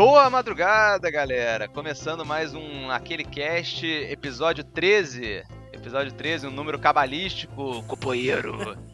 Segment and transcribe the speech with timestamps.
[0.00, 1.68] Boa madrugada, galera!
[1.68, 5.44] Começando mais um Aquele Cast, episódio 13.
[5.74, 8.78] Episódio 13, um número cabalístico, companheiro.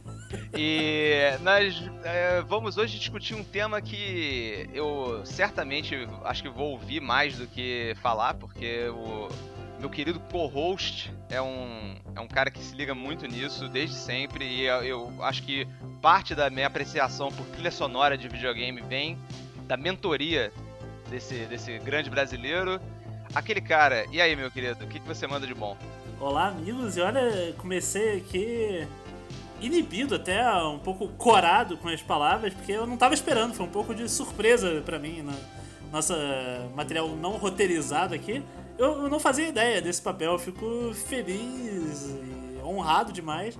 [0.59, 5.95] E nós é, vamos hoje discutir um tema que eu certamente
[6.25, 9.29] acho que vou ouvir mais do que falar, porque o
[9.79, 14.45] meu querido co-host é um, é um cara que se liga muito nisso desde sempre
[14.45, 15.69] e eu, eu acho que
[16.03, 19.17] parte da minha apreciação por trilha sonora de videogame vem
[19.67, 20.53] da mentoria
[21.09, 22.81] desse, desse grande brasileiro.
[23.35, 25.77] Aquele cara, e aí, meu querido, o que, que você manda de bom?
[26.21, 28.87] Olá, amigos, e olha, comecei aqui
[29.61, 33.71] inibido até, um pouco corado com as palavras, porque eu não tava esperando, foi um
[33.71, 35.35] pouco de surpresa para mim, na
[35.93, 36.17] nossa
[36.75, 38.43] material não roteirizado aqui.
[38.79, 43.59] Eu, eu não fazia ideia desse papel, eu fico feliz e honrado demais.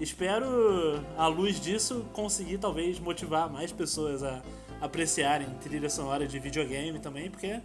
[0.00, 4.42] Espero, à luz disso, conseguir talvez motivar mais pessoas a
[4.84, 7.58] apreciarem trilha sonora de videogame também, porque.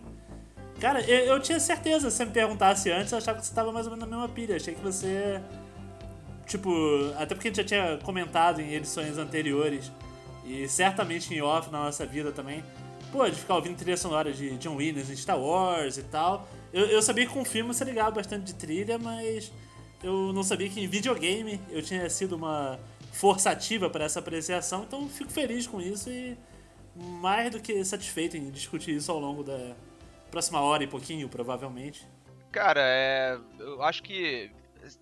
[0.80, 3.70] Cara, eu, eu tinha certeza, se você me perguntasse antes, eu achava que você estava
[3.72, 4.56] mais ou menos na mesma pilha.
[4.56, 5.42] Achei que você.
[6.48, 6.72] Tipo,
[7.18, 9.92] até porque a gente já tinha comentado em edições anteriores,
[10.46, 12.64] e certamente em off na nossa vida também,
[13.12, 16.48] pô, de ficar ouvindo trilha sonora de John Williams em Star Wars e tal.
[16.74, 19.52] Eu, eu sabia que com filme você ligava bastante de trilha, mas
[20.02, 22.80] eu não sabia que em videogame eu tinha sido uma
[23.12, 26.38] força ativa para essa apreciação, então fico feliz com isso e
[27.00, 29.76] mais do que satisfeito em discutir isso ao longo da
[30.30, 32.08] próxima hora e pouquinho, provavelmente.
[32.52, 34.52] Cara, é, eu acho que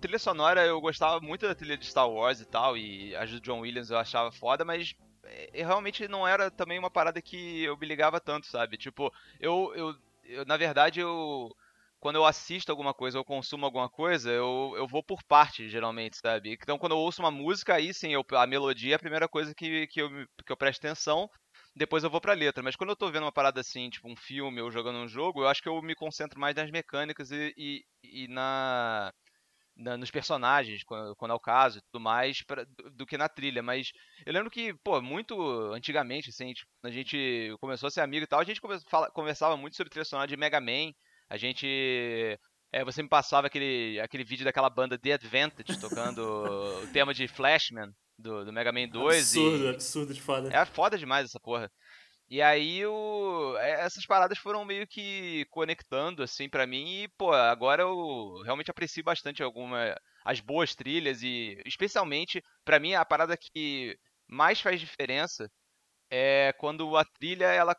[0.01, 3.39] trilha sonora eu gostava muito da trilha de Star Wars e tal, e a de
[3.39, 7.77] John Williams eu achava foda, mas é, realmente não era também uma parada que eu
[7.77, 8.77] me ligava tanto, sabe?
[8.77, 11.55] Tipo, eu, eu, eu na verdade, eu
[11.99, 16.17] quando eu assisto alguma coisa ou consumo alguma coisa, eu, eu vou por parte, geralmente,
[16.17, 16.53] sabe?
[16.53, 19.53] Então, quando eu ouço uma música, aí sim, eu, a melodia é a primeira coisa
[19.53, 20.09] que, que, eu,
[20.45, 21.29] que eu presto atenção
[21.77, 22.63] depois eu vou pra letra.
[22.63, 25.41] Mas quando eu tô vendo uma parada assim, tipo um filme ou jogando um jogo,
[25.41, 29.13] eu acho que eu me concentro mais nas mecânicas e, e, e na,
[29.75, 33.17] na, nos personagens, quando, quando, é o caso e tudo mais, pra, do, do, que
[33.17, 33.61] na trilha.
[33.63, 33.91] Mas
[34.25, 35.39] eu lembro que, pô, muito
[35.73, 38.61] antigamente, assim, tipo, a gente começou a ser amigo e tal, a gente
[39.13, 40.91] conversava muito sobre trilha sonora de Mega Man.
[41.29, 42.39] A gente
[42.71, 47.27] é, você me passava aquele, aquele vídeo daquela banda The Advantage tocando o tema de
[47.27, 49.17] Flashman do, do Mega Man 2.
[49.17, 49.69] Absurdo, e...
[49.69, 50.49] absurdo de foda.
[50.53, 51.71] É foda demais essa porra.
[52.29, 53.55] E aí o...
[53.59, 57.03] É, essas paradas foram meio que conectando, assim, para mim.
[57.03, 59.95] E, pô, agora eu realmente aprecio bastante alguma
[60.27, 63.97] as boas trilhas e especialmente para mim a parada que
[64.27, 65.49] mais faz diferença
[66.11, 67.73] é quando a trilha ela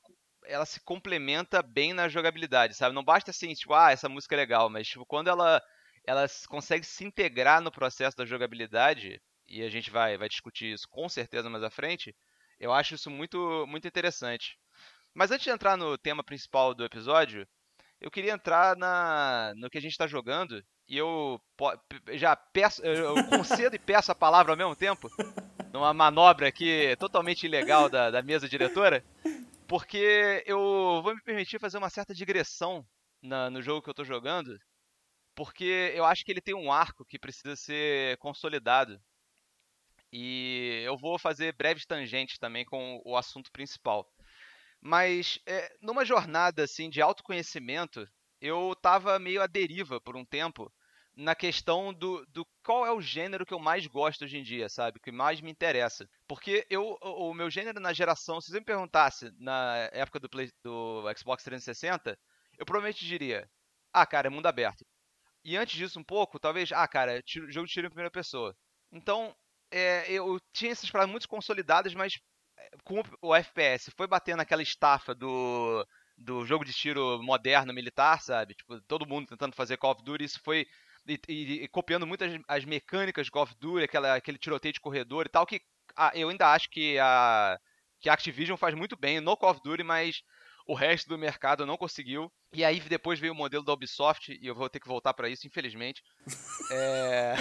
[0.48, 2.94] ela se complementa bem na jogabilidade, sabe?
[2.94, 5.62] Não basta assim, tipo, ah, essa música é legal, mas tipo, quando ela
[6.06, 10.88] ela consegue se integrar no processo da jogabilidade, e a gente vai, vai discutir isso
[10.88, 12.16] com certeza mais à frente,
[12.58, 14.58] eu acho isso muito, muito interessante.
[15.14, 17.46] Mas antes de entrar no tema principal do episódio,
[18.00, 21.38] eu queria entrar na, no que a gente está jogando e eu
[22.12, 25.10] já peço, eu concedo e peço a palavra ao mesmo tempo,
[25.72, 29.04] numa manobra aqui totalmente ilegal da, da mesa diretora,
[29.68, 30.58] porque eu
[31.02, 32.84] vou me permitir fazer uma certa digressão
[33.22, 34.58] na, no jogo que eu estou jogando,
[35.34, 38.98] porque eu acho que ele tem um arco que precisa ser consolidado
[40.10, 44.10] e eu vou fazer breves tangentes também com o assunto principal.
[44.80, 48.08] Mas é, numa jornada assim de autoconhecimento,
[48.40, 50.72] eu estava meio à deriva por um tempo
[51.18, 54.68] na questão do, do qual é o gênero que eu mais gosto hoje em dia,
[54.68, 55.00] sabe?
[55.00, 56.08] Que mais me interessa.
[56.28, 60.28] Porque eu, o, o meu gênero na geração, se você me perguntasse na época do,
[60.28, 62.16] Play, do Xbox 360,
[62.56, 63.50] eu provavelmente diria:
[63.92, 64.86] ah, cara, é mundo aberto.
[65.44, 68.56] E antes disso, um pouco, talvez, ah, cara, tiro, jogo de tiro em primeira pessoa.
[68.92, 69.34] Então,
[69.72, 72.14] é, eu tinha essas paradas muito consolidadas, mas
[72.56, 75.84] é, com o FPS foi batendo aquela estafa do,
[76.16, 78.54] do jogo de tiro moderno militar, sabe?
[78.54, 80.66] Tipo, todo mundo tentando fazer Call of Duty, isso foi.
[81.08, 85.26] E, e, e copiando muitas as mecânicas de of Duty, aquela, aquele tiroteio de corredor
[85.26, 85.60] e tal, que
[85.96, 87.58] a, eu ainda acho que a,
[87.98, 90.22] que a Activision faz muito bem no Call of Duty, mas
[90.68, 92.30] o resto do mercado não conseguiu.
[92.52, 95.28] E aí depois veio o modelo da Ubisoft, e eu vou ter que voltar para
[95.28, 96.02] isso, infelizmente.
[96.70, 97.34] é...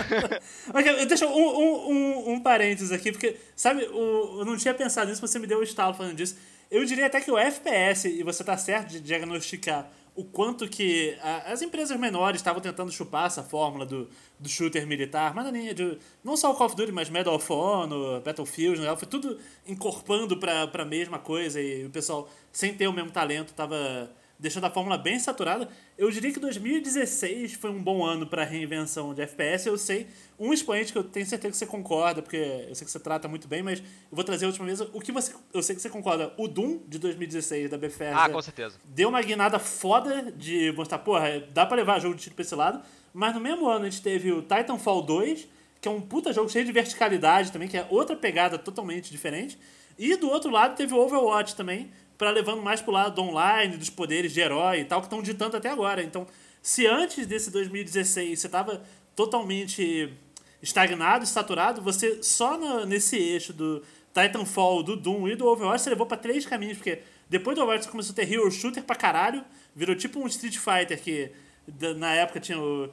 [1.07, 5.21] Deixa um, um, um, um, parênteses aqui, porque, sabe, o, eu não tinha pensado nisso,
[5.21, 6.37] você me deu o um estalo falando disso.
[6.71, 11.15] Eu diria até que o FPS, e você tá certo de diagnosticar o quanto que
[11.21, 14.09] a, as empresas menores estavam tentando chupar essa fórmula do,
[14.39, 17.53] do shooter militar, mas nem de, não só o Call of Duty, mas Medal of
[17.53, 18.95] Honor, Battlefield, né?
[18.97, 19.37] foi tudo
[19.67, 24.65] encorpando para a mesma coisa e o pessoal, sem ter o mesmo talento, estava deixando
[24.65, 25.67] a fórmula bem saturada.
[25.97, 29.67] Eu diria que 2016 foi um bom ano para reinvenção de FPS.
[29.67, 30.07] Eu sei
[30.39, 33.27] um expoente que eu tenho certeza que você concorda, porque eu sei que você trata
[33.27, 34.79] muito bem, mas eu vou trazer a última vez.
[34.79, 36.33] O que você, eu sei que você concorda.
[36.37, 38.23] O Doom de 2016 da Bethesda.
[38.23, 38.77] Ah, com certeza.
[38.85, 42.55] Deu uma guinada foda de mostrar, porra, dá para levar jogo de tiro pra esse
[42.55, 42.81] lado.
[43.13, 45.47] Mas no mesmo ano a gente teve o Titanfall 2,
[45.81, 49.57] que é um puta jogo cheio de verticalidade também, que é outra pegada totalmente diferente.
[49.97, 53.77] E do outro lado teve o Overwatch também, para levando mais pro lado do online,
[53.77, 56.03] dos poderes de herói e tal, que estão ditando até agora.
[56.03, 56.25] Então,
[56.61, 58.83] se antes desse 2016 você tava
[59.15, 60.11] totalmente
[60.61, 63.83] estagnado, saturado, você só no, nesse eixo do
[64.13, 67.85] Titanfall, do Doom e do Overwatch, você levou para três caminhos, porque depois do Overwatch
[67.85, 69.43] você começou a ter Hero Shooter pra caralho,
[69.75, 71.31] virou tipo um Street Fighter que
[71.97, 72.89] na época tinha o,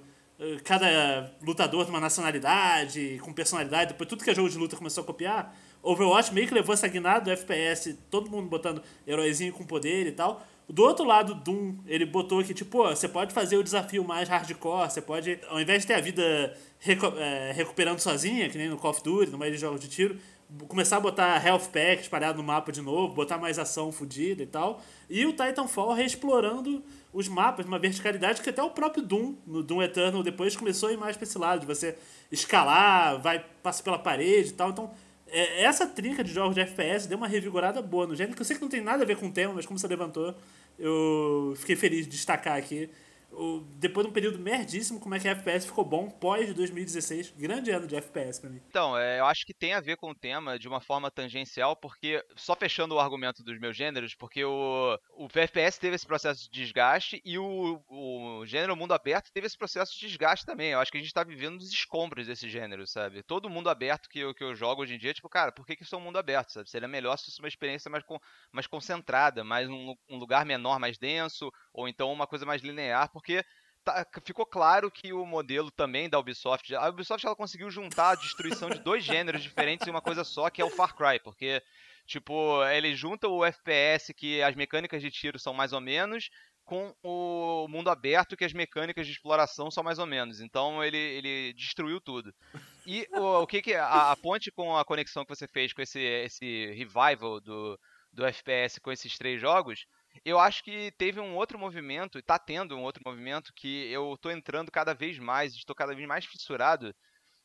[0.64, 5.02] cada lutador de uma nacionalidade, com personalidade, depois tudo que é jogo de luta começou
[5.02, 5.56] a copiar.
[5.84, 10.12] Overwatch meio que levou essa guinada do FPS, todo mundo botando heróizinho com poder e
[10.12, 10.42] tal.
[10.68, 14.90] Do outro lado, Doom, ele botou que, tipo, você pode fazer o desafio mais hardcore,
[14.90, 18.78] você pode, ao invés de ter a vida recu é, recuperando sozinha, que nem no
[18.78, 20.18] Call of Duty, no meio de jogos de tiro,
[20.66, 24.46] começar a botar health pack espalhado no mapa de novo, botar mais ação fodida e
[24.46, 24.80] tal.
[25.10, 26.82] E o Titanfall reexplorando
[27.12, 30.92] os mapas, uma verticalidade que até o próprio Doom, no Doom Eternal, depois começou a
[30.92, 31.96] ir mais pra esse lado, de você
[32.32, 34.70] escalar, vai, passa pela parede e tal.
[34.70, 34.90] Então,
[35.34, 38.46] é, essa trinca de jogos de FPS deu uma revigorada boa no gênero, que eu
[38.46, 40.34] sei que não tem nada a ver com o tema, mas como você levantou,
[40.78, 42.88] eu fiquei feliz de destacar aqui
[43.76, 47.32] depois de um período merdíssimo, como é que a FPS ficou bom pós 2016.
[47.36, 48.60] Grande ano de FPS pra mim.
[48.68, 51.76] Então, é, eu acho que tem a ver com o tema de uma forma tangencial,
[51.76, 56.44] porque, só fechando o argumento dos meus gêneros, porque o, o FPS teve esse processo
[56.44, 60.70] de desgaste e o, o gênero mundo aberto teve esse processo de desgaste também.
[60.70, 63.22] Eu acho que a gente tá vivendo os escombros desse gênero, sabe?
[63.22, 65.76] Todo mundo aberto que eu, que eu jogo hoje em dia, tipo, cara, por que,
[65.76, 66.70] que isso é um mundo aberto, sabe?
[66.70, 68.04] Seria melhor se fosse uma experiência mais,
[68.52, 73.10] mais concentrada, mais um, um lugar menor, mais denso, ou então uma coisa mais linear,
[73.10, 73.23] porque
[73.84, 78.14] tá, ficou claro que o modelo também da Ubisoft, a Ubisoft ela conseguiu juntar a
[78.14, 81.62] destruição de dois gêneros diferentes em uma coisa só, que é o Far Cry, porque
[82.06, 86.30] tipo, ele junta o FPS que as mecânicas de tiro são mais ou menos
[86.64, 90.40] com o mundo aberto que as mecânicas de exploração são mais ou menos.
[90.40, 92.34] Então ele, ele destruiu tudo.
[92.86, 95.82] E o, o que que a, a, ponte com a conexão que você fez com
[95.82, 97.78] esse, esse revival do,
[98.12, 99.86] do FPS com esses três jogos
[100.24, 104.16] eu acho que teve um outro movimento, e tá tendo um outro movimento que eu
[104.20, 106.94] tô entrando cada vez mais, estou cada vez mais fissurado,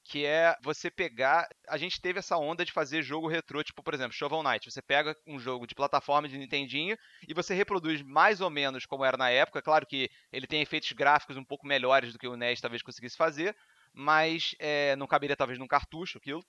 [0.03, 1.47] que é você pegar.
[1.67, 4.69] A gente teve essa onda de fazer jogo retrô, tipo, por exemplo, Shovel Knight.
[4.69, 9.05] Você pega um jogo de plataforma de Nintendinho e você reproduz mais ou menos como
[9.05, 9.61] era na época.
[9.61, 13.17] Claro que ele tem efeitos gráficos um pouco melhores do que o NES talvez conseguisse
[13.17, 13.55] fazer,
[13.93, 16.43] mas é, não caberia talvez num cartucho aquilo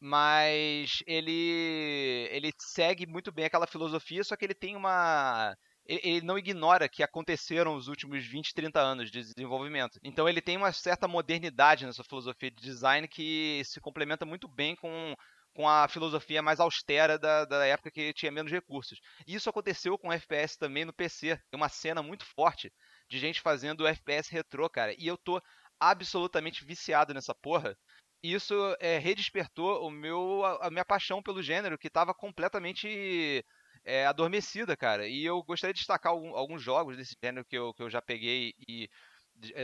[0.00, 5.56] mas ele ele segue muito bem aquela filosofia, só que ele tem uma
[5.88, 9.98] ele não ignora que aconteceram os últimos 20, 30 anos de desenvolvimento.
[10.04, 14.76] Então ele tem uma certa modernidade nessa filosofia de design que se complementa muito bem
[14.76, 15.14] com,
[15.54, 19.00] com a filosofia mais austera da, da época que tinha menos recursos.
[19.26, 21.40] E isso aconteceu com o FPS também no PC.
[21.50, 22.70] Tem uma cena muito forte
[23.08, 24.94] de gente fazendo FPS retrô, cara.
[24.98, 25.40] E eu tô
[25.80, 27.74] absolutamente viciado nessa porra
[28.22, 33.44] isso é, redespertou o meu, a minha paixão pelo gênero, que estava completamente
[33.84, 35.06] é, adormecida, cara.
[35.08, 38.02] E eu gostaria de destacar algum, alguns jogos desse gênero que eu, que eu já
[38.02, 38.88] peguei e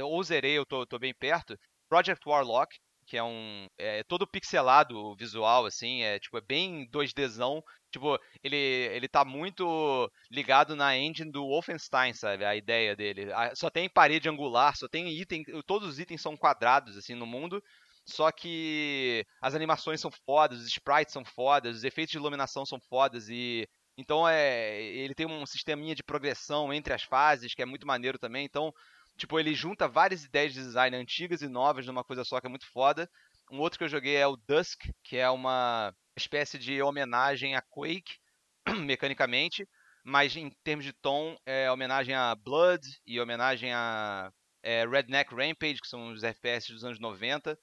[0.02, 1.58] ou zerei, eu tô, tô bem perto.
[1.88, 6.88] Project Warlock, que é um é todo pixelado o visual assim, é tipo é bem
[6.90, 12.44] 2Dzão, tipo, ele ele tá muito ligado na engine do Wolfenstein, sabe?
[12.44, 13.26] A ideia dele.
[13.54, 17.62] Só tem parede angular, só tem item, todos os itens são quadrados assim no mundo
[18.06, 22.78] só que as animações são fodas, os sprites são fodas, os efeitos de iluminação são
[22.80, 27.66] fodas e então é, ele tem um sisteminha de progressão entre as fases que é
[27.66, 28.44] muito maneiro também.
[28.44, 28.72] Então,
[29.16, 32.50] tipo, ele junta várias ideias de design antigas e novas numa coisa só que é
[32.50, 33.08] muito foda.
[33.50, 37.62] Um outro que eu joguei é o Dusk, que é uma espécie de homenagem a
[37.62, 38.18] Quake
[38.84, 39.68] mecanicamente,
[40.04, 44.30] mas em termos de tom é homenagem a Blood e homenagem a
[44.62, 47.58] é, Redneck Rampage, que são os FPS dos anos 90.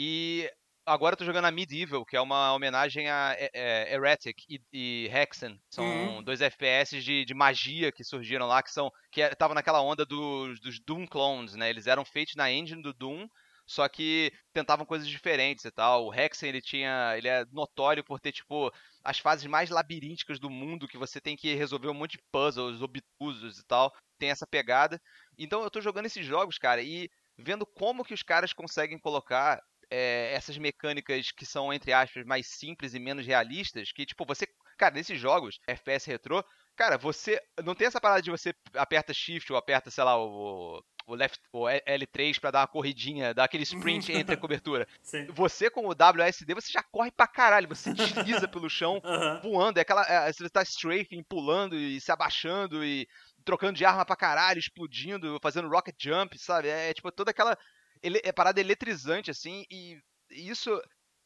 [0.00, 0.48] E
[0.86, 4.60] agora eu tô jogando a Medieval, que é uma homenagem a é, é, Heretic e,
[4.72, 5.60] e Hexen.
[5.68, 6.22] São uhum.
[6.22, 8.92] dois FPS de, de, magia que surgiram lá, que são.
[9.10, 11.68] que estavam naquela onda dos, dos Doom clones, né?
[11.68, 13.26] Eles eram feitos na engine do Doom,
[13.66, 16.06] só que tentavam coisas diferentes e tal.
[16.06, 17.16] O Hexen, ele tinha.
[17.16, 21.34] ele é notório por ter, tipo, as fases mais labirínticas do mundo, que você tem
[21.34, 23.92] que resolver um monte de puzzles obtusos e tal.
[24.16, 25.02] Tem essa pegada.
[25.36, 29.60] Então eu tô jogando esses jogos, cara, e vendo como que os caras conseguem colocar
[29.90, 34.46] é, essas mecânicas que são, entre aspas, mais simples e menos realistas, que, tipo, você.
[34.76, 36.44] Cara, nesses jogos, FPS retrô,
[36.76, 40.80] cara, você não tem essa parada de você aperta shift ou aperta, sei lá, o,
[41.08, 44.86] o left, o L3 para dar uma corridinha, dar aquele sprint entre a cobertura.
[45.02, 45.26] Sim.
[45.32, 49.40] Você com o WSD, você já corre pra caralho, você desliza pelo chão, Aham.
[49.42, 53.08] voando, é aquela, é, você tá strafing, pulando e se abaixando e
[53.44, 56.68] trocando de arma pra caralho, explodindo, fazendo rocket jump, sabe?
[56.68, 57.56] É, tipo toda aquela
[58.02, 59.98] ele, é parada eletrizante assim e
[60.30, 60.80] isso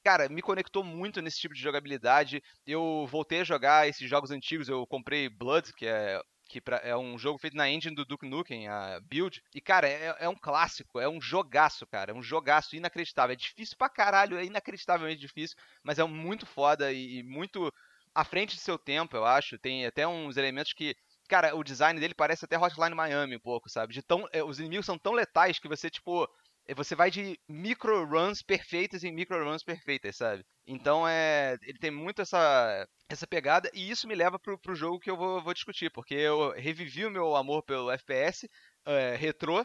[0.05, 2.43] Cara, me conectou muito nesse tipo de jogabilidade.
[2.67, 4.69] Eu voltei a jogar esses jogos antigos.
[4.69, 8.29] Eu comprei Blood, que é que pra- é um jogo feito na engine do Duke
[8.29, 9.41] Nukem, a Build.
[9.55, 12.11] E, cara, é, é um clássico, é um jogaço, cara.
[12.11, 13.33] É um jogaço inacreditável.
[13.33, 17.73] É difícil pra caralho, é inacreditavelmente difícil, mas é muito foda e, e muito
[18.15, 19.59] à frente de seu tempo, eu acho.
[19.59, 20.95] Tem até uns elementos que.
[21.29, 23.95] Cara, o design dele parece até Hotline Miami um pouco, sabe?
[23.95, 26.29] De tão, é, os inimigos são tão letais que você, tipo.
[26.67, 30.45] É, Você vai de micro runs perfeitas em micro runs perfeitas, sabe?
[30.67, 31.57] Então é.
[31.63, 35.17] Ele tem muito essa, essa pegada, e isso me leva pro, pro jogo que eu
[35.17, 38.49] vou, vou discutir, porque eu revivi o meu amor pelo FPS
[38.87, 39.65] é, retrô,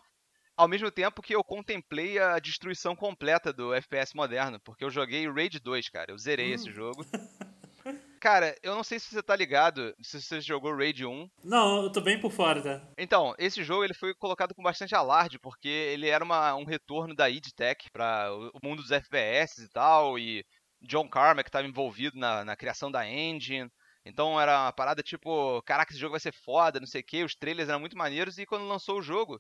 [0.58, 5.30] ao mesmo tempo que eu contemplei a destruição completa do FPS moderno, porque eu joguei
[5.32, 6.74] Raid 2, cara, eu zerei esse Hum.
[6.74, 7.06] jogo.
[8.20, 11.30] Cara, eu não sei se você tá ligado, se você jogou Raid 1.
[11.44, 12.88] Não, eu tô bem por fora, tá?
[12.98, 17.16] Então, esse jogo ele foi colocado com bastante alarde, porque ele era uma- um retorno
[17.16, 20.44] da id Tech para o o mundo dos FPS e tal, e
[20.82, 23.70] John Carmack estava envolvido na, na criação da engine.
[24.06, 27.24] Então era uma parada tipo, caraca, esse jogo vai ser foda, não sei o que,
[27.24, 29.40] os trailers eram muito maneiros, e quando lançou o jogo,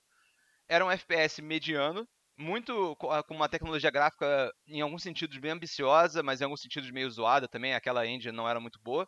[0.70, 6.22] era um FPS mediano, muito ah, com uma tecnologia gráfica em alguns sentidos bem ambiciosa,
[6.22, 9.08] mas em alguns sentidos meio zoada também, aquela engine não era muito boa.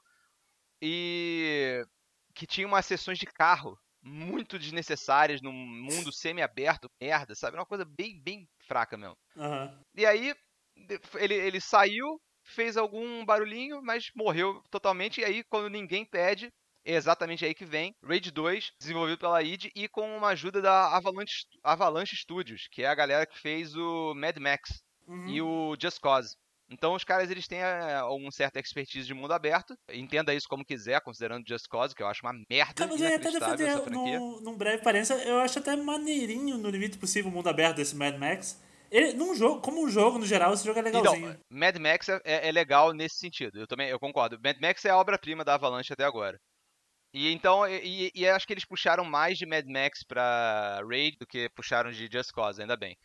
[0.82, 1.84] E
[2.34, 7.58] que tinha umas sessões de carro muito desnecessárias num mundo semi-aberto, merda, sabe?
[7.58, 9.18] Uma coisa bem, bem fraca mesmo.
[9.38, 9.80] Aham.
[9.96, 10.34] E aí,
[11.16, 15.20] ele, ele saiu, fez algum barulhinho, mas morreu totalmente.
[15.20, 16.52] E aí, quando ninguém pede,
[16.86, 20.96] é exatamente aí que vem Raid 2, desenvolvido pela id e com uma ajuda da
[20.96, 25.28] Avalanche, Avalanche Studios, que é a galera que fez o Mad Max Uhum.
[25.28, 26.36] e o Just Cause.
[26.72, 29.74] Então os caras eles têm é, um certo expertise de mundo aberto.
[29.92, 33.10] Entenda isso como quiser, considerando Just Cause, que eu acho uma merda Cara, mas eu
[33.10, 34.20] ia até defender franquia.
[34.20, 38.16] num, breve parência, eu acho até maneirinho no limite possível o mundo aberto desse Mad
[38.20, 38.62] Max.
[38.92, 41.30] Ele, num jogo, como um jogo, no geral, esse jogo é legalzinho.
[41.32, 43.60] Então, Mad Max é, é- é legal nesse sentido.
[43.60, 44.40] Eu também eu concordo.
[44.44, 46.40] Mad Max é a obra-prima da Avalanche até agora.
[47.14, 51.26] E então, e, e- acho que eles puxaram mais de Mad Max pra Raid do
[51.26, 52.98] que puxaram de Just Cause, ainda bem.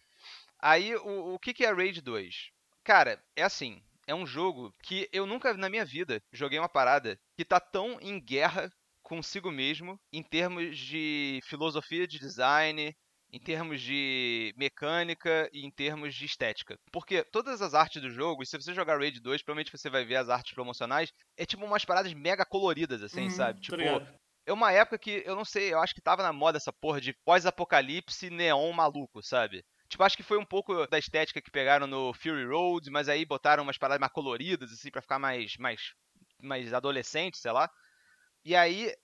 [0.60, 2.50] Aí, o, o que, que é Raid 2?
[2.84, 3.82] Cara, é assim.
[4.06, 7.98] É um jogo que eu nunca na minha vida joguei uma parada que tá tão
[8.00, 8.70] em guerra
[9.02, 12.94] consigo mesmo em termos de filosofia de design,
[13.34, 16.78] em termos de mecânica e em termos de estética.
[16.92, 20.04] Porque todas as artes do jogo, e se você jogar Raid 2, provavelmente você vai
[20.04, 23.60] ver as artes promocionais, é tipo umas paradas mega coloridas, assim, Uhum, sabe?
[23.60, 24.00] Tipo,
[24.46, 27.00] é uma época que, eu não sei, eu acho que tava na moda essa porra
[27.00, 29.64] de pós-apocalipse neon maluco, sabe?
[29.88, 33.24] Tipo, acho que foi um pouco da estética que pegaram no Fury Road, mas aí
[33.24, 35.80] botaram umas paradas mais coloridas, assim, pra ficar mais, mais,
[36.40, 37.68] mais adolescente, sei lá.
[38.44, 38.94] E aí,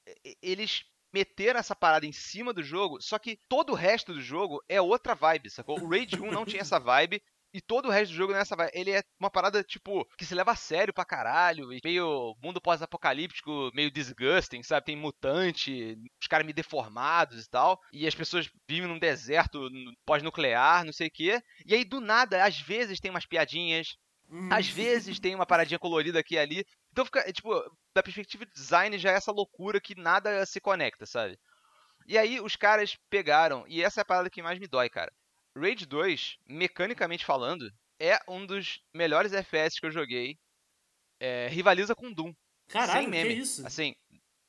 [0.41, 4.63] eles meteram essa parada em cima do jogo, só que todo o resto do jogo
[4.69, 5.81] é outra vibe, sacou?
[5.81, 8.71] O Raid 1 não tinha essa vibe, e todo o resto do jogo nessa vibe.
[8.73, 12.61] Ele é uma parada, tipo, que se leva a sério pra caralho, e meio mundo
[12.61, 14.87] pós-apocalíptico, meio disgusting, sabe?
[14.87, 19.69] Tem mutante, os caras meio deformados e tal, e as pessoas vivem num deserto
[20.07, 21.43] pós-nuclear, não sei o quê.
[21.67, 23.97] E aí, do nada, às vezes tem umas piadinhas,
[24.29, 24.49] Uhum.
[24.53, 26.65] às vezes tem uma paradinha colorida aqui e ali.
[26.93, 27.51] Então fica, é, tipo,
[27.95, 31.39] da perspectiva de design já é essa loucura que nada se conecta, sabe?
[32.07, 35.13] E aí os caras pegaram, e essa é a parada que mais me dói, cara.
[35.57, 40.39] Raid 2, mecanicamente falando, é um dos melhores FPS que eu joguei.
[41.19, 42.33] É, rivaliza com Doom.
[42.69, 43.35] Caralho, sem meme.
[43.35, 43.67] que isso?
[43.67, 43.95] Assim,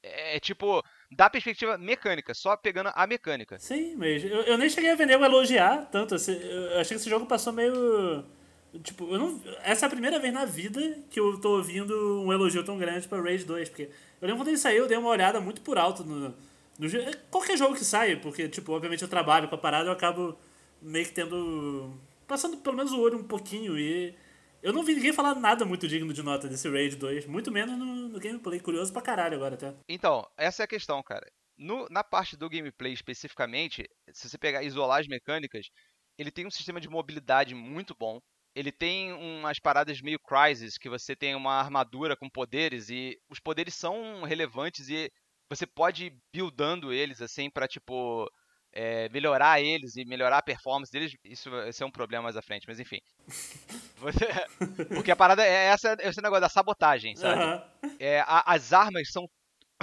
[0.03, 3.60] é tipo, da perspectiva mecânica, só pegando a mecânica.
[3.60, 6.15] Sim, mas eu, eu nem cheguei a ver nego elogiar tanto.
[6.15, 8.25] assim, Eu achei que esse jogo passou meio.
[8.83, 12.63] Tipo, não, essa é a primeira vez na vida que eu tô ouvindo um elogio
[12.63, 13.69] tão grande pra Raid 2.
[13.69, 13.83] Porque
[14.21, 16.29] eu lembro quando ele saiu, eu dei uma olhada muito por alto no,
[16.79, 16.87] no
[17.29, 20.37] Qualquer jogo que sai, porque, tipo, obviamente eu trabalho com a parada, eu acabo
[20.81, 21.93] meio que tendo.
[22.27, 24.15] Passando pelo menos o olho um pouquinho e.
[24.63, 27.75] Eu não vi ninguém falar nada muito digno de nota desse Raid 2, muito menos
[27.77, 28.59] no, no gameplay.
[28.59, 29.73] Curioso pra caralho agora até.
[29.89, 31.25] Então, essa é a questão, cara.
[31.57, 35.67] No- na parte do gameplay especificamente, se você pegar isolar as mecânicas,
[36.17, 38.19] ele tem um sistema de mobilidade muito bom.
[38.55, 43.39] Ele tem umas paradas meio Crysis, que você tem uma armadura com poderes e os
[43.39, 45.10] poderes são relevantes e
[45.50, 48.29] você pode ir buildando eles assim pra tipo
[48.74, 51.13] é, melhorar eles e melhorar a performance deles.
[51.24, 53.00] Isso vai ser um problema mais à frente, mas enfim.
[53.98, 54.27] Você-
[54.96, 57.41] Porque a parada é essa, esse negócio da sabotagem, sabe?
[57.41, 57.63] Aham.
[58.00, 59.27] É, a- as armas são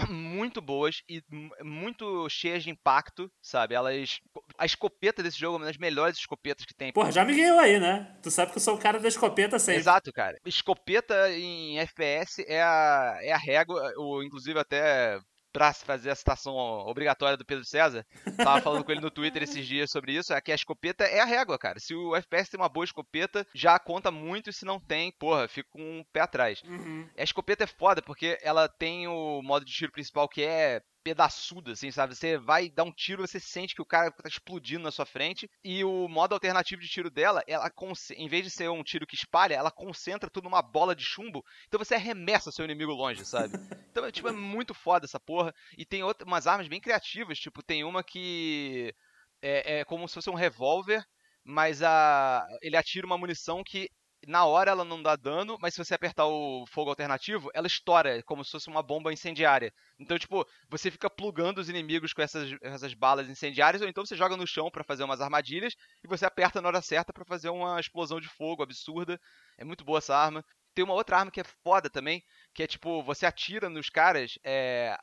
[0.08, 1.22] muito boas e
[1.62, 3.74] muito cheias de impacto, sabe?
[3.74, 4.20] Elas.
[4.56, 6.92] A escopeta desse jogo é uma das melhores escopetas que tem.
[6.92, 8.16] Porra, já me ganhou aí, né?
[8.22, 9.80] Tu sabe que eu sou o cara da escopeta sempre.
[9.80, 10.38] Exato, cara.
[10.44, 15.18] Escopeta em FPS é a, é a régua, ou inclusive até
[15.58, 19.66] pra fazer a citação obrigatória do Pedro César, tava falando com ele no Twitter esses
[19.66, 21.80] dias sobre isso, é que a escopeta é a régua, cara.
[21.80, 25.48] Se o FPS tem uma boa escopeta, já conta muito, e se não tem, porra,
[25.48, 26.62] fica com um pé atrás.
[26.62, 27.08] Uhum.
[27.18, 31.70] A escopeta é foda, porque ela tem o modo de tiro principal que é pedaçudo,
[31.70, 32.14] assim, sabe?
[32.14, 35.50] Você vai dar um tiro, você sente que o cara tá explodindo na sua frente.
[35.64, 37.72] E o modo alternativo de tiro dela, ela
[38.14, 41.42] em vez de ser um tiro que espalha, ela concentra tudo numa bola de chumbo.
[41.66, 43.54] Então você arremessa seu inimigo longe, sabe?
[43.90, 45.52] Então, tipo, é muito foda essa porra.
[45.76, 48.94] E tem outra, umas armas bem criativas, tipo, tem uma que
[49.42, 51.02] é, é como se fosse um revólver,
[51.42, 53.88] mas a, ele atira uma munição que
[54.26, 58.22] na hora ela não dá dano, mas se você apertar o fogo alternativo, ela estoura,
[58.24, 59.72] como se fosse uma bomba incendiária.
[59.98, 64.16] Então, tipo, você fica plugando os inimigos com essas, essas balas incendiárias, ou então você
[64.16, 67.50] joga no chão para fazer umas armadilhas e você aperta na hora certa para fazer
[67.50, 69.18] uma explosão de fogo absurda.
[69.56, 70.44] É muito boa essa arma.
[70.74, 72.22] Tem uma outra arma que é foda também,
[72.54, 74.96] que é tipo, você atira nos caras, é,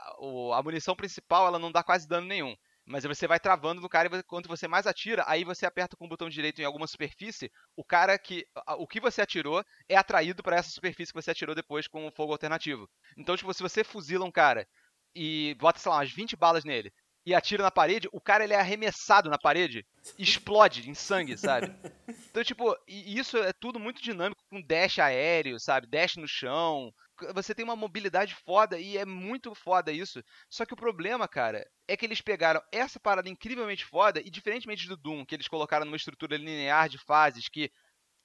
[0.54, 2.56] a munição principal ela não dá quase dano nenhum.
[2.86, 6.06] Mas você vai travando no cara e quanto você mais atira, aí você aperta com
[6.06, 8.46] o botão direito em alguma superfície, o cara que.
[8.78, 12.12] O que você atirou é atraído para essa superfície que você atirou depois com o
[12.12, 12.88] fogo alternativo.
[13.18, 14.68] Então, tipo, se você fuzila um cara
[15.16, 16.94] e bota, sei lá, umas 20 balas nele
[17.26, 19.84] e atira na parede, o cara ele é arremessado na parede,
[20.18, 21.74] explode em sangue, sabe?
[22.30, 25.88] Então, tipo, isso é tudo muito dinâmico, com dash aéreo, sabe?
[25.88, 26.94] Dash no chão.
[27.34, 30.24] Você tem uma mobilidade foda e é muito foda isso.
[30.50, 34.88] Só que o problema, cara, é que eles pegaram essa parada incrivelmente foda e, diferentemente
[34.88, 37.72] do Doom, que eles colocaram numa estrutura linear de fases que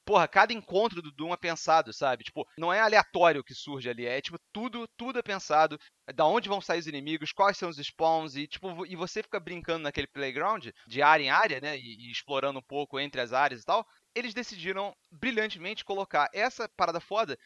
[0.04, 2.24] porra, cada encontro do Doom é pensado, sabe?
[2.24, 5.78] Tipo, não é aleatório que surge ali, é tipo, tudo, tudo é pensado,
[6.14, 9.38] da onde vão sair os inimigos, quais são os spawns, e tipo, e você fica
[9.38, 11.78] brincando naquele playground, de área em área, né?
[11.78, 13.86] E, e explorando um pouco entre as áreas e tal.
[14.12, 17.38] Eles decidiram brilhantemente colocar essa parada foda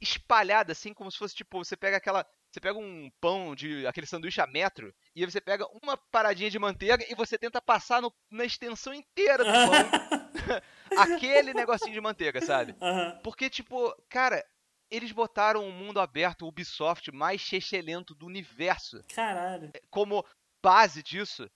[0.00, 2.26] espalhada, assim, como se fosse, tipo, você pega aquela.
[2.50, 6.48] Você pega um pão de aquele sanduíche a metro e aí você pega uma paradinha
[6.48, 10.62] de manteiga e você tenta passar no, na extensão inteira do pão.
[10.96, 12.74] aquele negocinho de manteiga, sabe?
[12.80, 13.20] Uhum.
[13.22, 14.44] Porque, tipo, cara,
[14.90, 19.02] eles botaram o um mundo aberto, o Ubisoft, mais chechelento do universo.
[19.14, 19.70] Caralho.
[19.90, 20.24] Como
[20.62, 21.50] base disso.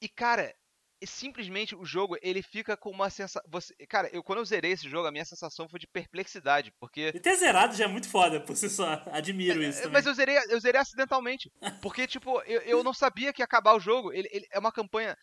[0.00, 0.54] E, cara,
[1.04, 3.42] simplesmente o jogo, ele fica com uma sensação.
[3.48, 3.74] Você...
[3.86, 7.12] Cara, eu, quando eu zerei esse jogo, a minha sensação foi de perplexidade, porque.
[7.14, 9.02] E ter zerado já é muito foda por si só.
[9.12, 9.78] Admiro isso.
[9.82, 9.92] Também.
[9.92, 11.52] Mas eu zerei, eu zerei acidentalmente.
[11.82, 14.12] Porque, tipo, eu, eu não sabia que ia acabar o jogo.
[14.12, 15.16] Ele, ele é uma campanha.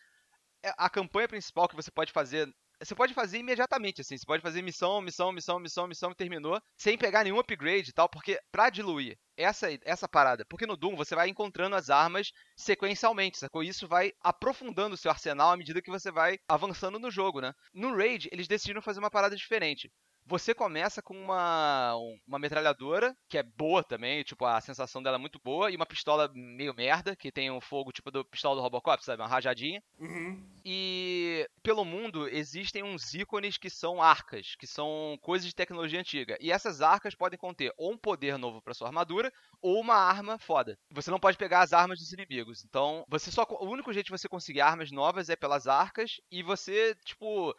[0.63, 2.47] É, a campanha principal que você pode fazer
[2.83, 4.17] você pode fazer imediatamente, assim.
[4.17, 7.93] Você pode fazer missão, missão, missão, missão, missão e terminou, sem pegar nenhum upgrade e
[7.93, 12.31] tal, porque pra diluir essa, essa parada, porque no Doom você vai encontrando as armas
[12.55, 13.63] sequencialmente, sacou?
[13.63, 17.53] Isso vai aprofundando o seu arsenal à medida que você vai avançando no jogo, né?
[17.73, 19.91] No Raid, eles decidiram fazer uma parada diferente.
[20.25, 25.19] Você começa com uma, uma metralhadora, que é boa também, tipo, a sensação dela é
[25.19, 28.61] muito boa, e uma pistola meio merda, que tem um fogo tipo do pistola do
[28.61, 29.21] Robocop, sabe?
[29.21, 29.83] Uma rajadinha.
[29.99, 30.41] Uhum.
[30.63, 36.37] E pelo mundo existem uns ícones que são arcas, que são coisas de tecnologia antiga.
[36.39, 39.31] E essas arcas podem conter ou um poder novo para sua armadura,
[39.61, 40.77] ou uma arma foda.
[40.91, 42.63] Você não pode pegar as armas dos inimigos.
[42.63, 43.45] Então, você só.
[43.49, 47.53] O único jeito de você conseguir armas novas é pelas arcas, e você, tipo,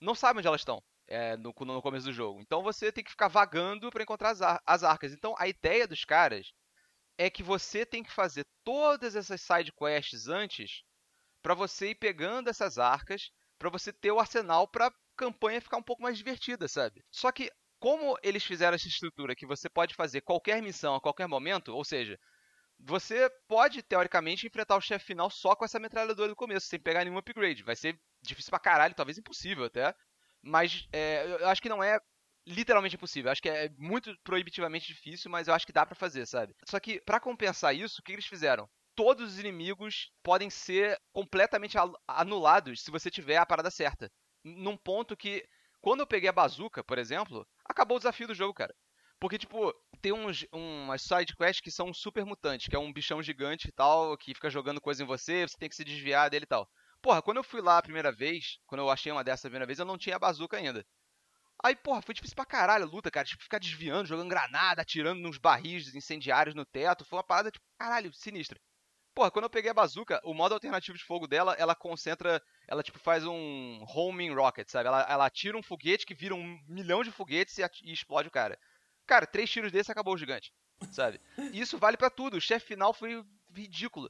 [0.00, 2.40] não sabe onde elas estão é, no, no, começo do jogo.
[2.40, 5.12] Então você tem que ficar vagando para encontrar as, ar as, arcas.
[5.12, 6.52] Então a ideia dos caras
[7.16, 10.82] é que você tem que fazer todas essas side quests antes
[11.42, 15.82] para você ir pegando essas arcas, para você ter o arsenal para campanha ficar um
[15.82, 17.02] pouco mais divertida, sabe?
[17.10, 21.26] Só que como eles fizeram essa estrutura que você pode fazer qualquer missão a qualquer
[21.26, 22.18] momento, ou seja,
[22.78, 27.04] você pode teoricamente enfrentar o chefe final só com essa metralhadora do começo, sem pegar
[27.04, 27.62] nenhum upgrade.
[27.62, 29.94] Vai ser difícil pra caralho, talvez impossível até.
[30.42, 31.98] Mas é, eu acho que não é
[32.46, 33.30] literalmente impossível.
[33.30, 36.54] Acho que é muito proibitivamente difícil, mas eu acho que dá para fazer, sabe?
[36.68, 38.68] Só que para compensar isso, o que eles fizeram?
[38.94, 44.10] Todos os inimigos podem ser completamente anulados se você tiver a parada certa.
[44.42, 45.44] Num ponto que,
[45.80, 48.74] quando eu peguei a bazuca, por exemplo, acabou o desafio do jogo, cara.
[49.20, 53.22] Porque, tipo, tem uns, umas side quests que são super mutantes, que é um bichão
[53.22, 56.44] gigante e tal, que fica jogando coisa em você, você tem que se desviar dele
[56.44, 56.68] e tal.
[57.00, 59.66] Porra, quando eu fui lá a primeira vez, quando eu achei uma dessa a primeira
[59.66, 60.84] vez, eu não tinha a bazuca ainda.
[61.62, 63.26] Aí, porra, foi difícil pra caralho a luta, cara.
[63.26, 67.04] Tipo, ficar desviando, jogando granada, atirando nos barris incendiários no teto.
[67.04, 68.60] Foi uma parada, tipo, caralho, sinistra.
[69.14, 72.40] Porra, quando eu peguei a bazuca, o modo alternativo de fogo dela, ela concentra.
[72.68, 74.86] Ela, tipo, faz um homing rocket, sabe?
[74.86, 78.32] Ela, ela atira um foguete que vira um milhão de foguetes e, e explode o
[78.32, 78.56] cara.
[79.06, 80.52] Cara, três tiros desse acabou o gigante.
[80.92, 81.20] sabe?
[81.52, 82.36] E isso vale para tudo.
[82.36, 84.08] O chefe final foi ridículo.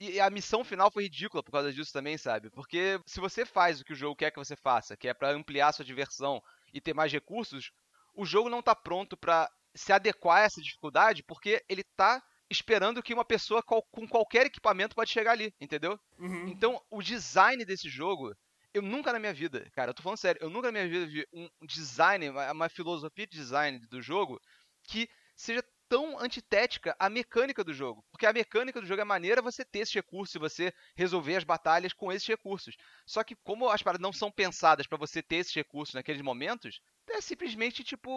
[0.00, 2.48] E a missão final foi ridícula por causa disso também, sabe?
[2.48, 5.30] Porque se você faz o que o jogo quer que você faça, que é para
[5.30, 7.70] ampliar sua diversão e ter mais recursos,
[8.14, 13.02] o jogo não tá pronto para se adequar a essa dificuldade, porque ele tá esperando
[13.02, 16.00] que uma pessoa com qualquer equipamento pode chegar ali, entendeu?
[16.18, 16.48] Uhum.
[16.48, 18.34] Então, o design desse jogo,
[18.72, 21.06] eu nunca na minha vida, cara, eu tô falando sério, eu nunca na minha vida
[21.06, 24.40] vi um design, uma filosofia de design do jogo
[24.82, 28.04] que seja tão antitética à mecânica do jogo.
[28.12, 31.42] Porque a mecânica do jogo é maneira você ter esse recurso e você resolver as
[31.42, 32.76] batalhas com esses recursos.
[33.04, 36.80] Só que como as paradas não são pensadas para você ter esses recursos naqueles momentos,
[37.08, 38.08] é simplesmente tipo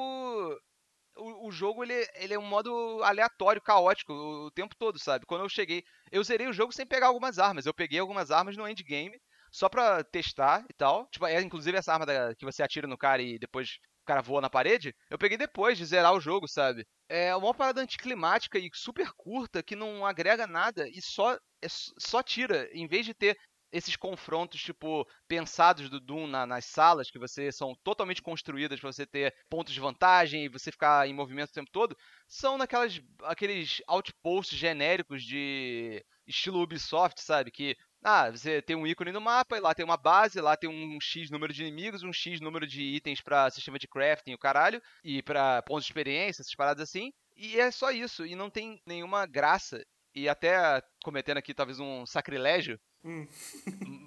[1.16, 5.26] o, o, jogo ele, ele é um modo aleatório, caótico o, o, tempo todo, sabe?
[5.26, 7.66] Quando eu cheguei, eu zerei o jogo sem pegar algumas armas.
[7.66, 9.20] Eu peguei algumas armas no endgame
[9.52, 11.08] só pra testar e tal.
[11.08, 14.22] Tipo, é inclusive essa arma da, que você atira no cara e depois o cara
[14.22, 16.86] voa na parede, eu peguei depois de zerar o jogo, sabe?
[17.10, 22.22] É uma parada anticlimática e super curta que não agrega nada e só, é, só
[22.22, 22.70] tira.
[22.74, 23.38] Em vez de ter
[23.72, 28.92] esses confrontos, tipo, pensados do Doom na, nas salas, que você são totalmente construídas para
[28.92, 33.02] você ter pontos de vantagem e você ficar em movimento o tempo todo, são naquelas
[33.24, 37.50] aqueles outposts genéricos de estilo Ubisoft, sabe?
[37.50, 40.70] Que ah, você tem um ícone no mapa, e lá tem uma base, lá tem
[40.70, 44.38] um X número de inimigos, um X número de itens para sistema de crafting, o
[44.38, 47.14] caralho, e para pontos de experiência, essas paradas assim.
[47.36, 49.84] E é só isso, e não tem nenhuma graça.
[50.14, 53.26] E até cometendo aqui talvez um sacrilégio, hum.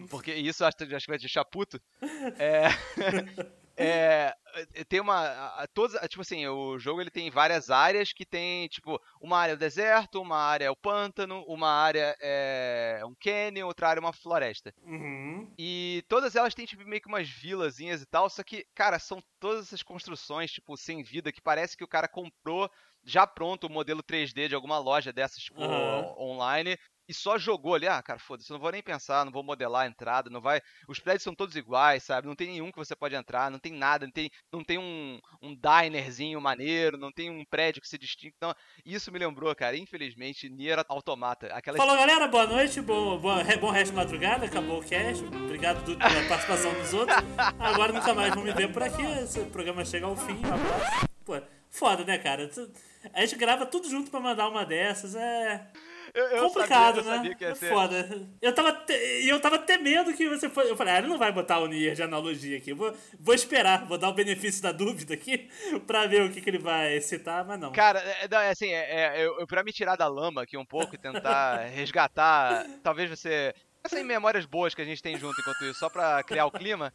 [0.09, 1.81] porque isso acho, acho que vai deixar puto.
[2.39, 2.69] É,
[3.77, 4.35] É,
[4.75, 5.67] é, tem uma.
[5.75, 9.55] Todas, tipo assim, o jogo ele tem várias áreas que tem, tipo, uma área é
[9.55, 14.05] o deserto, uma área é o pântano, uma área é um canyon, outra área é
[14.05, 14.73] uma floresta.
[14.83, 15.53] Uhum.
[15.59, 19.23] E todas elas têm, tipo, meio que umas vilazinhas e tal, só que, cara, são
[19.39, 22.71] todas essas construções, tipo, sem vida, que parece que o cara comprou
[23.05, 26.19] já pronto o modelo 3D de alguma loja dessas, tipo, uhum.
[26.19, 26.77] online,
[27.09, 29.87] e só jogou ali, ah, cara, foda-se, não vou nem pensar, não vou modelar a
[29.87, 30.61] entrada, não vai.
[30.89, 32.27] Os prédios são todos iguais, sabe?
[32.27, 35.21] Não tem nenhum que você pode entrar, não tem nada, não tem, não tem um,
[35.41, 38.35] um dinerzinho maneiro, não tem um prédio que se distingue.
[38.37, 41.47] Então, isso me lembrou, cara, infelizmente, Nier Automata.
[41.49, 41.79] Aquelas...
[41.79, 45.25] Falou, galera, boa noite, bom, bom, bom resto de madrugada, acabou o cast.
[45.25, 47.17] Obrigado Dudu, pela participação dos outros.
[47.59, 51.07] Agora nunca mais vão me ver por aqui, esse programa chega ao fim, um abraço.
[51.25, 51.41] Pô,
[51.71, 52.51] foda, né, cara?
[53.13, 55.67] A gente grava tudo junto pra mandar uma dessas, é.
[56.17, 57.37] Eu, eu complicado, sabia, né?
[57.39, 57.69] Eu é ser...
[57.69, 58.29] foda.
[58.41, 58.95] Eu tava, te...
[59.29, 60.71] eu tava temendo que você foi.
[60.71, 62.73] Eu falei, ah, ele não vai botar o Nier de analogia aqui.
[62.73, 65.51] Vou, vou esperar, vou dar o benefício da dúvida aqui
[65.87, 67.71] pra ver o que, que ele vai citar, mas não.
[67.71, 70.95] Cara, é, é assim, é, é, eu, pra me tirar da lama aqui um pouco
[70.95, 73.55] e tentar resgatar, talvez você.
[73.85, 76.93] Essas memórias boas que a gente tem junto enquanto isso, só pra criar o clima.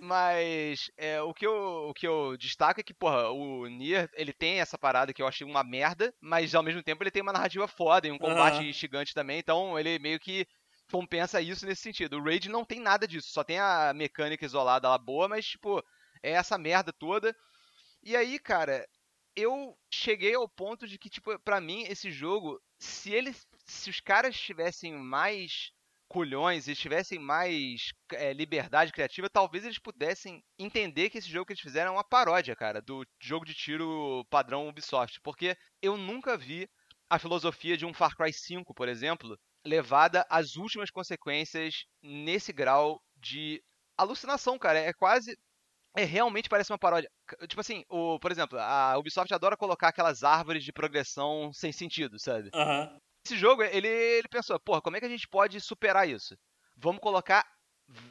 [0.00, 4.32] Mas é, o, que eu, o que eu destaco é que, porra, o Nier, ele
[4.32, 7.32] tem essa parada que eu achei uma merda, mas ao mesmo tempo ele tem uma
[7.32, 8.72] narrativa foda e um combate uhum.
[8.72, 10.46] gigante também, então ele meio que
[10.90, 12.18] compensa isso nesse sentido.
[12.18, 15.82] O Raid não tem nada disso, só tem a mecânica isolada lá boa, mas, tipo,
[16.22, 17.34] é essa merda toda.
[18.02, 18.86] E aí, cara,
[19.34, 23.46] eu cheguei ao ponto de que, tipo, pra mim, esse jogo, se eles.
[23.64, 25.72] Se os caras tivessem mais
[26.12, 31.54] culhões e tivessem mais é, liberdade criativa, talvez eles pudessem entender que esse jogo que
[31.54, 35.18] eles fizeram é uma paródia, cara, do jogo de tiro padrão Ubisoft.
[35.22, 36.68] Porque eu nunca vi
[37.08, 43.02] a filosofia de um Far Cry 5, por exemplo, levada às últimas consequências nesse grau
[43.16, 43.62] de
[43.96, 44.78] alucinação, cara.
[44.78, 45.34] É quase.
[45.96, 47.10] É realmente parece uma paródia.
[47.48, 52.18] Tipo assim, o, por exemplo, a Ubisoft adora colocar aquelas árvores de progressão sem sentido,
[52.18, 52.50] sabe?
[52.54, 52.98] Uhum.
[53.24, 56.36] Esse jogo, ele, ele pensou, porra, como é que a gente pode superar isso?
[56.76, 57.46] Vamos colocar,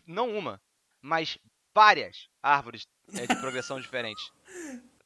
[0.06, 0.62] não uma,
[1.02, 1.38] mas
[1.74, 4.32] várias árvores é, de progressão diferentes.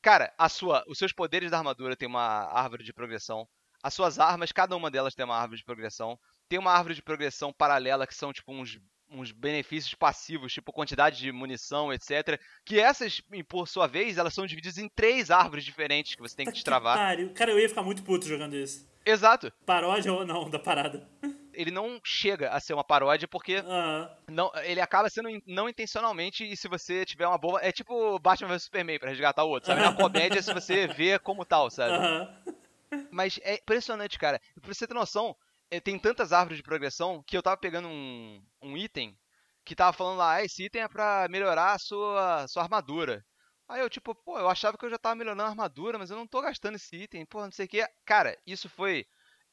[0.02, 2.22] Cara, a sua, os seus poderes da armadura tem uma
[2.54, 3.48] árvore de progressão.
[3.82, 6.20] As suas armas, cada uma delas tem uma árvore de progressão.
[6.48, 8.80] Tem uma árvore de progressão paralela que são tipo uns,
[9.16, 12.40] uns benefícios passivos, tipo quantidade de munição, etc.
[12.64, 16.46] Que essas, por sua vez, elas são divididas em três árvores diferentes que você tem
[16.46, 17.18] que destravar.
[17.34, 18.88] Cara, eu ia ficar muito puto jogando isso.
[19.06, 19.54] Exato.
[19.66, 21.08] Paródia ou não da parada.
[21.54, 24.10] Ele não chega a ser uma paródia porque uhum.
[24.28, 27.62] não, ele acaba sendo não intencionalmente e se você tiver uma boa.
[27.62, 29.82] É tipo Batman vs Superman pra resgatar o outro, sabe?
[29.82, 31.94] Na comédia, se você vê como tal, sabe?
[31.94, 32.56] Uhum.
[33.12, 34.42] Mas é impressionante, cara.
[34.60, 35.36] Pra você ter noção,
[35.84, 39.18] tem tantas árvores de progressão que eu tava pegando um, um item
[39.66, 43.26] que tava falando lá, ah, esse item é pra melhorar a sua, sua armadura.
[43.68, 46.18] Aí eu, tipo, pô, eu achava que eu já tava melhorando a armadura, mas eu
[46.18, 47.88] não tô gastando esse item, pô, não sei o que.
[48.06, 49.06] Cara, isso foi,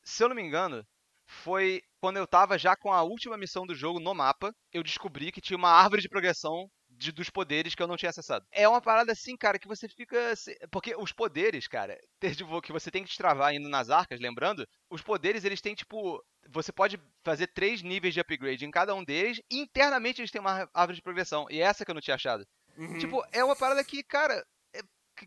[0.02, 0.86] se eu não me engano,
[1.26, 5.32] foi quando eu tava já com a última missão do jogo no mapa, eu descobri
[5.32, 6.70] que tinha uma árvore de progressão
[7.02, 8.46] de, dos poderes que eu não tinha acessado.
[8.50, 10.32] É uma parada assim, cara, que você fica.
[10.70, 11.98] Porque os poderes, cara,
[12.62, 16.22] que você tem que destravar indo nas arcas, lembrando, os poderes eles têm tipo.
[16.48, 20.40] Você pode fazer três níveis de upgrade em cada um deles, e internamente eles têm
[20.40, 21.46] uma árvore de progressão.
[21.50, 22.46] E é essa que eu não tinha achado.
[22.76, 22.98] Uhum.
[22.98, 24.44] Tipo, é uma parada que, cara.
[24.74, 24.80] É...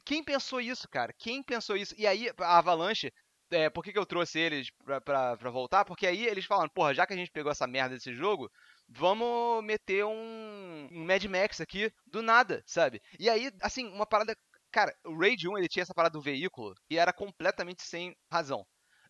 [0.03, 1.13] Quem pensou isso, cara?
[1.13, 1.93] Quem pensou isso?
[1.97, 3.13] E aí, a Avalanche,
[3.51, 5.85] é, por que, que eu trouxe eles pra, pra, pra, voltar?
[5.85, 8.51] Porque aí eles falam, porra, já que a gente pegou essa merda desse jogo,
[8.87, 13.01] vamos meter um, um Mad Max aqui do nada, sabe?
[13.19, 14.35] E aí, assim, uma parada.
[14.71, 18.65] Cara, o Raid 1 ele tinha essa parada do veículo e era completamente sem razão.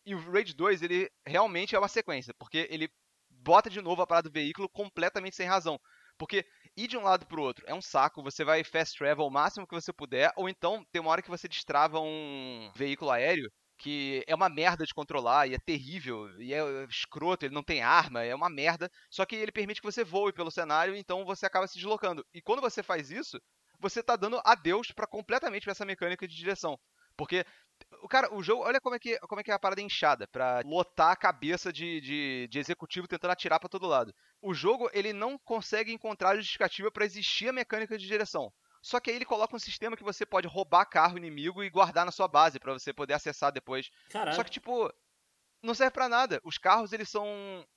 [0.06, 2.90] E o Raid 2 ele realmente é uma sequência, porque ele
[3.30, 5.80] bota de novo a parada do veículo completamente sem razão.
[6.18, 6.46] Porque
[6.78, 9.68] ir de um lado pro outro é um saco, você vai fast travel o máximo
[9.68, 14.24] que você puder, ou então tem uma hora que você destrava um veículo aéreo que
[14.28, 18.24] é uma merda de controlar e é terrível e é escroto, ele não tem arma,
[18.24, 18.90] é uma merda.
[19.10, 22.26] Só que ele permite que você voe pelo cenário, então você acaba se deslocando.
[22.34, 23.40] E quando você faz isso,
[23.80, 26.80] você tá dando adeus para completamente pra essa mecânica de direção.
[27.18, 27.46] Porque
[28.02, 30.28] o cara, o jogo, olha como é que, como é, que é a parada inchada
[30.28, 34.14] para lotar a cabeça de, de, de, executivo tentando atirar para todo lado.
[34.42, 38.52] O jogo ele não consegue encontrar justificativa para existir a mecânica de direção.
[38.86, 42.06] Só que aí ele coloca um sistema que você pode roubar carro inimigo e guardar
[42.06, 43.90] na sua base para você poder acessar depois.
[44.30, 44.94] Só que tipo,
[45.64, 46.40] não serve para nada.
[46.44, 47.28] Os carros eles são,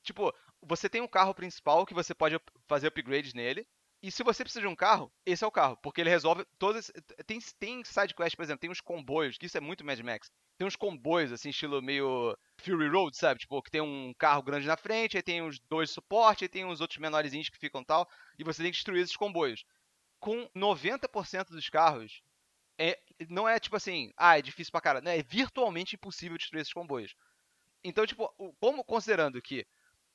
[0.03, 0.31] tipo,
[0.62, 3.66] você tem um carro principal que você pode fazer upgrades nele.
[4.03, 6.92] E se você precisa de um carro, esse é o carro, porque ele resolve todas.
[7.27, 10.31] Tem, tem side quest, por exemplo, tem uns comboios, que isso é muito Mad Max.
[10.59, 13.40] Tem uns comboios, assim, estilo meio Fury Road, sabe?
[13.40, 16.64] Tipo, que tem um carro grande na frente, aí tem os dois suporte, aí tem
[16.66, 18.07] uns outros menorzinhos que ficam tal,
[18.38, 19.64] e você tem que destruir esses comboios
[20.18, 22.22] com 90% dos carros,
[22.78, 25.09] é, não é tipo assim, ah, é difícil pra caralho.
[25.09, 27.14] É virtualmente impossível destruir esses comboios.
[27.83, 28.28] Então, tipo,
[28.61, 29.66] como considerando que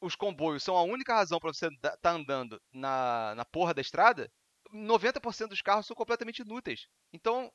[0.01, 3.81] os comboios são a única razão para você estar tá andando na, na porra da
[3.81, 4.31] estrada,
[4.73, 6.87] 90% dos carros são completamente inúteis.
[7.11, 7.51] Então,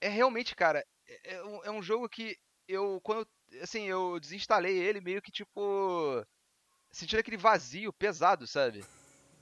[0.00, 3.26] é realmente, cara, é, é, um, é um jogo que eu, quando,
[3.62, 6.24] assim, eu desinstalei ele meio que, tipo,
[6.90, 8.84] sentindo aquele vazio pesado, sabe?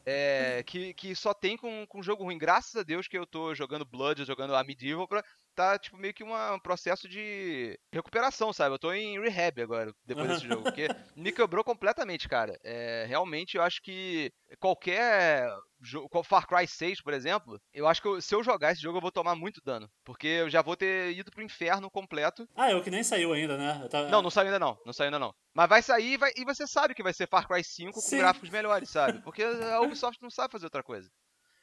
[0.09, 2.38] É, que, que só tem com, com jogo ruim.
[2.38, 5.25] Graças a Deus que eu tô jogando Blood, jogando a Medieval pra
[5.57, 8.75] tá, tipo, meio que uma, um processo de recuperação, sabe?
[8.75, 10.62] Eu tô em rehab agora, depois desse jogo.
[10.62, 12.57] Porque me quebrou completamente, cara.
[12.62, 18.09] É, realmente, eu acho que qualquer jogo, Far Cry 6, por exemplo, eu acho que
[18.09, 19.90] eu, se eu jogar esse jogo eu vou tomar muito dano.
[20.05, 22.47] Porque eu já vou ter ido pro inferno completo.
[22.55, 23.88] Ah, é o que nem saiu ainda, né?
[23.90, 24.09] Tava...
[24.09, 24.79] Não, não saiu ainda não.
[24.85, 25.35] Não saiu ainda não.
[25.55, 28.11] Mas vai sair e, vai, e você sabe que vai ser Far Cry 5 Sim.
[28.11, 29.23] com gráficos melhores, sabe?
[29.23, 31.11] Porque a Ubisoft não sabe fazer outra coisa.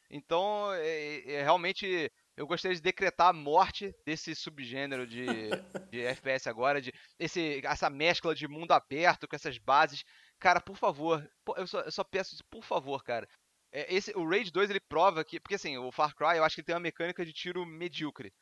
[0.10, 5.26] Então, é, é, realmente eu gostaria de decretar a morte desse subgênero de,
[5.92, 10.04] de FPS agora, de esse, essa mescla de mundo aberto com essas bases.
[10.40, 13.28] Cara, por favor, eu só, eu só peço isso, por favor, cara.
[13.72, 15.40] É, esse, o Raid 2 ele prova que.
[15.40, 18.34] Porque assim, o Far Cry eu acho que ele tem uma mecânica de tiro medíocre.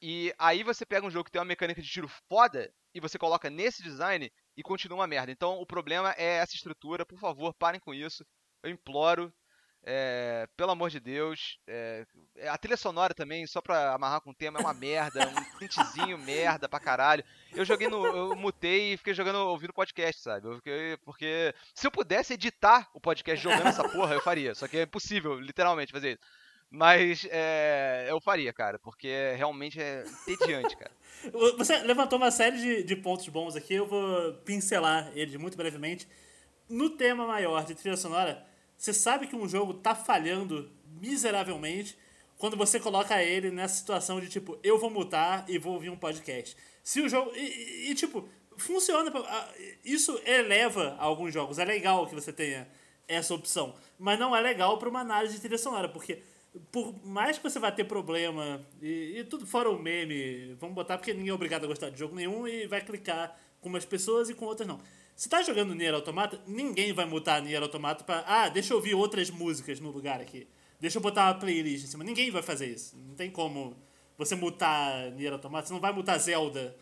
[0.00, 3.18] E aí você pega um jogo que tem uma mecânica de tiro foda e você
[3.18, 5.32] coloca nesse design e continua uma merda.
[5.32, 8.24] Então o problema é essa estrutura, por favor, parem com isso.
[8.62, 9.32] Eu imploro.
[9.86, 11.58] É, pelo amor de Deus.
[11.66, 12.06] É,
[12.48, 15.28] a trilha sonora também, só pra amarrar com o tema, é uma merda.
[15.28, 17.22] Um synthzinho merda pra caralho.
[17.52, 18.04] Eu joguei no.
[18.06, 20.48] Eu mutei e fiquei jogando, ouvindo podcast, sabe?
[20.48, 24.54] Eu fiquei, porque se eu pudesse editar o podcast jogando essa porra, eu faria.
[24.54, 26.20] Só que é impossível, literalmente, fazer isso.
[26.70, 30.90] Mas é, eu faria, cara, porque realmente é entediante, cara.
[31.58, 36.08] Você levantou uma série de, de pontos bons aqui, eu vou pincelar eles muito brevemente.
[36.68, 38.44] No tema maior de trilha sonora
[38.76, 41.96] você sabe que um jogo tá falhando miseravelmente
[42.38, 45.96] quando você coloca ele nessa situação de tipo, eu vou mutar e vou ouvir um
[45.96, 46.56] podcast.
[46.82, 47.32] Se o jogo.
[47.34, 49.10] E, e tipo, funciona.
[49.84, 51.58] Isso eleva alguns jogos.
[51.58, 52.68] É legal que você tenha
[53.08, 53.74] essa opção.
[53.98, 56.22] Mas não é legal para uma análise de trilha sonora, porque
[56.70, 60.98] por mais que você vá ter problema, e, e, tudo fora o meme, vamos botar
[60.98, 64.28] porque ninguém é obrigado a gostar de jogo nenhum e vai clicar com umas pessoas
[64.28, 64.80] e com outras não.
[65.16, 68.24] Se tá jogando Nier Automata, ninguém vai mutar Nier Automata pra.
[68.26, 70.48] Ah, deixa eu ouvir outras músicas no lugar aqui.
[70.80, 72.02] Deixa eu botar uma playlist em cima.
[72.02, 72.96] Ninguém vai fazer isso.
[72.96, 73.76] Não tem como
[74.18, 75.68] você mutar Nier Automata.
[75.68, 76.76] Você não vai mutar Zelda.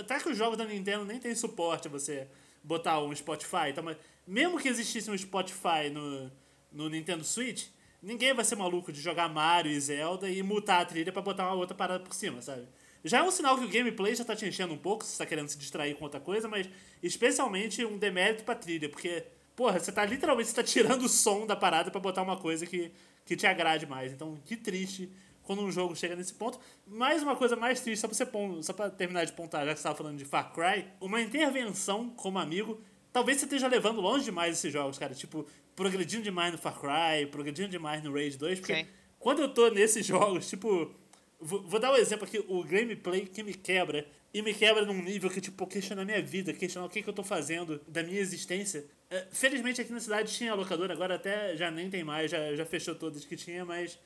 [0.00, 2.26] Até que os jogos da Nintendo nem tem suporte a você
[2.62, 3.68] botar um Spotify.
[3.70, 6.30] Então, mas mesmo que existisse um Spotify no,
[6.72, 7.68] no Nintendo Switch,
[8.02, 11.46] ninguém vai ser maluco de jogar Mario e Zelda e mutar a trilha para botar
[11.46, 12.66] uma outra parada por cima, sabe?
[13.04, 15.18] Já é um sinal que o gameplay já tá te enchendo um pouco, se você
[15.18, 16.68] tá querendo se distrair com outra coisa, mas
[17.02, 19.24] especialmente um demérito pra trilha, porque,
[19.56, 22.66] porra, você tá literalmente você tá tirando o som da parada para botar uma coisa
[22.66, 22.92] que,
[23.24, 24.12] que te agrade mais.
[24.12, 25.10] Então, que triste
[25.42, 26.60] quando um jogo chega nesse ponto.
[26.86, 29.78] Mais uma coisa mais triste, só pra, você, só pra terminar de pontar, já que
[29.78, 32.80] você tava falando de Far Cry, uma intervenção como amigo
[33.12, 35.14] talvez você esteja levando longe demais esses jogos, cara.
[35.14, 38.86] Tipo, progredindo demais no Far Cry, progredindo demais no Rage 2, porque Sim.
[39.18, 40.94] quando eu tô nesses jogos, tipo.
[41.40, 44.06] Vou, vou dar um exemplo aqui, o gameplay que me quebra.
[44.32, 47.08] E me quebra num nível que, tipo, questiona a minha vida, questionar o que, que
[47.08, 48.84] eu tô fazendo da minha existência.
[49.08, 52.64] É, felizmente aqui na cidade tinha locadora, agora até já nem tem mais, já, já
[52.64, 53.98] fechou todas que tinha, mas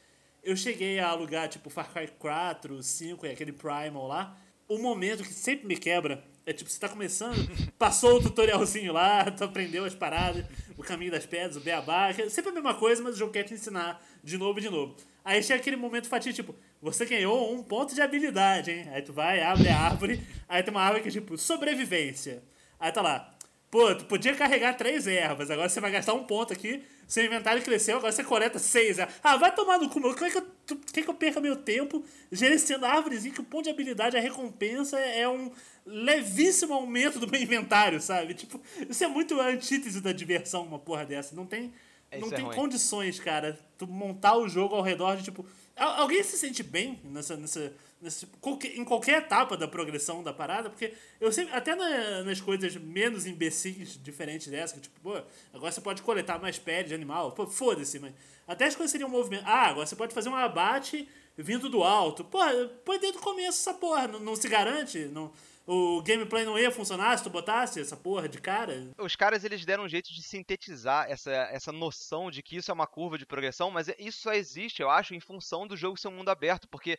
[0.42, 4.38] eu cheguei a alugar, tipo, Far Cry 4, 5 e aquele Primal lá.
[4.66, 7.36] O momento que sempre me quebra é tipo, você tá começando,
[7.78, 10.44] passou o tutorialzinho lá, tu aprendeu as paradas,
[10.76, 13.44] o caminho das pedras, o beabá, é sempre a mesma coisa, mas o jogo quer
[13.44, 14.96] te ensinar de novo de novo.
[15.24, 18.88] Aí chega aquele momento fatídico, tipo, você ganhou um ponto de habilidade, hein?
[18.92, 22.42] Aí tu vai, abre a árvore, aí tem uma árvore que é tipo, sobrevivência.
[22.78, 23.34] Aí tá lá,
[23.70, 27.62] pô, tu podia carregar três ervas, agora você vai gastar um ponto aqui, seu inventário
[27.62, 28.98] cresceu, agora você coleta seis.
[29.22, 30.46] Ah, vai tomar no cu, como é que eu,
[30.92, 34.98] que, que eu perca meu tempo gerenciando árvores que o ponto de habilidade, a recompensa
[34.98, 35.50] é um
[35.86, 38.34] levíssimo aumento do meu inventário, sabe?
[38.34, 41.34] Tipo, isso é muito antítese da diversão, uma porra dessa.
[41.34, 41.72] Não tem,
[42.16, 45.46] é, não tem é condições, cara, tu montar o jogo ao redor de, tipo...
[45.76, 48.28] Alguém se sente bem nessa, nessa, nessa,
[48.76, 50.70] em qualquer etapa da progressão da parada?
[50.70, 55.20] Porque eu sempre, até na, nas coisas menos imbecis, diferentes dessa, que tipo, pô,
[55.52, 58.14] agora você pode coletar mais pele de animal, pô, foda-se, mas
[58.46, 59.42] até as coisas seriam um movimento.
[59.46, 62.22] Ah, agora você pode fazer um abate vindo do alto.
[62.22, 62.52] Porra,
[62.84, 65.32] põe desde o começo essa porra, não, não se garante, não
[65.66, 68.90] o gameplay não ia funcionar se tu botasse essa porra de cara?
[68.98, 72.74] Os caras eles deram um jeito de sintetizar essa, essa noção de que isso é
[72.74, 76.08] uma curva de progressão, mas isso só existe, eu acho, em função do jogo ser
[76.08, 76.98] um mundo aberto, porque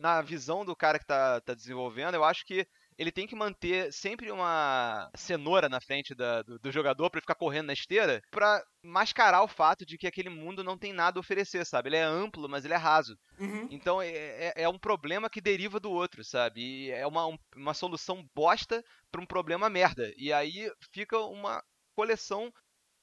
[0.00, 2.66] na visão do cara que tá, tá desenvolvendo, eu acho que
[2.98, 7.36] ele tem que manter sempre uma cenoura na frente da, do, do, jogador para ficar
[7.36, 11.20] correndo na esteira, para mascarar o fato de que aquele mundo não tem nada a
[11.20, 11.88] oferecer, sabe?
[11.88, 13.16] Ele é amplo, mas ele é raso.
[13.38, 13.68] Uhum.
[13.70, 16.60] Então é, é, é, um problema que deriva do outro, sabe?
[16.60, 20.12] E é uma, um, uma solução bosta para um problema merda.
[20.16, 21.62] E aí fica uma
[21.94, 22.52] coleção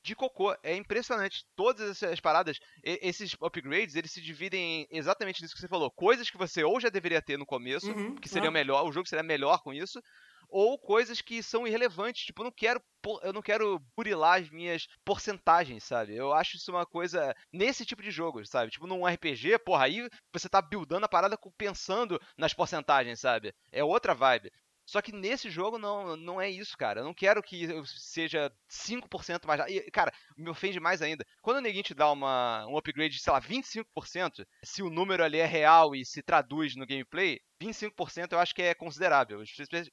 [0.06, 0.56] de cocô.
[0.62, 1.46] É impressionante.
[1.56, 5.90] Todas essas paradas, esses upgrades, eles se dividem exatamente nisso que você falou.
[5.92, 8.52] Coisas que você ou já deveria ter no começo, uhum, que seria ah.
[8.52, 10.00] melhor, o jogo seria melhor com isso,
[10.48, 12.26] ou coisas que são irrelevantes.
[12.26, 12.82] Tipo, eu não quero,
[13.24, 16.16] eu não quero burilar as minhas porcentagens, sabe?
[16.16, 18.72] Eu acho isso uma coisa nesse tipo de jogo, sabe?
[18.72, 23.54] Tipo, num RPG, porra, aí você tá buildando a parada pensando nas porcentagens, sabe?
[23.72, 24.52] É outra vibe.
[24.86, 27.00] Só que nesse jogo não, não é isso, cara.
[27.00, 29.62] Eu não quero que seja 5% mais.
[29.68, 31.26] E, cara, me ofende mais ainda.
[31.42, 35.24] Quando o neguinho te dá uma, um upgrade de, sei lá, 25%, se o número
[35.24, 39.42] ali é real e se traduz no gameplay, 25% eu acho que é considerável.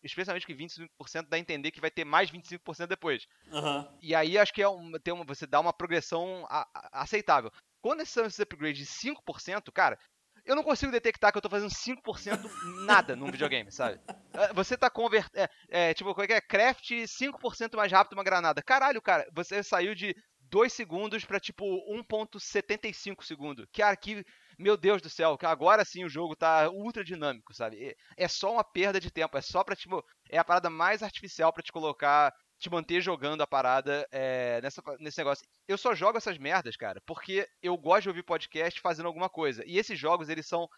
[0.02, 3.26] Especialmente que 25% dá a entender que vai ter mais 25% depois.
[3.50, 3.88] Uhum.
[4.02, 7.50] E aí acho que é um, tem uma, você dá uma progressão a, a, aceitável.
[7.80, 9.98] Quando esses upgrades de 5%, cara,
[10.44, 12.50] eu não consigo detectar que eu tô fazendo 5%
[12.84, 14.00] nada num videogame, sabe?
[14.32, 15.48] É, você tá convertendo.
[15.70, 16.40] É, é, tipo, como é que é?
[16.40, 18.62] Craft 5% mais rápido uma granada.
[18.62, 20.14] Caralho, cara, você saiu de
[20.52, 23.66] 2 segundos pra tipo 1,75 segundo.
[23.72, 24.24] Que aqui,
[24.58, 27.96] meu Deus do céu, que agora sim o jogo tá ultra dinâmico, sabe?
[28.16, 31.52] É só uma perda de tempo, é só pra, tipo, é a parada mais artificial
[31.52, 35.44] para te colocar te manter jogando a parada é, nessa, nesse negócio.
[35.66, 39.64] Eu só jogo essas merdas, cara, porque eu gosto de ouvir podcast fazendo alguma coisa.
[39.66, 40.68] E esses jogos, eles são.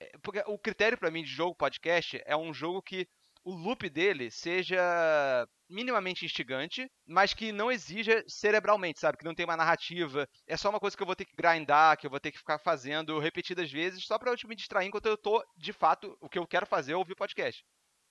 [0.00, 3.06] É, porque o critério para mim de jogo podcast é um jogo que
[3.44, 9.18] o loop dele seja minimamente instigante, mas que não exija cerebralmente, sabe?
[9.18, 10.26] Que não tem uma narrativa.
[10.46, 12.38] É só uma coisa que eu vou ter que grindar, que eu vou ter que
[12.38, 16.28] ficar fazendo repetidas vezes, só pra eu me distrair enquanto eu tô, de fato, o
[16.28, 17.62] que eu quero fazer é ouvir podcast.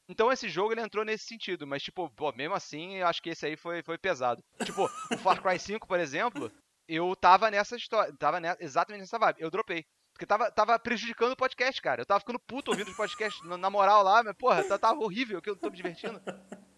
[0.10, 3.46] Então esse jogo ele entrou nesse sentido, mas tipo, pô, mesmo assim, acho que esse
[3.46, 4.44] aí foi, foi pesado.
[4.66, 6.52] Tipo, o Far Cry 5, por exemplo,
[6.88, 9.42] eu tava nessa história, tava nessa, exatamente nessa vibe.
[9.42, 9.86] Eu dropei.
[10.13, 12.02] Porque tava, tava prejudicando o podcast, cara.
[12.02, 15.42] Eu tava ficando puto ouvindo os podcasts na, moral lá, mas, porra, tava, tava horrível,
[15.42, 16.22] que eu tô me divertindo.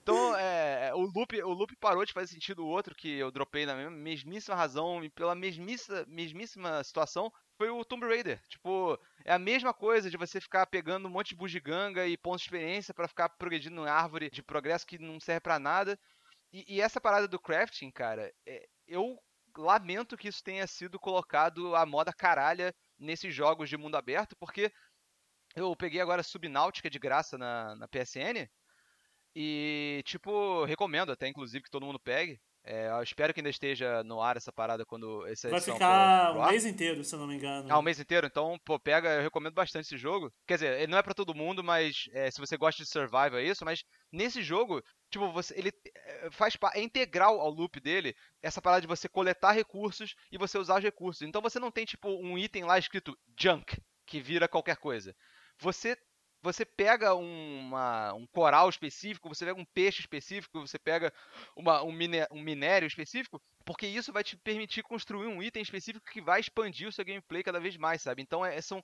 [0.06, 2.64] Então, é, o, loop, o loop parou de fazer sentido.
[2.64, 7.84] O outro que eu dropei na mesmíssima razão e pela mesmíssima, mesmíssima situação foi o
[7.84, 8.40] Tomb Raider.
[8.48, 12.42] Tipo, é a mesma coisa de você ficar pegando um monte de bugiganga e pontos
[12.42, 16.00] de experiência para ficar progredindo em árvore de progresso que não serve para nada.
[16.54, 19.20] E, e, essa parada do crafting, cara, é, eu
[19.58, 24.72] lamento que isso tenha sido colocado a moda caralha nesses jogos de mundo aberto, porque
[25.56, 28.48] eu peguei agora Subnáutica de graça na, na PSN.
[29.36, 32.40] E, tipo, recomendo até, inclusive, que todo mundo pegue.
[32.68, 36.42] É, eu espero que ainda esteja no ar essa parada quando essa Vai ficar o
[36.42, 37.72] um mês inteiro, se eu não me engano.
[37.72, 38.26] Ah, um mês inteiro?
[38.26, 40.34] Então, pô, pega, eu recomendo bastante esse jogo.
[40.48, 43.38] Quer dizer, ele não é para todo mundo, mas é, se você gosta de survival
[43.38, 44.82] é isso, mas nesse jogo,
[45.12, 49.52] tipo, você, ele é, faz é integral ao loop dele essa parada de você coletar
[49.52, 51.22] recursos e você usar os recursos.
[51.22, 55.16] Então você não tem, tipo, um item lá escrito junk, que vira qualquer coisa.
[55.60, 55.96] Você
[56.46, 61.12] você pega uma, um coral específico, você pega um peixe específico, você pega
[61.56, 61.92] uma, um,
[62.32, 66.88] um minério específico, porque isso vai te permitir construir um item específico que vai expandir
[66.88, 68.22] o seu gameplay cada vez mais, sabe?
[68.22, 68.84] Então é, são,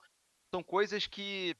[0.51, 1.55] são coisas que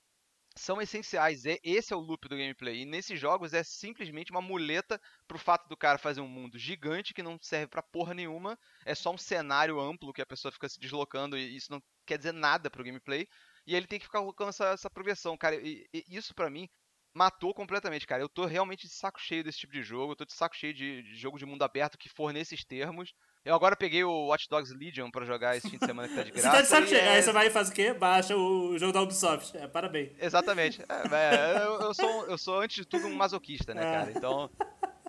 [0.55, 1.45] são essenciais.
[1.45, 2.81] É, esse é o loop do gameplay.
[2.81, 7.13] E nesses jogos é simplesmente uma muleta pro fato do cara fazer um mundo gigante
[7.13, 8.57] que não serve pra porra nenhuma.
[8.85, 12.17] É só um cenário amplo que a pessoa fica se deslocando e isso não quer
[12.17, 13.27] dizer nada pro gameplay.
[13.71, 15.55] E ele tem que ficar colocando essa, essa progressão, cara.
[15.55, 16.67] E, e isso para mim
[17.13, 18.21] matou completamente, cara.
[18.21, 20.11] Eu tô realmente de saco cheio desse tipo de jogo.
[20.11, 23.13] Eu tô de saco cheio de, de jogo de mundo aberto que for nesses termos.
[23.45, 26.23] Eu agora peguei o Watch Dogs Legion pra jogar esse fim de semana que tá
[26.23, 26.49] de graça.
[26.51, 26.99] você tá de saco cheio.
[26.99, 27.15] É...
[27.15, 27.93] Aí você vai e faz o quê?
[27.93, 29.55] Baixa o jogo da Ubisoft.
[29.55, 30.11] É, parabéns.
[30.19, 30.81] Exatamente.
[30.81, 33.93] É, é, eu, eu, sou, eu sou, antes de tudo, um masoquista, né, é.
[33.93, 34.11] cara?
[34.11, 34.49] Então.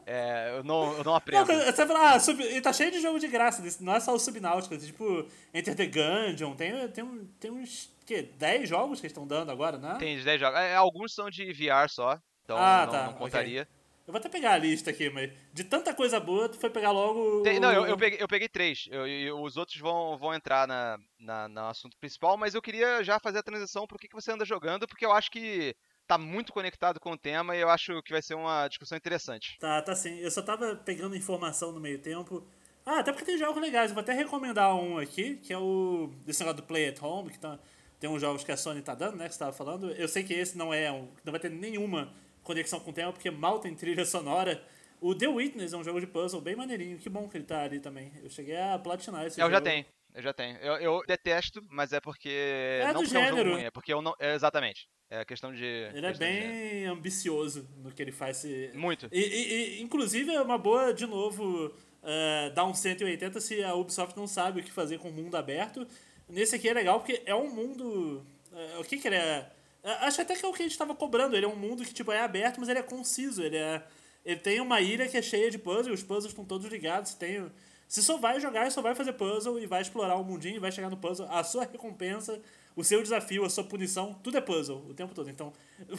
[0.07, 1.47] É, eu não, eu não aprendo.
[1.47, 4.19] Não, você fala, ah, sub, tá cheio de jogo de graça, não é só o
[4.19, 9.51] Subnautica, tipo, Enter the Gungeon, tem, tem, tem uns, que, 10 jogos que estão dando
[9.51, 9.97] agora, né?
[9.99, 13.63] Tem 10 jogos, é, alguns são de VR só, então ah, não, tá, não contaria.
[13.63, 13.83] Okay.
[14.05, 16.91] Eu vou até pegar a lista aqui, mas de tanta coisa boa, tu foi pegar
[16.91, 17.43] logo.
[17.43, 18.89] Tem, não, eu, eu, peguei, eu peguei três.
[18.91, 23.05] Eu, eu, os outros vão, vão entrar na, na, no assunto principal, mas eu queria
[23.05, 25.75] já fazer a transição pro que, que você anda jogando, porque eu acho que
[26.07, 29.57] tá muito conectado com o tema e eu acho que vai ser uma discussão interessante.
[29.59, 30.19] Tá, tá sim.
[30.19, 32.47] Eu só tava pegando informação no meio tempo.
[32.85, 33.91] Ah, até porque tem jogos legais.
[33.91, 36.11] Eu vou até recomendar um aqui, que é o.
[36.25, 37.59] Desse negócio do Play at Home, que tá,
[38.01, 39.29] tem uns jogos que a Sony tá dando, né?
[39.29, 39.91] Que você tava falando.
[39.93, 41.09] Eu sei que esse não é um.
[41.25, 44.63] Não vai ter nenhuma conexão com o tema, porque mal tem trilha sonora.
[45.01, 46.99] O The Witness é um jogo de puzzle bem maneirinho.
[46.99, 48.13] Que bom que ele tá ali também.
[48.23, 49.55] Eu cheguei a platinar esse eu jogo.
[49.55, 49.87] Eu já tenho.
[50.15, 50.57] Eu já tenho.
[50.59, 52.29] Eu, eu detesto, mas é porque.
[52.29, 53.27] É não do gênero.
[53.27, 54.15] É, um jogo ruim, é porque eu não.
[54.19, 54.89] É, exatamente.
[55.15, 55.63] É questão de.
[55.63, 58.47] Ele é bem ambicioso no que ele faz.
[58.73, 59.11] Muito.
[59.13, 63.75] E, e, e, inclusive, é uma boa, de novo, uh, dar um 180 se a
[63.75, 65.87] Ubisoft não sabe o que fazer com o mundo aberto.
[66.27, 68.25] Nesse aqui é legal porque é um mundo.
[68.51, 69.51] Uh, o que, que ele é?
[69.85, 71.37] Uh, acho até que é o que a gente estava cobrando.
[71.37, 73.43] Ele é um mundo que tipo, é aberto, mas ele é conciso.
[73.43, 73.83] Ele, é,
[74.25, 77.13] ele tem uma ilha que é cheia de puzzles, os puzzles estão todos ligados.
[77.13, 77.51] Tem
[77.93, 80.59] você só vai jogar e só vai fazer puzzle e vai explorar o mundinho e
[80.59, 81.27] vai chegar no puzzle.
[81.29, 82.41] A sua recompensa,
[82.75, 85.29] o seu desafio, a sua punição, tudo é puzzle o tempo todo.
[85.29, 85.53] Então,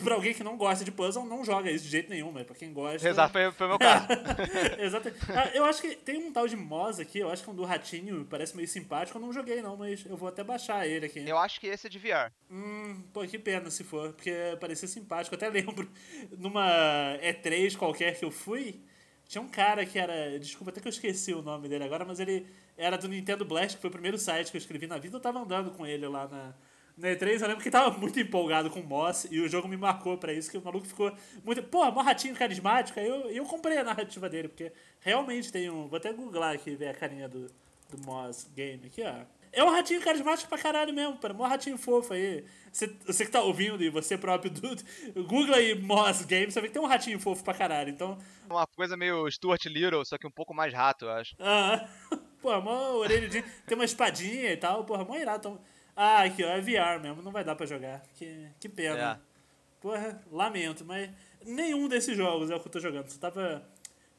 [0.03, 2.55] pra alguém que não gosta de puzzle, não joga isso de jeito nenhum, mas pra
[2.55, 3.07] quem gosta.
[3.07, 4.07] Exato, foi, foi meu caso.
[4.79, 5.13] Exato.
[5.29, 7.55] Ah, eu acho que tem um tal de Moz aqui, eu acho que é um
[7.55, 9.17] do Ratinho, parece meio simpático.
[9.17, 11.27] Eu não joguei não, mas eu vou até baixar ele aqui.
[11.27, 12.31] Eu acho que esse é de VR.
[12.49, 15.35] Hum, pô, que pena se for, porque parecia simpático.
[15.35, 15.89] Eu até lembro
[16.37, 18.81] numa E3 qualquer que eu fui.
[19.27, 20.37] Tinha um cara que era.
[20.39, 22.45] Desculpa, até que eu esqueci o nome dele agora, mas ele
[22.77, 25.17] era do Nintendo Blast, que foi o primeiro site que eu escrevi na vida.
[25.17, 26.53] Eu tava andando com ele lá na,
[26.97, 27.41] na E3.
[27.41, 30.33] Eu lembro que tava muito empolgado com o Moss e o jogo me marcou para
[30.33, 31.11] isso, que o maluco ficou
[31.43, 31.61] muito.
[31.63, 32.99] Pô, mó ratinho carismático.
[32.99, 35.87] Aí eu, eu comprei a narrativa dele, porque realmente tem um.
[35.87, 37.47] Vou até googlar aqui ver a carinha do,
[37.89, 39.25] do Moss Game aqui, ó.
[39.55, 41.31] É um ratinho carismático pra caralho mesmo, cara.
[41.31, 42.43] Mó ratinho fofo aí.
[42.71, 44.75] Você, você que tá ouvindo e você próprio, do,
[45.25, 47.91] Google aí Moss Game, você vê que tem um ratinho fofo pra caralho.
[47.91, 48.17] Então.
[48.49, 51.35] Uma coisa meio Stuart Little, só que um pouco mais rato, eu acho.
[51.39, 51.87] Ah,
[52.43, 53.41] pô, mó orelha de.
[53.41, 55.49] tem uma espadinha e tal, porra, mó irado.
[55.49, 55.61] Então...
[55.95, 58.03] Ah, aqui, ó, é VR mesmo, não vai dar pra jogar.
[58.15, 59.21] Que, que pena.
[59.21, 59.33] É.
[59.79, 61.09] Porra, lamento, mas
[61.45, 63.07] nenhum desses jogos é o que eu tô jogando.
[63.07, 63.63] Você tava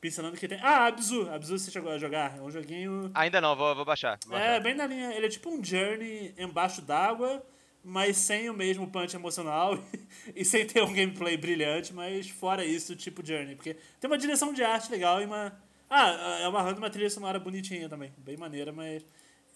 [0.00, 0.58] pensando que tem.
[0.62, 1.28] Ah, Abzu.
[1.30, 2.36] Abzu você chegou a jogar.
[2.38, 3.10] É um joguinho.
[3.14, 4.18] Ainda não, vou, vou baixar.
[4.26, 5.12] Vou é, bem na linha.
[5.14, 7.44] Ele é tipo um Journey embaixo d'água,
[7.82, 9.78] mas sem o mesmo punch emocional
[10.36, 13.56] e sem ter um gameplay brilhante, mas fora isso, tipo Journey.
[13.56, 15.58] Porque tem uma direção de arte legal e uma.
[15.88, 18.12] Ah, é amarrando uma trilha sonora bonitinha também.
[18.18, 19.04] Bem maneira, mas.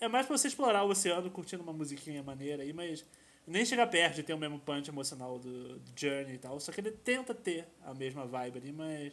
[0.01, 3.05] É mais pra você explorar o oceano curtindo uma musiquinha maneira aí, mas
[3.45, 6.61] nem chega perto de ter o mesmo punch emocional do, do Journey e tal.
[6.61, 9.13] Só que ele tenta ter a mesma vibe ali, mas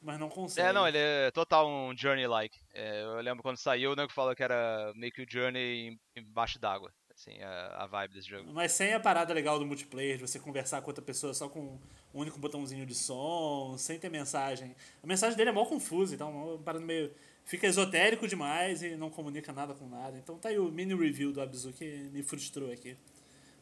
[0.00, 0.68] mas não consegue.
[0.68, 2.58] É, não, ele é total um Journey-like.
[2.72, 6.58] É, eu lembro quando saiu, o nego falou que era meio que o Journey embaixo
[6.58, 6.92] d'água.
[7.18, 8.48] Assim, a, a, vibe desse jogo.
[8.52, 11.60] Mas sem a parada legal do multiplayer, de você conversar com outra pessoa só com
[12.14, 14.76] um único botãozinho de som, sem ter mensagem.
[15.02, 17.10] A mensagem dele é mal confusa, então é parada meio.
[17.44, 20.16] Fica esotérico demais e não comunica nada com nada.
[20.16, 22.96] Então tá aí o mini review do Abzu que me frustrou aqui.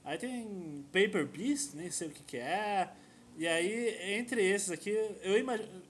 [0.04, 2.92] Aí tem Paper Beast, nem sei o que, que é.
[3.38, 4.90] E aí, entre esses aqui,
[5.22, 5.82] eu imagino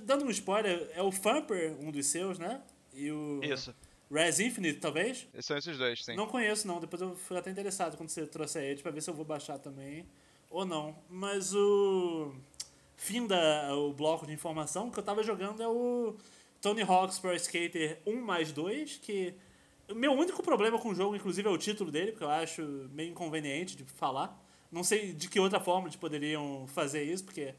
[0.00, 2.62] dando um spoiler, é o Thumper, um dos seus, né?
[2.94, 3.40] E o.
[3.42, 3.74] Isso.
[4.12, 5.26] Res Infinite, talvez?
[5.40, 6.14] São esses dois, sim.
[6.14, 6.78] Não conheço, não.
[6.78, 9.58] Depois eu fui até interessado quando você trouxe ele pra ver se eu vou baixar
[9.58, 10.06] também.
[10.50, 10.94] Ou não.
[11.08, 12.34] Mas o.
[12.94, 16.14] Fim da o bloco de informação que eu tava jogando é o
[16.60, 19.34] Tony Hawk's Pro Skater 1 mais 2, que.
[19.90, 22.62] O meu único problema com o jogo, inclusive, é o título dele, porque eu acho
[22.92, 24.38] meio inconveniente de falar.
[24.70, 27.54] Não sei de que outra forma eles poderiam fazer isso, porque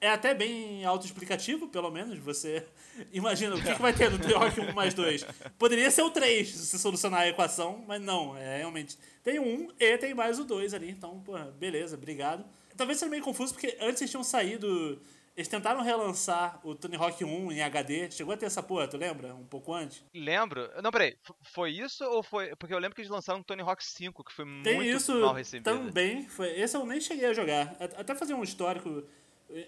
[0.00, 2.18] é até bem autoexplicativo, pelo menos.
[2.18, 2.66] Você
[3.12, 5.24] imagina o que, que vai ter no Tony Hawk 1 mais 2.
[5.58, 8.98] Poderia ser o 3 se você solucionar a equação, mas não, é realmente.
[9.22, 12.44] Tem o 1 e tem mais o 2 ali, então, pô, beleza, obrigado.
[12.76, 14.98] Talvez seja meio confuso, porque antes eles tinham saído
[15.36, 18.10] eles tentaram relançar o Tony Hawk 1 em HD.
[18.10, 19.34] Chegou a ter essa porra, tu lembra?
[19.34, 20.04] Um pouco antes?
[20.12, 20.68] Lembro.
[20.82, 21.16] Não, peraí.
[21.42, 22.54] Foi isso ou foi.
[22.56, 25.18] Porque eu lembro que eles lançaram o Tony Hawk 5, que foi Tem muito isso
[25.18, 25.64] mal recebido.
[25.64, 26.28] também.
[26.28, 26.48] Foi...
[26.60, 27.74] Esse eu nem cheguei a jogar.
[27.78, 29.02] Até fazer um histórico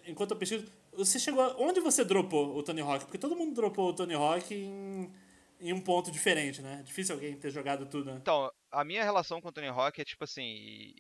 [0.07, 0.66] enquanto eu pesquiso.
[0.93, 1.55] Você chegou.
[1.59, 3.05] Onde você dropou o Tony Hawk?
[3.05, 5.11] Porque todo mundo dropou o Tony Hawk em,
[5.61, 6.83] em um ponto diferente, né?
[6.85, 8.18] Difícil alguém ter jogado tudo, né?
[8.20, 10.95] Então, a minha relação com o Tony Hawk é tipo assim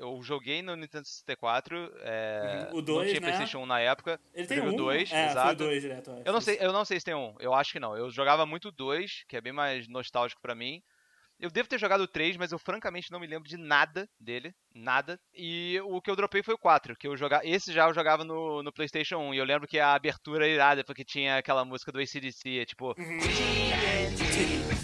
[0.00, 1.92] eu joguei no Nintendo 64.
[2.00, 2.78] É, uhum.
[2.78, 3.26] o 2, não tinha né?
[3.26, 4.20] PlayStation 1 na época.
[4.34, 4.68] Ele tem um?
[4.68, 5.46] o 2, é, exato.
[5.46, 7.34] Foi o 2 direto, eu, eu não sei, eu não sei se tem um.
[7.38, 7.96] Eu acho que não.
[7.96, 10.82] Eu jogava muito o 2, que é bem mais nostálgico para mim.
[11.40, 14.52] Eu devo ter jogado o 3, mas eu francamente não me lembro de nada dele.
[14.74, 15.18] Nada.
[15.34, 17.44] E o que eu dropei foi o 4, que eu jogava.
[17.46, 19.34] Esse já eu jogava no, no PlayStation 1.
[19.34, 22.94] E eu lembro que a abertura é irada, porque tinha aquela música do ACDC, tipo.
[22.98, 23.18] Uhum.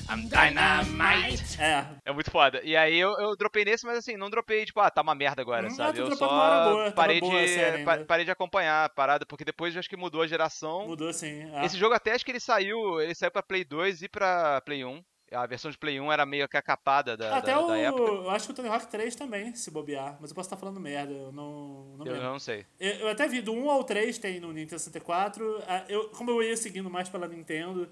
[0.09, 1.45] I'm Dynamite.
[1.59, 1.85] É.
[2.05, 2.61] É muito foda.
[2.63, 5.41] E aí eu, eu dropei nesse, mas assim, não dropei, tipo, ah, tá uma merda
[5.43, 5.99] agora, Hum, sabe?
[5.99, 9.89] Eu só boa, parei, de, pa- parei de acompanhar a parada, porque depois eu acho
[9.89, 10.87] que mudou a geração.
[10.87, 11.51] Mudou sim.
[11.55, 11.65] Ah.
[11.65, 14.85] Esse jogo até acho que ele saiu, ele saiu pra Play 2 e pra Play
[14.85, 15.03] 1.
[15.33, 17.67] A versão de Play 1 era meio que a capada da, Até da, o.
[17.67, 18.03] da época.
[18.03, 20.17] Eu acho que o Tony Hawk 3 também, se bobear.
[20.21, 22.29] Mas eu posso estar falando merda, eu não, não Eu lembro.
[22.29, 22.65] não sei.
[22.79, 25.63] Eu, eu até vi do 1 ao 3 tem no Nintendo 64.
[25.67, 27.89] Ah, Eu, como eu ia seguindo mais pela Nintendo,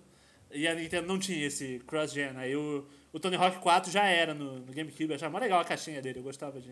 [0.52, 4.32] e a Nintendo não tinha esse cross-gen, aí o, o Tony Hawk 4 já era
[4.32, 5.08] no, no GameCube.
[5.10, 6.70] Eu achava mó legal a caixinha dele, eu gostava de,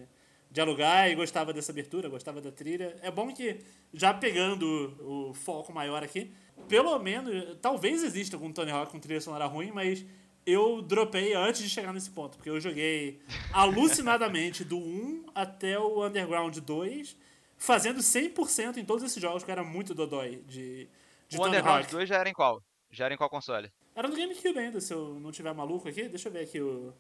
[0.49, 2.97] de alugar e gostava dessa abertura, gostava da trilha.
[3.03, 3.59] É bom que,
[3.93, 6.33] já pegando o, o foco maior aqui,
[6.69, 10.07] pelo menos, talvez exista algum Tony Hawk com trilha sonora ruim, mas
[10.47, 13.21] eu dropei antes de chegar nesse ponto, porque eu joguei
[13.53, 17.17] alucinadamente do 1 até o Underground 2,
[17.57, 20.89] fazendo 100% em todos esses jogos, que era muito dodói de,
[21.29, 21.93] de o Underground Hawk.
[21.93, 22.63] 2 já era em qual?
[22.91, 23.73] Já era em qual console?
[23.95, 26.09] Era no GameCube ainda, se eu não tiver maluco aqui.
[26.09, 26.93] Deixa eu ver aqui o...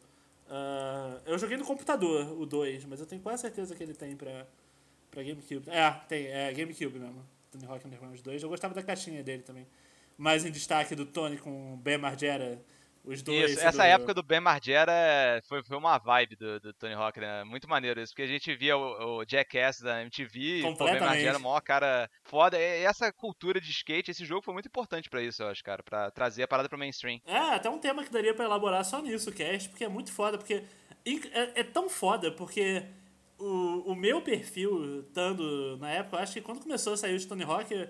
[0.48, 4.16] ah, eu joguei no computador o 2, mas eu tenho quase certeza que ele tem
[4.16, 4.46] pra,
[5.10, 5.68] pra GameCube.
[5.68, 7.24] É, tem, é GameCube mesmo.
[7.50, 8.42] Tony Hawk Underground 2.
[8.42, 9.66] Eu gostava da caixinha dele também.
[10.16, 12.62] Mais em destaque do Tony com o Ben Margera,
[13.04, 13.52] os dois.
[13.52, 14.92] Isso, essa do- época do Ben Margera
[15.48, 17.42] foi, foi uma vibe do, do Tony Hawk, né?
[17.44, 21.00] Muito maneiro isso, porque a gente via o, o Jackass da MTV, e, o Ben.
[21.00, 22.58] Margera, maior cara foda.
[22.58, 25.82] E essa cultura de skate, esse jogo foi muito importante pra isso, eu acho, cara,
[25.82, 27.20] pra trazer a parada pro mainstream.
[27.26, 30.12] É, até um tema que daria pra elaborar só nisso, o cast, porque é muito
[30.12, 30.62] foda, porque
[31.04, 32.84] é, é tão foda, porque
[33.38, 37.28] o, o meu perfil, estando na época, eu acho que quando começou a sair o
[37.28, 37.88] Tony Hawk,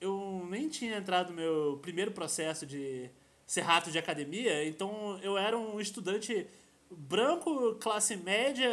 [0.00, 3.08] eu nem tinha entrado no meu primeiro processo de
[3.52, 6.46] ser rato de academia, então eu era um estudante
[6.90, 8.66] branco, classe média,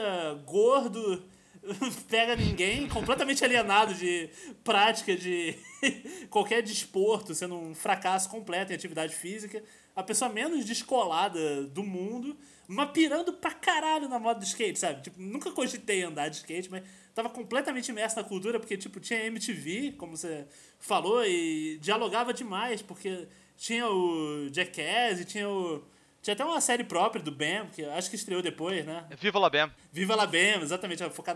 [0.45, 1.21] gordo,
[2.09, 4.29] pega ninguém, completamente alienado de
[4.63, 5.53] prática de
[6.31, 9.61] qualquer desporto, sendo um fracasso completo em atividade física,
[9.93, 15.01] a pessoa menos descolada do mundo, mas pirando pra caralho na moda do skate, sabe?
[15.01, 19.25] Tipo, nunca cogitei andar de skate, mas tava completamente imerso na cultura, porque, tipo, tinha
[19.25, 20.47] MTV, como você
[20.79, 23.27] falou, e dialogava demais, porque
[23.59, 25.83] tinha o Jackass e tinha o...
[26.21, 29.05] Tinha até uma série própria do Bam, que acho que estreou depois, né?
[29.17, 29.71] Viva la Bam!
[29.91, 31.35] Viva la Bam, exatamente, focar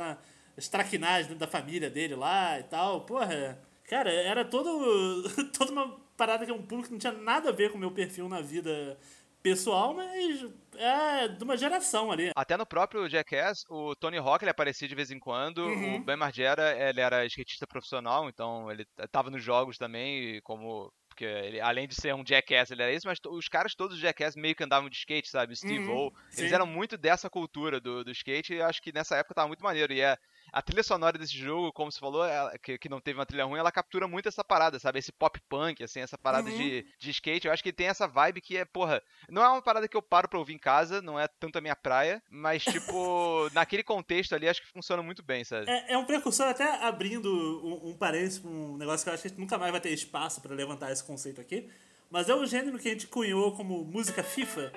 [0.56, 3.02] nas traquinagens dentro da família dele lá e tal.
[3.02, 3.60] Porra,
[3.90, 5.24] cara, era todo,
[5.58, 7.80] toda uma parada que é um público que não tinha nada a ver com o
[7.80, 8.98] meu perfil na vida
[9.44, 10.46] pessoal, mas
[10.76, 12.32] é de uma geração ali.
[12.34, 15.60] Até no próprio Jackass, o Tony Hawk ele aparecia de vez em quando.
[15.60, 15.98] Uhum.
[15.98, 20.92] O Ben Margera ele era skatista profissional, então ele tava nos jogos também, como.
[21.14, 24.02] Porque ele, além de ser um Jackass, ele era isso, mas os caras todos do
[24.02, 25.56] Jackass meio que andavam de skate, sabe?
[25.56, 26.12] Steve Uhum, O.
[26.36, 26.54] Eles sim.
[26.54, 29.64] eram muito dessa cultura do, do skate e eu acho que nessa época tava muito
[29.64, 29.94] maneiro.
[29.94, 30.18] E é,
[30.54, 33.44] a trilha sonora desse jogo, como você falou, ela- que, que não teve uma trilha
[33.46, 35.00] ruim, ela captura muito essa parada, sabe?
[35.00, 36.56] Esse pop punk, assim, essa parada Uhum.
[36.56, 37.48] de, de skate.
[37.48, 40.02] Eu acho que tem essa vibe que é, porra, não é uma parada que eu
[40.02, 44.34] paro pra ouvir em casa, não é tanto a minha praia, mas, tipo, naquele contexto
[44.36, 45.70] ali, acho que funciona muito bem, sabe?
[45.70, 47.28] É, é um precursor, até abrindo
[47.64, 49.82] um, um parênteses pra um negócio que eu acho que a gente nunca mais vai
[49.82, 51.68] ter espaço pra levantar esse conceito aqui.
[52.12, 54.72] Mas é o gênero que a gente cunhou como música FIFA,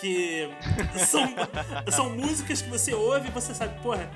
[0.00, 0.48] que
[1.04, 1.34] são,
[1.90, 4.08] são músicas que você ouve e você sabe, porra,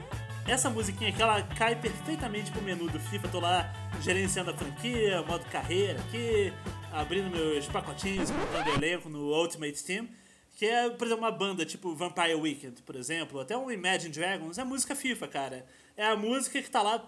[0.47, 3.28] essa musiquinha aqui, ela cai perfeitamente pro menu do FIFA.
[3.28, 6.53] Tô lá gerenciando a franquia, modo carreira aqui,
[6.93, 10.09] abrindo meus pacotinhos, montando elenco no Ultimate Team.
[10.57, 14.59] Que é, por exemplo, uma banda tipo Vampire Weekend, por exemplo, até um Imagine Dragons,
[14.59, 15.66] é música FIFA, cara.
[15.97, 17.03] É a música que tá lá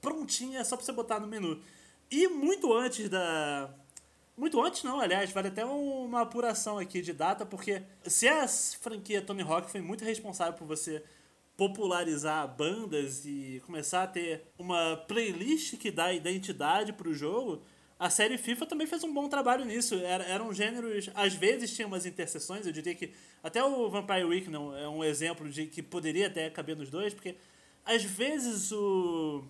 [0.00, 1.60] prontinha só pra você botar no menu.
[2.10, 3.70] E muito antes da.
[4.36, 8.46] Muito antes não, aliás, vale até um- uma apuração aqui de data, porque se a
[8.48, 11.02] franquia Tony Hawk foi muito responsável por você
[11.58, 17.60] popularizar bandas e começar a ter uma playlist que dá identidade pro jogo,
[17.98, 19.96] a série FIFA também fez um bom trabalho nisso.
[19.96, 24.48] Era, eram gêneros, às vezes tinha umas interseções, eu diria que até o Vampire Week
[24.48, 27.34] não é um exemplo de que poderia até caber nos dois, porque
[27.84, 29.42] às vezes o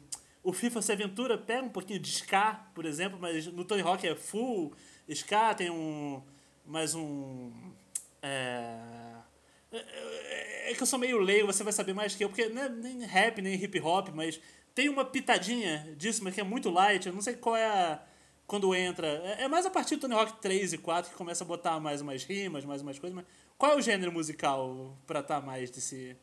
[0.43, 4.07] o FIFA se aventura pega um pouquinho de ska, por exemplo, mas no Tony Hawk
[4.07, 4.73] é full
[5.07, 6.23] ska, tem um
[6.65, 7.53] mais um
[8.23, 8.79] é,
[9.73, 12.69] é, é que eu sou meio leigo, você vai saber mais que eu, porque é
[12.69, 14.41] nem rap, nem hip hop, mas
[14.75, 18.03] tem uma pitadinha disso, mas que é muito light, eu não sei qual é a
[18.49, 19.07] quando entra.
[19.07, 21.79] É, é mais a partir do Tony Hawk 3 e 4 que começa a botar
[21.79, 23.15] mais umas rimas, mais umas coisas.
[23.15, 26.17] Mas qual é o gênero musical pra estar tá mais desse.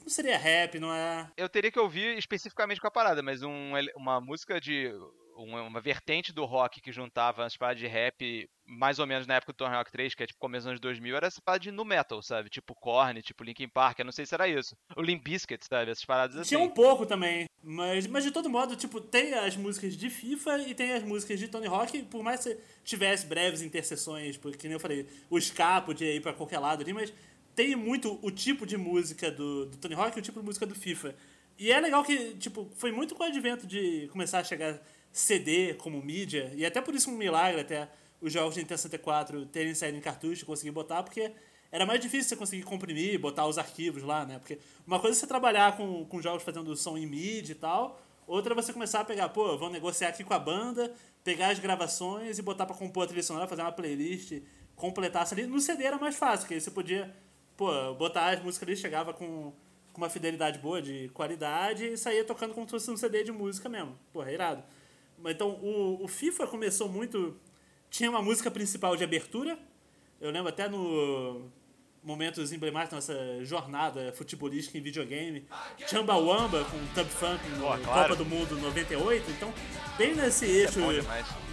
[0.00, 1.28] Não seria rap, não é?
[1.36, 4.92] Eu teria que ouvir especificamente com a parada, mas um, uma música de
[5.36, 9.34] uma, uma, vertente do rock que juntava as paradas de rap, mais ou menos na
[9.34, 11.62] época do Tony Hawk 3, que é tipo começo dos anos 2000, era essa parada
[11.62, 12.48] de nu metal, sabe?
[12.48, 14.76] Tipo Korn, tipo Linkin Park, eu não sei se era isso.
[14.96, 15.90] O Limp Bizkit, sabe?
[15.90, 16.48] Essas paradas assim.
[16.48, 20.58] Tinha um pouco também, mas, mas de todo modo, tipo, tem as músicas de FIFA
[20.60, 24.74] e tem as músicas de Tony Hawk, por mais que tivesse breves interseções, porque nem
[24.74, 27.12] eu falei, o ska podia ir pra qualquer lado ali, mas
[27.54, 30.66] tem muito o tipo de música do, do Tony Hawk e o tipo de música
[30.66, 31.14] do FIFA.
[31.58, 34.80] E é legal que, tipo, foi muito com o advento de começar a chegar
[35.10, 37.88] CD como mídia, e até por isso um milagre até
[38.20, 41.32] os jogos de Nintendo 64 terem saído em cartucho e conseguir botar, porque
[41.72, 44.38] era mais difícil você conseguir comprimir, botar os arquivos lá, né?
[44.38, 48.00] Porque uma coisa é você trabalhar com, com jogos fazendo som em mídia e tal,
[48.26, 50.92] outra é você começar a pegar, pô, vamos negociar aqui com a banda,
[51.24, 54.40] pegar as gravações e botar para compor a trilha sonora, fazer uma playlist,
[54.74, 55.46] completar essa ali.
[55.46, 57.14] No CD era mais fácil, porque aí você podia,
[57.56, 59.52] pô, botar as músicas ali, chegava com,
[59.96, 63.32] com uma fidelidade boa, de qualidade, e saía tocando como se fosse um CD de
[63.32, 63.98] música mesmo.
[64.12, 64.62] Porra, irado.
[65.24, 67.34] Então, o, o FIFA começou muito.
[67.88, 69.58] Tinha uma música principal de abertura.
[70.20, 71.50] Eu lembro até no
[72.04, 75.48] momentos emblemáticos da nossa jornada futebolística em videogame.
[75.88, 78.16] Chumbawamba com Tub Funk no Copa claro.
[78.16, 79.30] do Mundo 98.
[79.30, 79.52] Então,
[79.96, 81.02] bem nesse eixo é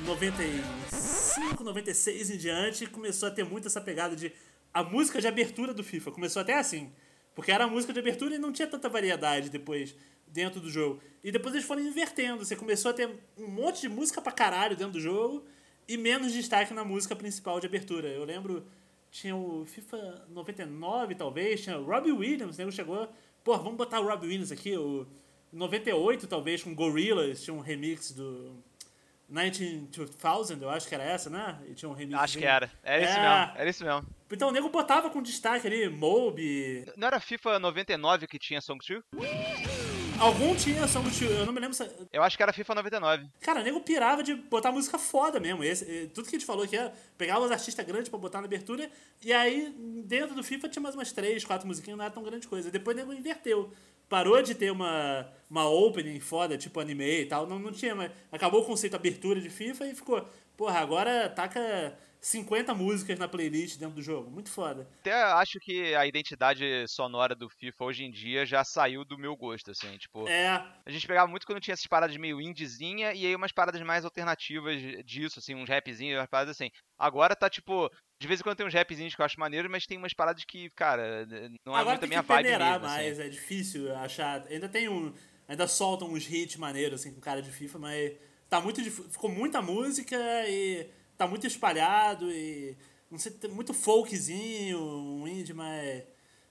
[0.05, 4.33] 95, 96 em diante, começou a ter muito essa pegada de
[4.73, 6.11] a música de abertura do FIFA.
[6.11, 6.91] Começou até assim.
[7.36, 9.95] Porque era a música de abertura e não tinha tanta variedade depois
[10.27, 11.01] dentro do jogo.
[11.23, 12.43] E depois eles foram invertendo.
[12.43, 15.45] Você começou a ter um monte de música pra caralho dentro do jogo
[15.88, 18.07] e menos destaque na música principal de abertura.
[18.07, 18.65] Eu lembro,
[19.11, 22.69] tinha o FIFA 99, talvez, tinha Robbie Williams, né?
[22.71, 23.07] Chegou,
[23.43, 24.75] pô, vamos botar o Robbie Williams aqui.
[24.75, 25.05] O
[25.51, 28.55] 98, talvez, com Gorillaz, tinha um remix do
[29.34, 31.59] 192000, eu acho que era essa, né?
[31.67, 32.21] E tinha um remix.
[32.21, 32.71] Acho que era.
[32.84, 33.05] Era é...
[33.05, 33.57] isso mesmo.
[33.57, 34.07] Era isso mesmo.
[34.31, 36.86] Então o nego botava com destaque ali, Moby.
[36.95, 39.82] Não era FIFA 99 que tinha Song 2?
[40.24, 41.86] Algum tinha Song 2, eu não me lembro se...
[42.13, 43.28] Eu acho que era FIFA 99.
[43.41, 45.61] Cara, o nego pirava de botar música foda mesmo.
[45.65, 48.45] Esse, tudo que a gente falou aqui é pegar os artistas grandes pra botar na
[48.45, 48.89] abertura,
[49.21, 52.47] e aí dentro do FIFA tinha mais umas 3, 4 musiquinhas, não era tão grande
[52.47, 52.71] coisa.
[52.71, 53.69] Depois o nego inverteu.
[54.07, 58.09] Parou de ter uma, uma opening foda, tipo anime e tal, não, não tinha mais.
[58.32, 63.78] Acabou o conceito abertura de FIFA e ficou, porra, agora taca 50 músicas na playlist
[63.78, 64.32] dentro do jogo.
[64.32, 64.88] Muito foda.
[65.01, 69.36] Até acho que a identidade sonora do FIFA hoje em dia já saiu do meu
[69.36, 69.97] gosto, assim.
[69.97, 70.47] Tipo, é.
[70.86, 74.05] a gente pegava muito quando tinha essas paradas meio indiezinha e aí umas paradas mais
[74.05, 76.71] alternativas disso, assim, uns rapzinhos, umas paradas assim.
[76.97, 77.91] Agora tá tipo.
[78.21, 80.45] De vez em quando tem uns rapzinhos que eu acho maneiro, mas tem umas paradas
[80.45, 81.26] que, cara,
[81.65, 82.63] não é Agora muito a minha vibe mesmo.
[82.63, 82.86] Assim.
[82.86, 83.28] mais, assim.
[83.28, 84.47] é difícil achar.
[84.47, 85.13] Ainda tem um.
[85.45, 88.13] Ainda soltam uns hits maneiros, assim, com cara de FIFA, mas
[88.49, 88.82] tá muito.
[88.82, 90.15] Ficou muita música
[90.47, 92.78] e tá muito espalhado e.
[93.09, 96.03] Não sei, muito folkzinho, um indie, mas.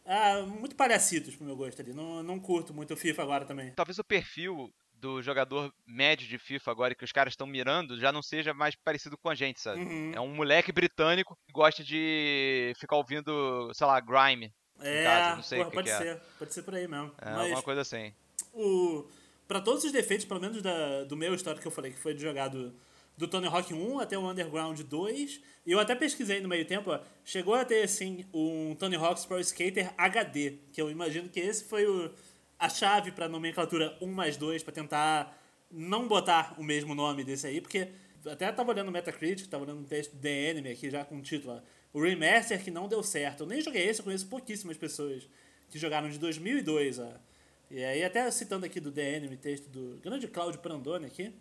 [0.04, 1.92] Ah, muito palhacitos pro meu gosto ali.
[1.92, 3.72] Não, não curto muito o FIFA agora também.
[3.72, 8.12] Talvez o perfil do jogador médio de FIFA agora que os caras estão mirando já
[8.12, 9.80] não seja mais parecido com a gente, sabe?
[9.80, 10.12] Uhum.
[10.14, 14.52] É um moleque britânico que gosta de ficar ouvindo, sei lá, grime.
[14.80, 16.20] É, casa, não sei porra, pode que ser, é.
[16.38, 17.12] pode ser por aí mesmo.
[17.20, 18.14] É, Mas alguma coisa assim.
[18.52, 19.08] O,
[19.48, 22.14] pra todos os defeitos, pelo menos da, do meu histórico que eu falei, que foi
[22.14, 22.72] de jogado
[23.16, 25.40] do Tony Hawk 1 até o Underground 2.
[25.64, 29.24] E eu até pesquisei no meio tempo, ó, chegou a ter assim um Tony Hawk's
[29.24, 32.10] Pro Skater HD, que eu imagino que esse foi o,
[32.58, 35.38] a chave para nomenclatura 1 mais 2 para tentar
[35.70, 37.88] não botar o mesmo nome desse aí, porque
[38.26, 41.22] até tava olhando o Metacritic, tava olhando um texto The Enemy aqui já com o
[41.22, 41.60] título, ó,
[41.92, 43.42] o remaster que não deu certo.
[43.42, 45.28] Eu nem joguei esse, eu conheço pouquíssimas pessoas
[45.70, 47.12] que jogaram de 2002, ó.
[47.70, 51.32] E aí até citando aqui do Enemy, texto do grande Claudio Prandone aqui,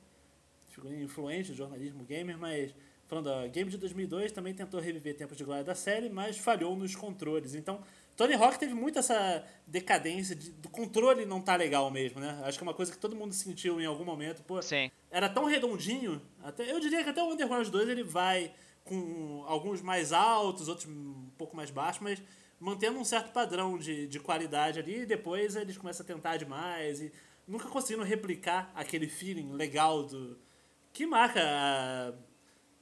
[0.71, 2.73] figurinha influente do jornalismo gamer, mas
[3.07, 6.75] falando, ó, Game de 2002 também tentou reviver tempos de glória da série, mas falhou
[6.75, 7.53] nos controles.
[7.55, 7.81] Então,
[8.15, 12.41] Tony Hawk teve muito essa decadência de, do controle não tá legal mesmo, né?
[12.43, 14.43] Acho que é uma coisa que todo mundo sentiu em algum momento.
[14.43, 14.91] Pô, Sim.
[15.09, 18.53] Era tão redondinho, até, eu diria que até o Underground 2 ele vai
[18.83, 22.21] com alguns mais altos, outros um pouco mais baixos, mas
[22.59, 27.01] mantendo um certo padrão de, de qualidade ali, e depois eles começam a tentar demais
[27.01, 27.11] e
[27.47, 30.37] nunca conseguiram replicar aquele feeling legal do.
[30.93, 31.39] Que marca.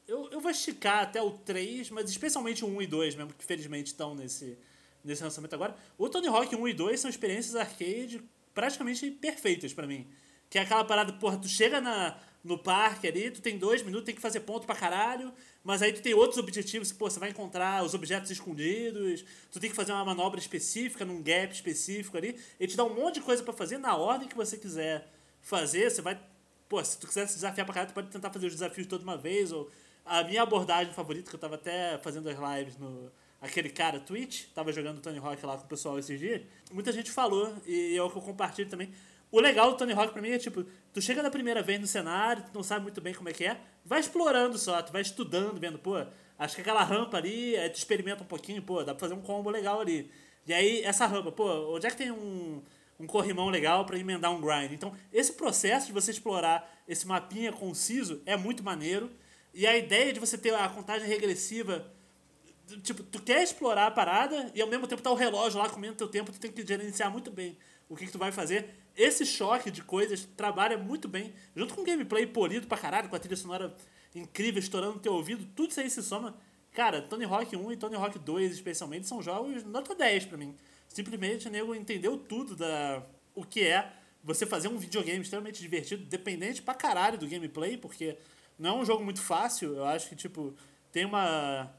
[0.07, 3.45] Eu, eu vou esticar até o 3, mas especialmente o 1 e 2 mesmo, que
[3.45, 4.57] felizmente estão nesse,
[5.03, 5.75] nesse lançamento agora.
[5.97, 10.07] O Tony Hawk 1 e 2 são experiências arcade praticamente perfeitas para mim.
[10.49, 14.05] Que é aquela parada, porra, tu chega na, no parque ali, tu tem dois minutos,
[14.05, 15.33] tem que fazer ponto pra caralho,
[15.63, 19.69] mas aí tu tem outros objetivos, pô, você vai encontrar os objetos escondidos, tu tem
[19.69, 23.21] que fazer uma manobra específica, num gap específico ali, ele te dá um monte de
[23.21, 25.07] coisa para fazer na ordem que você quiser
[25.41, 26.19] fazer, você vai,
[26.69, 29.03] pô, se tu quiser se desafiar pra caralho, tu pode tentar fazer os desafios toda
[29.03, 29.69] uma vez, ou
[30.05, 33.11] a minha abordagem favorita, que eu tava até fazendo as lives no
[33.41, 36.41] aquele cara Twitch, tava jogando Tony Hawk lá com o pessoal esses dias,
[36.71, 38.93] muita gente falou, e é o que eu compartilho também,
[39.31, 41.87] o legal do Tony Hawk pra mim é tipo, tu chega da primeira vez no
[41.87, 45.01] cenário, tu não sabe muito bem como é que é, vai explorando só, tu vai
[45.01, 45.93] estudando, vendo, pô,
[46.37, 49.21] acho que aquela rampa ali, aí tu experimenta um pouquinho, pô, dá pra fazer um
[49.21, 50.11] combo legal ali.
[50.47, 52.63] E aí, essa rampa, pô, onde é que tem um,
[52.99, 54.71] um corrimão legal para emendar um grind?
[54.71, 59.09] Então, esse processo de você explorar esse mapinha conciso é muito maneiro.
[59.53, 61.91] E a ideia de você ter a contagem regressiva
[62.77, 65.95] tipo, tu quer explorar a parada e ao mesmo tempo tá o relógio lá comendo
[65.95, 68.69] teu tempo, tu tem que gerenciar muito bem o que, que tu vai fazer.
[68.95, 73.19] Esse choque de coisas trabalha muito bem, junto com gameplay polido pra caralho, com a
[73.19, 73.75] trilha sonora
[74.13, 76.37] incrível, estourando teu ouvido, tudo isso aí se soma.
[76.71, 80.55] Cara, Tony Hawk 1 e Tony Hawk 2, especialmente, são jogos nota 10 pra mim.
[80.89, 83.01] Simplesmente o nego entendeu tudo da
[83.33, 88.17] o que é você fazer um videogame extremamente divertido, dependente pra caralho do gameplay, porque
[88.57, 89.77] não é um jogo muito fácil.
[89.77, 90.53] Eu acho que, tipo,
[90.91, 91.73] tem uma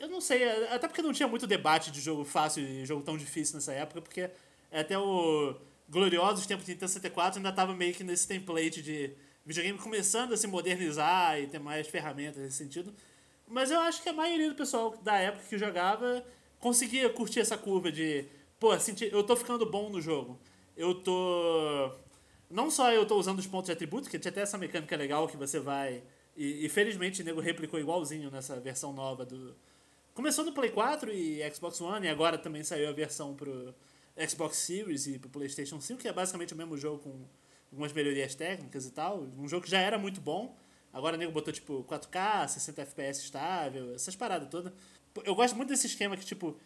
[0.00, 3.16] eu não sei, até porque não tinha muito debate de jogo fácil e jogo tão
[3.16, 4.30] difícil nessa época, porque
[4.72, 5.54] até o
[5.88, 9.12] gloriosos tempos de Nintendo 64 ainda tava meio que nesse template de
[9.46, 12.92] videogame começando a se modernizar e ter mais ferramentas nesse sentido.
[13.46, 16.24] Mas eu acho que a maioria do pessoal da época que jogava
[16.60, 18.24] conseguia curtir essa curva de,
[18.58, 20.38] pô, sentir, eu tô ficando bom no jogo.
[20.76, 21.92] Eu tô.
[22.50, 25.28] Não só eu tô usando os pontos de atributo, que tinha até essa mecânica legal
[25.28, 26.02] que você vai.
[26.36, 29.54] E, e felizmente o nego replicou igualzinho nessa versão nova do,
[30.18, 33.72] Começou no Play 4 e Xbox One, e agora também saiu a versão pro
[34.28, 37.24] Xbox Series e pro PlayStation 5, que é basicamente o mesmo jogo com
[37.70, 39.20] algumas melhorias técnicas e tal.
[39.38, 40.56] Um jogo que já era muito bom.
[40.92, 44.72] Agora o nego botou tipo 4K, 60 FPS estável, essas paradas todas.
[45.24, 46.56] Eu gosto muito desse esquema que, tipo,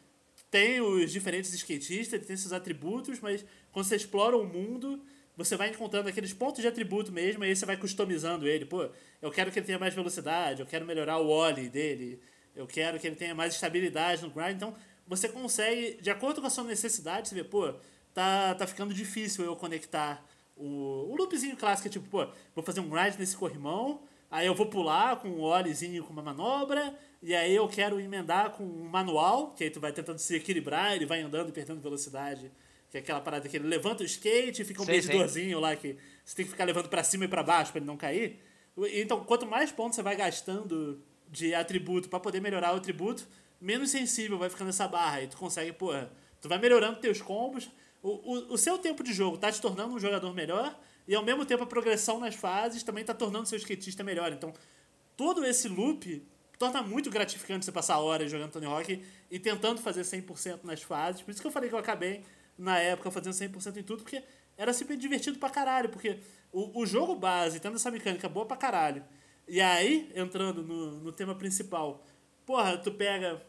[0.51, 5.03] tem os diferentes skatistas, tem seus atributos, mas quando você explora o mundo,
[5.36, 8.66] você vai encontrando aqueles pontos de atributo mesmo, e aí você vai customizando ele.
[8.66, 8.88] Pô,
[9.20, 12.20] eu quero que ele tenha mais velocidade, eu quero melhorar o ollie dele,
[12.55, 14.57] eu quero que ele tenha mais estabilidade no grind.
[14.57, 14.74] Então,
[15.07, 17.74] você consegue, de acordo com a sua necessidade, você vê, pô,
[18.12, 20.24] tá, tá ficando difícil eu conectar
[20.55, 24.66] o, o loopzinho clássico, tipo, pô, vou fazer um grind nesse corrimão, aí eu vou
[24.66, 29.53] pular com um olezinho com uma manobra, e aí eu quero emendar com um manual,
[29.53, 32.51] que aí tu vai tentando se equilibrar, ele vai andando e perdendo velocidade.
[32.91, 35.97] Que é aquela parada que ele levanta o skate e fica um medidorzinho lá que
[36.25, 38.41] você tem que ficar levando para cima e para baixo para ele não cair.
[38.93, 41.01] Então, quanto mais pontos você vai gastando
[41.31, 43.27] de atributo para poder melhorar o atributo,
[43.61, 45.23] menos sensível vai ficando essa barra.
[45.23, 47.70] E tu consegue, porra, tu vai melhorando teus combos.
[48.03, 51.25] O, o, o seu tempo de jogo tá te tornando um jogador melhor e ao
[51.25, 54.33] mesmo tempo a progressão nas fases também tá tornando seu skatista melhor.
[54.33, 54.53] Então,
[55.16, 56.27] todo esse loop
[56.63, 61.21] torna muito gratificante você passar horas jogando Tony Hawk e tentando fazer 100% nas fases.
[61.21, 62.23] Por isso que eu falei que eu acabei,
[62.57, 64.23] na época, fazendo 100% em tudo, porque
[64.57, 65.89] era sempre divertido pra caralho.
[65.89, 66.21] Porque
[66.53, 69.03] o, o jogo base, tendo essa mecânica boa pra caralho,
[69.49, 72.07] e aí, entrando no, no tema principal,
[72.47, 73.45] porra, tu pega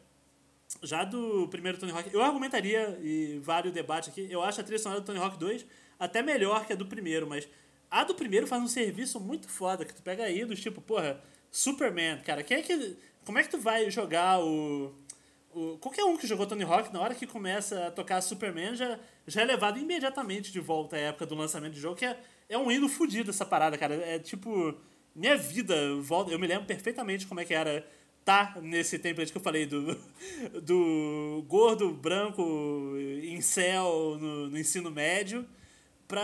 [0.82, 4.64] já do primeiro Tony Hawk, eu argumentaria, e vale o debate aqui, eu acho a
[4.64, 5.64] trilha sonora do Tony Hawk 2
[5.99, 7.47] até melhor que a do primeiro, mas
[7.91, 11.22] a do primeiro faz um serviço muito foda, que tu pega aí dos tipo, porra,
[11.54, 12.97] Superman, cara, quem é que.
[13.24, 14.91] Como é que tu vai jogar o.
[15.54, 18.99] o qualquer um que jogou Tony Hawk, na hora que começa a tocar Superman, já,
[19.28, 22.58] já é levado imediatamente de volta à época do lançamento do jogo, que é, é
[22.58, 23.93] um hino fudido essa parada, cara.
[23.93, 24.76] É tipo
[25.16, 26.32] minha vida volta.
[26.32, 27.86] Eu me lembro perfeitamente como é que era
[28.26, 29.95] tá nesse template que eu falei do,
[30.60, 35.47] do gordo branco em céu no, no ensino médio.
[36.08, 36.22] Pra...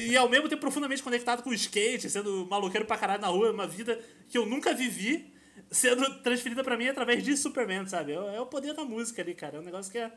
[0.00, 3.52] E ao mesmo tempo profundamente conectado com o skate, sendo maluqueiro pra caralho na rua,
[3.52, 5.32] uma vida que eu nunca vivi,
[5.70, 8.12] sendo transferida para mim através de Superman, sabe?
[8.12, 9.58] É, é, o poder da música ali, cara.
[9.58, 10.12] É um negócio que é,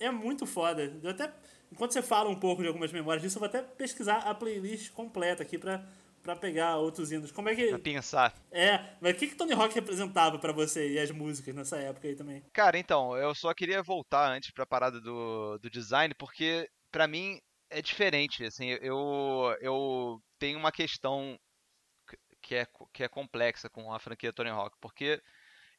[0.00, 0.92] é muito foda.
[1.02, 1.32] Eu até,
[1.72, 4.90] enquanto você fala um pouco de algumas memórias disso, eu vou até pesquisar a playlist
[4.90, 5.84] completa aqui pra
[6.24, 7.30] para pegar outros hinos.
[7.30, 7.68] Como é que.
[7.68, 8.34] Pra pensar.
[8.50, 12.08] É, mas o que, que Tony Hawk representava para você e as músicas nessa época
[12.08, 12.42] aí também?
[12.52, 17.38] Cara, então, eu só queria voltar antes pra parada do, do design, porque para mim
[17.74, 18.44] é diferente.
[18.44, 21.38] Assim, eu, eu tenho uma questão
[22.42, 25.20] que é, que é complexa com a franquia Tony Hawk, porque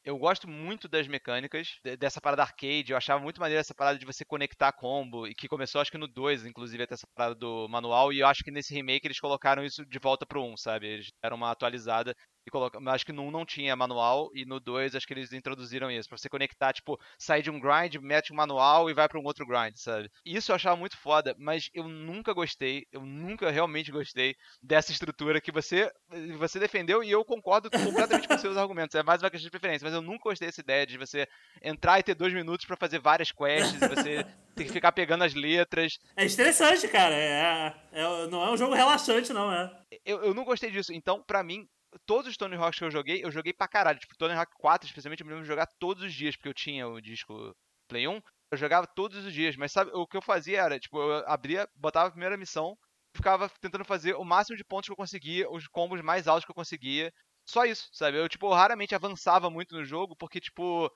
[0.04, 1.68] eu gosto muito das mecânicas,
[1.98, 2.92] dessa parada arcade.
[2.92, 5.98] Eu achava muito maneiro essa parada de você conectar combo, e que começou acho que
[5.98, 8.12] no 2, inclusive, até essa parada do manual.
[8.12, 10.86] E eu acho que nesse remake eles colocaram isso de volta pro 1, sabe?
[10.86, 12.14] Eles deram uma atualizada
[12.46, 12.78] e coloca...
[12.90, 16.08] Acho que no 1 não tinha manual e no 2 acho que eles introduziram isso.
[16.08, 19.24] Pra você conectar, tipo, sair de um grind, mete um manual e vai pra um
[19.24, 20.10] outro grind, sabe?
[20.24, 25.40] Isso eu achava muito foda, mas eu nunca gostei, eu nunca realmente gostei dessa estrutura
[25.40, 25.90] que você
[26.38, 28.94] você defendeu e eu concordo completamente com seus argumentos.
[28.94, 31.26] É mais uma questão de preferência, mas eu nunca gostei dessa ideia de você
[31.62, 34.24] entrar e ter dois minutos para fazer várias quests e você
[34.54, 35.98] ter que ficar pegando as letras.
[36.16, 37.14] É interessante, cara.
[37.14, 39.70] É, é, não é um jogo relaxante, não, é.
[40.04, 40.92] Eu, eu não gostei disso.
[40.92, 41.68] Então, para mim,
[42.06, 43.98] todos os Tony Hawks que eu joguei, eu joguei pra caralho.
[43.98, 46.54] Tipo, Tony Hawk 4, especialmente, eu me lembro de jogar todos os dias, porque eu
[46.54, 47.54] tinha o disco
[47.88, 48.20] Play 1.
[48.50, 51.68] Eu jogava todos os dias, mas sabe, o que eu fazia era, tipo, eu abria,
[51.74, 52.78] botava a primeira missão,
[53.14, 56.50] ficava tentando fazer o máximo de pontos que eu conseguia, os combos mais altos que
[56.50, 57.12] eu conseguia.
[57.44, 58.18] Só isso, sabe?
[58.18, 60.90] Eu, tipo, raramente avançava muito no jogo, porque, tipo,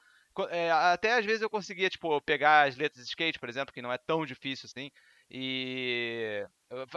[0.51, 3.83] é, até às vezes eu conseguia, tipo, pegar as letras de skate, por exemplo, que
[3.83, 4.91] não é tão difícil assim.
[5.31, 6.45] E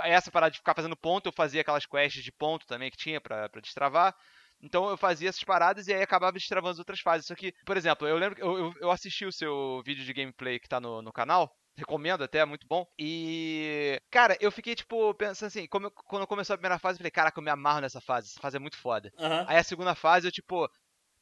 [0.03, 3.21] essa parada de ficar fazendo ponto, eu fazia aquelas quests de ponto também que tinha
[3.21, 4.15] pra, pra destravar.
[4.61, 7.27] Então eu fazia essas paradas e aí acabava destravando as outras fases.
[7.27, 10.59] Só que, por exemplo, eu lembro que eu, eu assisti o seu vídeo de gameplay
[10.59, 11.53] que tá no, no canal.
[11.75, 12.86] Recomendo até, é muito bom.
[12.99, 16.99] E, cara, eu fiquei, tipo, pensando assim, como eu, quando começou a primeira fase, eu
[16.99, 19.11] falei, caraca, eu me amarro nessa fase, essa fase é muito foda.
[19.17, 19.45] Uhum.
[19.47, 20.69] Aí a segunda fase, eu, tipo,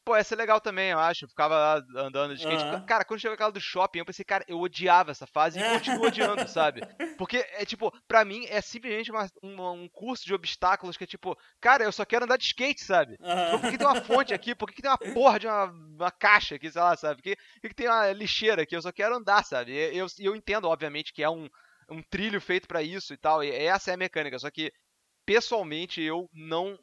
[0.04, 1.26] Pô, ia ser legal também, eu acho.
[1.26, 2.64] Eu ficava lá andando de skate.
[2.64, 2.86] Uhum.
[2.86, 6.08] Cara, quando chegou aquela do shopping, eu pensei, cara, eu odiava essa fase e continuo
[6.08, 6.82] odiando, sabe?
[7.18, 11.08] Porque é tipo, pra mim é simplesmente uma, uma, um curso de obstáculos que é
[11.08, 13.16] tipo, cara, eu só quero andar de skate, sabe?
[13.20, 13.60] Uhum.
[13.60, 14.56] Por que, tem uma fonte aqui?
[14.56, 17.18] Por que, que tem uma porra de uma, uma caixa aqui, sei lá, sabe?
[17.18, 18.76] Por que, por que tem uma lixeira aqui?
[18.76, 19.72] Eu só quero andar, sabe?
[19.72, 21.48] E eu, eu entendo, obviamente, que é um,
[21.90, 23.44] um trilho feito para isso e tal.
[23.44, 24.40] E essa é a mecânica.
[24.40, 24.74] Só que,
[25.26, 26.78] pessoalmente, eu não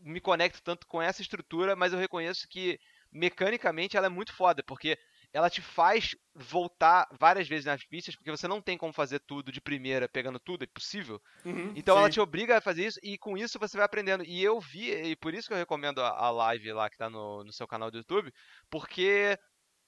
[0.00, 2.78] me conecto tanto com essa estrutura, mas eu reconheço que
[3.10, 4.98] mecanicamente ela é muito foda, porque
[5.32, 9.50] ela te faz voltar várias vezes nas pistas, porque você não tem como fazer tudo
[9.50, 11.20] de primeira, pegando tudo, é possível.
[11.44, 12.00] Uhum, então sim.
[12.00, 14.24] ela te obriga a fazer isso, e com isso você vai aprendendo.
[14.24, 17.44] E eu vi, e por isso que eu recomendo a, live lá que tá no,
[17.44, 18.32] no seu canal do YouTube,
[18.70, 19.38] porque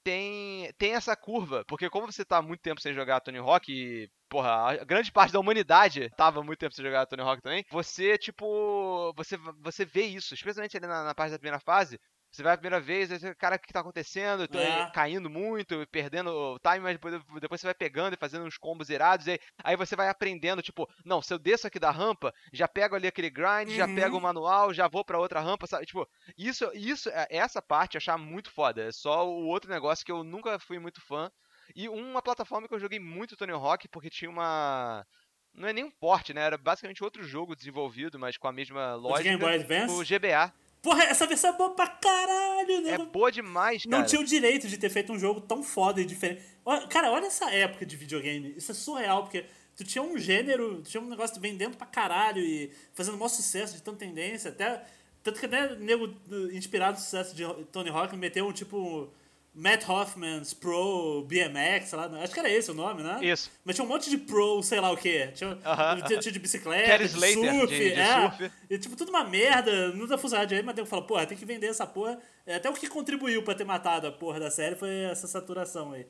[0.05, 4.09] tem, tem essa curva, porque como você tá muito tempo sem jogar Tony Hawk e,
[4.29, 8.19] porra, a grande parte da humanidade tava muito tempo sem jogar Tony Hawk também, você,
[8.19, 11.99] tipo, você, você vê isso, especialmente ali na, na parte da primeira fase,
[12.35, 14.49] você vai a primeira vez, aí você, cara, o que tá acontecendo?
[14.49, 14.91] Tô É.
[14.93, 18.91] caindo muito, perdendo o time, mas depois, depois você vai pegando e fazendo uns combos
[18.91, 22.66] irados, aí, aí você vai aprendendo, tipo, não, se eu desço aqui da rampa, já
[22.66, 23.95] pego ali aquele grind, já Uhum.
[23.95, 25.87] pego o manual, já vou pra outra rampa, sabe?
[25.87, 28.82] Tipo, isso, isso, é- essa parte eu achava muito foda.
[28.82, 31.30] É só o outro negócio que eu nunca fui muito fã.
[31.76, 35.07] E uma plataforma que eu joguei muito Tony Hawk, porque tinha uma.
[35.55, 36.41] Não é nem um porte, né?
[36.43, 39.22] Era basicamente outro jogo desenvolvido, mas com a mesma O lógica.
[39.30, 39.95] Game Boy Advance?
[39.95, 40.53] O GBA.
[40.85, 42.91] Porra, essa versão é boa pra caralho, né?
[42.91, 43.97] É boa demais, cara.
[43.97, 46.43] Não tinha o direito de ter feito um jogo tão foda e diferente.
[46.91, 48.53] Cara, olha essa época de videogame.
[48.55, 52.43] Isso é surreal, porque tu tinha um gênero, tu tinha um negócio vendendo pra caralho
[52.43, 54.51] e fazendo o maior sucesso de tanta tendência.
[54.51, 54.85] Até,
[55.22, 56.14] tanto que até nego
[56.53, 59.09] inspirado no sucesso de Tony Hawk meteu um tipo
[59.55, 62.07] Matt Hoffman's Pro BMX, sei lá.
[62.23, 63.19] Acho que era esse o nome, né?
[63.23, 63.51] Isso.
[63.65, 65.31] Mas tinha um monte de Pro, sei lá o quê.
[65.35, 66.21] Tinha, Aham, tinha, aham.
[66.21, 68.21] tinha de bicicleta, de Slater, surf, de- de é.
[68.31, 68.51] surf.
[68.69, 71.45] E, tipo, tudo uma merda, não dá fusilagem aí, mas nego fala, porra, tem que
[71.45, 72.19] vender essa porra.
[72.45, 75.93] É, Até o que contribuiu pra ter matado a porra da série foi essa saturação
[75.93, 76.05] aí.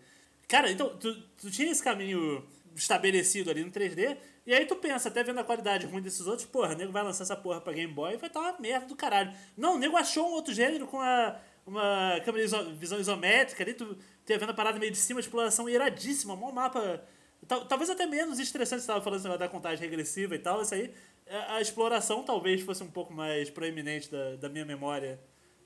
[0.48, 2.42] Cara, então, tu, tu tinha esse caminho
[2.74, 4.16] estabelecido ali no 3D,
[4.46, 7.02] e aí tu pensa, até vendo a qualidade ruim desses outros, porra, o nego vai
[7.02, 9.32] lançar essa porra pra Game Boy e vai estar uma merda do caralho.
[9.56, 11.36] Não, o nego achou um outro gênero com a,
[11.66, 13.96] uma câmera iso- visão isométrica ali, tu,
[14.28, 17.02] ia vendo a parada meio de cima, exploração iradíssima, um mapa
[17.46, 20.94] Tal- Talvez até menos estressante, você falando negócio da contagem regressiva e tal, isso aí.
[21.28, 25.20] A a exploração talvez fosse um pouco mais proeminente da, da minha memória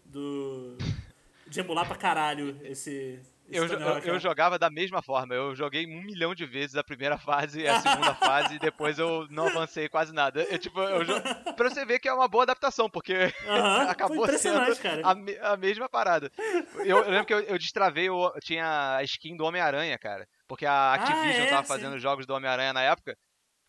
[0.04, 0.76] do.
[1.46, 3.20] de emular pra caralho esse.
[3.50, 5.34] Eu, eu, eu jogava da mesma forma.
[5.34, 8.98] Eu joguei um milhão de vezes a primeira fase e a segunda fase, e depois
[8.98, 10.42] eu não avancei quase nada.
[10.44, 11.14] Eu, tipo, eu jo...
[11.56, 14.58] Pra você ver que é uma boa adaptação, porque foi acabou sendo
[15.02, 16.30] a, me- a mesma parada.
[16.76, 20.26] Eu, eu lembro que eu, eu destravei, o, tinha a skin do Homem-Aranha, cara.
[20.46, 21.68] Porque a Activision é, tava sim.
[21.68, 23.16] fazendo jogos do Homem-Aranha na época.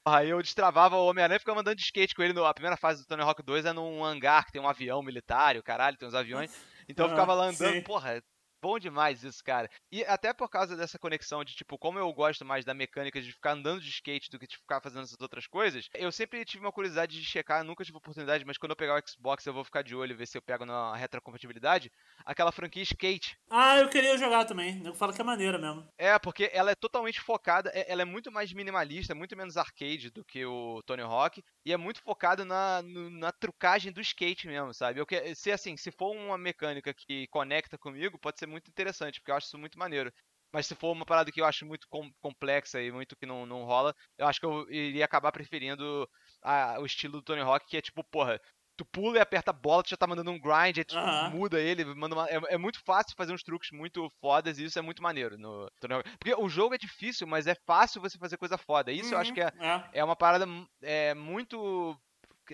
[0.06, 2.34] Aí eu destravava o Homem-Aranha e ficava andando de skate com ele.
[2.34, 5.02] No, a primeira fase do Tony Hawk 2 é num hangar que tem um avião
[5.04, 6.52] militar, o caralho, tem uns aviões.
[6.88, 7.82] Então eu Ah, ficava lá andando, sim.
[7.82, 8.22] porra,
[8.62, 9.70] bom demais isso, cara.
[9.92, 13.32] E até por causa dessa conexão de, tipo, como eu gosto mais da mecânica de
[13.32, 16.64] ficar andando de skate do que de ficar fazendo essas outras coisas, eu sempre tive
[16.64, 19.64] uma curiosidade de checar, nunca tive oportunidade, mas quando eu pegar o Xbox eu vou
[19.64, 21.92] ficar de olho e ver se eu pego na retrocompatibilidade,
[22.26, 23.38] aquela franquia Skate.
[23.50, 24.82] Ah, eu queria jogar também.
[24.86, 25.88] Eu falo que é maneira mesmo.
[25.98, 30.10] É, porque ela é totalmente focada, é, ela é muito mais minimalista, muito menos arcade
[30.10, 34.74] do que o Tony Hawk, e é muito focado na, na trucagem do skate mesmo,
[34.74, 35.00] sabe?
[35.00, 39.20] Eu que, se assim, se for uma mecânica que conecta comigo, pode ser muito interessante,
[39.20, 40.12] porque eu acho isso muito maneiro.
[40.52, 43.46] Mas se for uma parada que eu acho muito com, complexa e muito que não,
[43.46, 46.10] não rola, eu acho que eu iria acabar preferindo
[46.42, 48.40] a, o estilo do Tony Hawk, que é tipo, porra,
[48.76, 51.60] tu pula e aperta a bola, tu já tá mandando um grind, aí tu muda
[51.62, 54.82] ele, manda uma- é, é muito fácil fazer uns truques muito fodas e isso é
[54.82, 56.10] muito maneiro no Tony Hawk.
[56.18, 58.92] Porque o jogo é difícil, mas é fácil você fazer coisa foda.
[58.92, 59.84] Isso eu acho Uhum, que é, é.
[59.92, 62.00] é uma parada mu- é, muito.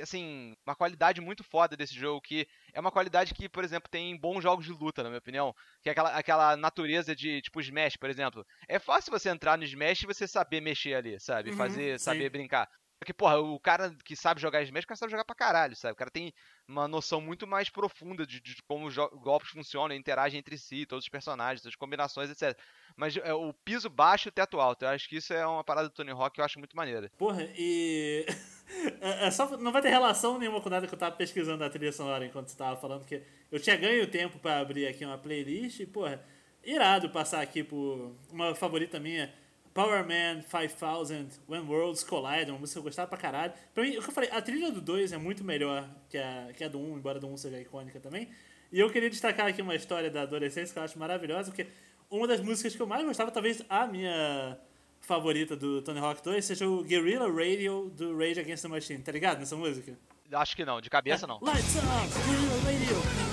[0.02, 4.12] Assim, uma qualidade muito foda desse jogo, que é uma qualidade que, por exemplo, tem
[4.12, 5.54] em bons jogos de luta, na minha opinião.
[5.82, 8.46] Que é aquela, aquela natureza de, tipo, Smash, por exemplo.
[8.68, 11.52] É fácil você entrar no Smash e você saber mexer ali, sabe?
[11.52, 12.04] Uhum, Fazer, sim.
[12.06, 12.70] saber brincar.
[13.00, 15.94] Porque, porra, o cara que sabe jogar Smash, o cara sabe jogar pra caralho, sabe?
[15.94, 16.34] O cara tem
[16.68, 21.06] uma noção muito mais profunda de, de como os golpes funcionam, interagem entre si, todos
[21.06, 22.58] os personagens, as combinações, etc.
[22.96, 24.86] Mas é, o piso baixo e o teto alto.
[24.86, 27.12] Eu acho que isso é uma parada do Tony Hawk que eu acho muito maneira.
[27.18, 28.26] Porra, e.
[29.02, 31.70] é, é só, não vai ter relação nenhuma com nada que eu tava pesquisando a
[31.70, 33.22] trilha sonora enquanto você tava falando, que
[33.52, 36.24] eu tinha ganho tempo pra abrir aqui uma playlist e, porra,
[36.64, 39.34] irado passar aqui por uma favorita minha.
[39.76, 43.52] Power Man 5000 When Worlds Collide, uma música que eu gostava pra caralho.
[43.74, 46.48] Pra mim, o que eu falei, a trilha do 2 é muito melhor que a,
[46.56, 48.30] que a do 1, embora a do 1 seja icônica também.
[48.72, 51.68] E eu queria destacar aqui uma história da adolescência que eu acho maravilhosa, porque
[52.10, 54.58] uma das músicas que eu mais gostava, talvez a minha
[55.02, 59.12] favorita do Tony Hawk 2, seja o Guerrilla Radio do Rage Against the Machine, tá
[59.12, 60.00] ligado nessa música?
[60.32, 61.38] Acho que não, de cabeça não.
[61.42, 61.84] Lights up,
[62.26, 63.25] Guerrilla Radio.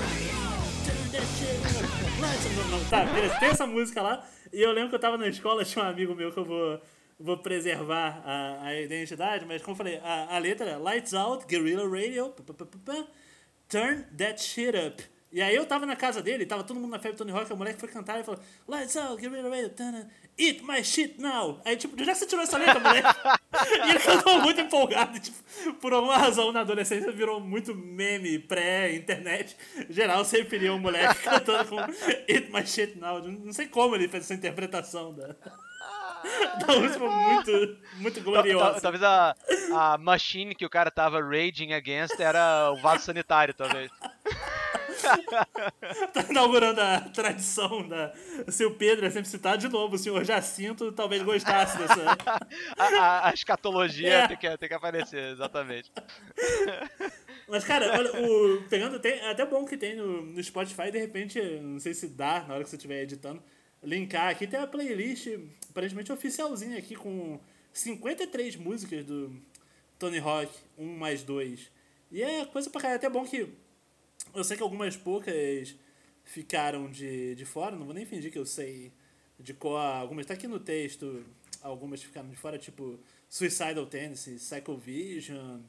[2.22, 4.24] Não, não, Tá, beleza, tem essa música lá.
[4.52, 6.80] E eu lembro que eu tava na escola, tinha um amigo meu que eu vou,
[7.18, 11.46] vou preservar a, a identidade, mas como eu falei, a, a letra é Lights Out,
[11.46, 13.06] Guerrilla Radio, pá, pá, pá,
[13.68, 15.02] Turn that shit up.
[15.32, 17.56] E aí eu tava na casa dele, tava todo mundo na febre Tony Hawk, a
[17.56, 21.58] moleque foi cantar e falou Lights Out, Guerrilla Radio, tana, Eat my shit now.
[21.64, 23.08] Aí tipo, onde é que você tirou essa letra, moleque?
[23.86, 25.38] e ele cantou muito empolgado, tipo,
[25.80, 29.56] por alguma razão na adolescência virou muito meme pré-internet.
[29.88, 31.80] Geral sempre iria um moleque cantando com
[32.28, 33.18] Eat my shit now.
[33.22, 35.28] Não sei como ele fez essa interpretação da,
[36.66, 38.82] da música muito, muito gloriosa.
[38.82, 39.34] Talvez a,
[39.74, 43.90] a machine que o cara tava raging against era o vaso sanitário, talvez.
[46.12, 48.12] tá inaugurando a tradição da.
[48.48, 49.96] Seu Pedro é sempre citado de novo.
[49.96, 52.02] O senhor Jacinto talvez gostasse dessa.
[52.76, 54.28] A, a- a escatologia É.
[54.28, 55.90] tem, que, tem que aparecer, exatamente.
[57.48, 58.98] Mas, cara, olha, o, pegando.
[58.98, 62.44] Tem, é até bom que tem no, no Spotify, de repente, não sei se dá
[62.46, 63.42] na hora que você estiver editando,
[63.82, 64.46] linkar aqui.
[64.46, 65.28] Tem a playlist,
[65.70, 67.38] aparentemente oficialzinha aqui, com
[67.72, 69.34] 53 músicas do
[69.98, 71.70] Tony Hawk 1 mais 2.
[72.10, 72.96] E é coisa pra caralho.
[72.96, 73.48] É até bom que.
[74.34, 75.74] Eu sei que algumas poucas
[76.24, 78.92] ficaram de, de fora, não vou nem fingir que eu sei
[79.38, 79.76] de qual.
[80.00, 81.24] Algumas tá aqui no texto,
[81.62, 85.60] algumas ficaram de fora, tipo Suicidal Tendency, Psycho Vision,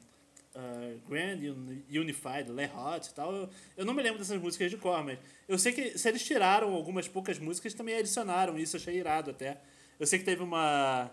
[0.54, 3.34] uh, Grand Uni- Unified, Le Hot e tal.
[3.34, 6.24] Eu, eu não me lembro dessas músicas de cor, mas eu sei que se eles
[6.24, 9.60] tiraram algumas poucas músicas, também adicionaram, isso achei irado até.
[10.00, 11.10] Eu sei que teve uma,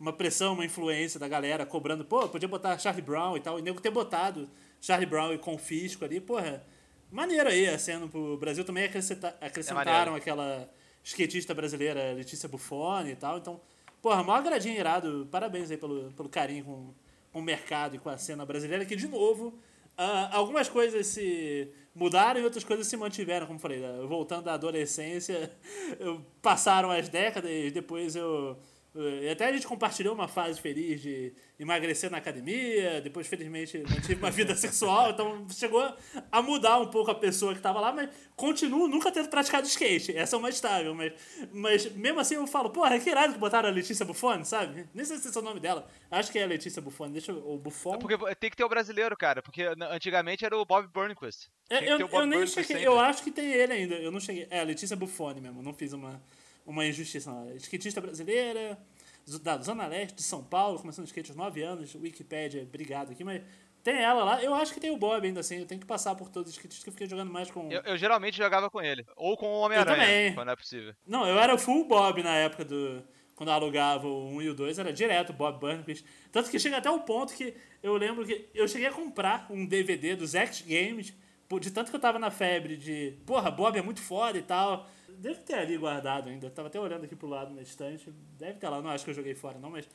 [0.00, 3.62] uma pressão, uma influência da galera cobrando, pô, podia botar Charlie Brown e tal, e
[3.62, 4.48] nego ter botado
[4.80, 6.62] Charlie Brown e Confisco ali, porra,
[7.10, 8.64] maneiro aí a cena pro Brasil.
[8.64, 10.68] Também acrescenta- acrescentaram aquela
[11.04, 13.60] skatista brasileira Letícia Buffoni e tal, então,
[14.02, 16.94] porra, maior agradinho irado, parabéns aí pelo, pelo carinho com,
[17.32, 19.58] com o mercado e com a cena brasileira, que de novo,
[19.96, 24.04] ah, algumas coisas se mudaram e outras coisas se mantiveram, como falei, né?
[24.06, 25.50] voltando da adolescência,
[25.98, 28.58] eu- passaram as décadas e depois eu.
[29.00, 34.16] E até a gente compartilhou uma fase feliz de emagrecer na academia, depois, felizmente, mantive
[34.16, 35.94] uma vida sexual, então chegou
[36.32, 40.16] a mudar um pouco a pessoa que estava lá, mas continuo nunca tendo praticado skate.
[40.16, 41.12] Essa é uma estável, mas,
[41.52, 44.86] mas mesmo assim eu falo, porra, que irado que botaram a Letícia Buffoni, sabe?
[44.92, 45.88] Nem sei se é o nome dela.
[46.10, 47.38] Acho que é a Letícia Buffoni, deixa eu.
[47.48, 47.98] O Buffon.
[47.98, 51.48] Porque tem que ter o brasileiro, cara, porque antigamente era o Bob Burnquist.
[51.70, 52.84] É, Eu, eu, nem cheguei, sempre.
[52.84, 53.94] eu acho que tem ele ainda.
[53.94, 54.46] Eu não cheguei.
[54.50, 56.20] É, a Letícia Buffoni mesmo, não fiz uma,
[56.68, 57.32] uma injustiça.
[57.32, 57.54] Não.
[57.56, 58.78] Skatista brasileira,
[59.42, 63.42] da Zona Leste de São Paulo, começando skate aos 9 anos, Wikipédia, obrigado aqui, mas
[63.82, 64.42] tem ela lá.
[64.42, 66.56] Eu acho que tem o Bob ainda assim, eu tenho que passar por todos os
[66.56, 67.70] skatistas que eu fiquei jogando mais com.
[67.70, 69.04] Eu, eu geralmente jogava com ele.
[69.16, 69.78] Ou com o também.
[69.78, 70.94] Homem-Aranha, quando é possível.
[71.06, 73.02] Não, eu era full Bob na época do.
[73.34, 76.04] Quando eu alugava o 1 e o 2, era direto Bob Burnquist.
[76.32, 79.64] Tanto que chega até o ponto que eu lembro que eu cheguei a comprar um
[79.64, 81.14] DVD dos X Games,
[81.60, 84.88] de tanto que eu tava na febre de, porra, Bob é muito foda e tal.
[85.18, 86.48] Deve ter ali guardado ainda.
[86.50, 88.10] tava até olhando aqui pro lado na estante.
[88.38, 89.88] Deve ter lá, não acho que eu joguei fora não, mas.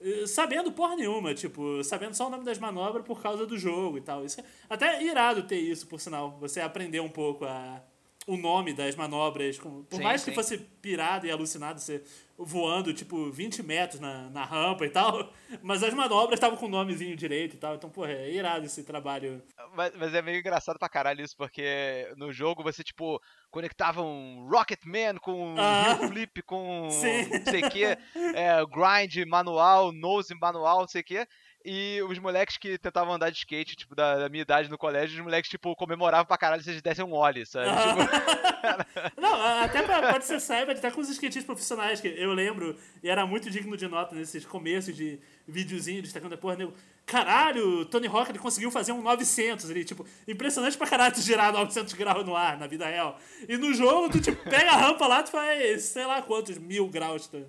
[0.00, 3.98] Eh, sabendo porra nenhuma, tipo, sabendo só o nome das manobras por causa do jogo
[3.98, 4.24] e tal.
[4.24, 6.36] Isso é até irado ter isso, por sinal.
[6.38, 7.82] Você aprender um pouco a,
[8.26, 9.58] o nome das manobras.
[9.58, 10.34] Por sim, mais que sim.
[10.34, 12.02] fosse pirado e alucinado, você
[12.38, 15.32] voando, tipo, 20 metros na, na rampa e tal.
[15.62, 17.74] Mas as manobras estavam com o nomezinho direito e tal.
[17.74, 19.42] Então, porra, é irado esse trabalho.
[19.74, 23.20] Mas, mas, é meio engraçado pra caralho isso, porque no jogo você, tipo,
[23.50, 29.92] conectava um Rocketman com um ah, flip, com não sei o que, é, grind manual,
[29.92, 31.26] nose manual, não sei o que.
[31.68, 35.18] E os moleques que tentavam andar de skate, tipo, da, da minha idade no colégio,
[35.18, 37.66] os moleques, tipo, comemoravam pra caralho se eles dessem um ollie, sabe?
[37.66, 39.18] tipo...
[39.20, 43.10] Não, até pra, pode ser saiba, até com os skatistas profissionais, que eu lembro, e
[43.10, 46.72] era muito digno de nota nesses começos de videozinho destacando a porra, nego.
[47.04, 51.52] Caralho, Tony Hawk ele conseguiu fazer um 900 ali, tipo, impressionante pra caralho tu girar
[51.52, 53.18] 900 graus no ar, na vida real.
[53.48, 56.88] E no jogo, tu, tipo, pega a rampa lá, tu faz, sei lá quantos mil
[56.88, 57.26] graus.
[57.26, 57.44] Tu...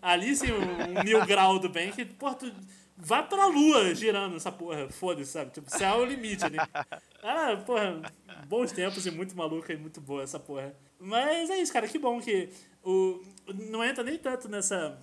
[0.00, 2.52] Ali, sim, um, um mil grau do bem, que, porra, tu
[2.98, 5.50] Vá pra lua girando essa porra, foda-se, sabe?
[5.50, 6.56] Tipo, céu é o limite ali.
[7.28, 8.00] Ah, porra,
[8.46, 10.72] bons tempos e muito maluca e muito boa essa porra.
[10.96, 12.48] Mas é isso, cara, que bom que
[12.84, 13.20] o,
[13.52, 14.96] não entra nem tanto nessa.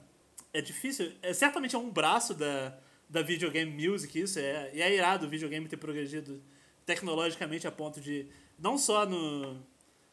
[0.54, 2.78] É difícil, é, certamente é um braço da,
[3.10, 6.42] da videogame music, isso, é, e é irado o videogame ter progredido
[6.86, 8.28] tecnologicamente a ponto de,
[8.58, 9.62] não só no,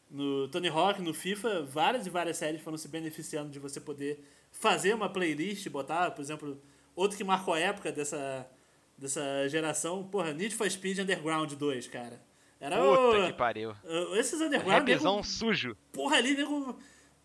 [0.09, 4.21] no Tony Hawk, no FIFA, várias e várias séries foram se beneficiando de você poder
[4.51, 6.61] fazer uma playlist, botar, por exemplo
[7.01, 8.47] Outro que marcou a época dessa,
[8.95, 12.21] dessa geração, porra, Need for Speed Underground 2, cara.
[12.59, 13.75] Era Puta o, que pariu.
[14.15, 14.87] Esses Underground.
[14.87, 15.75] Rapzão nego, sujo.
[15.91, 16.77] Porra, ali, nego,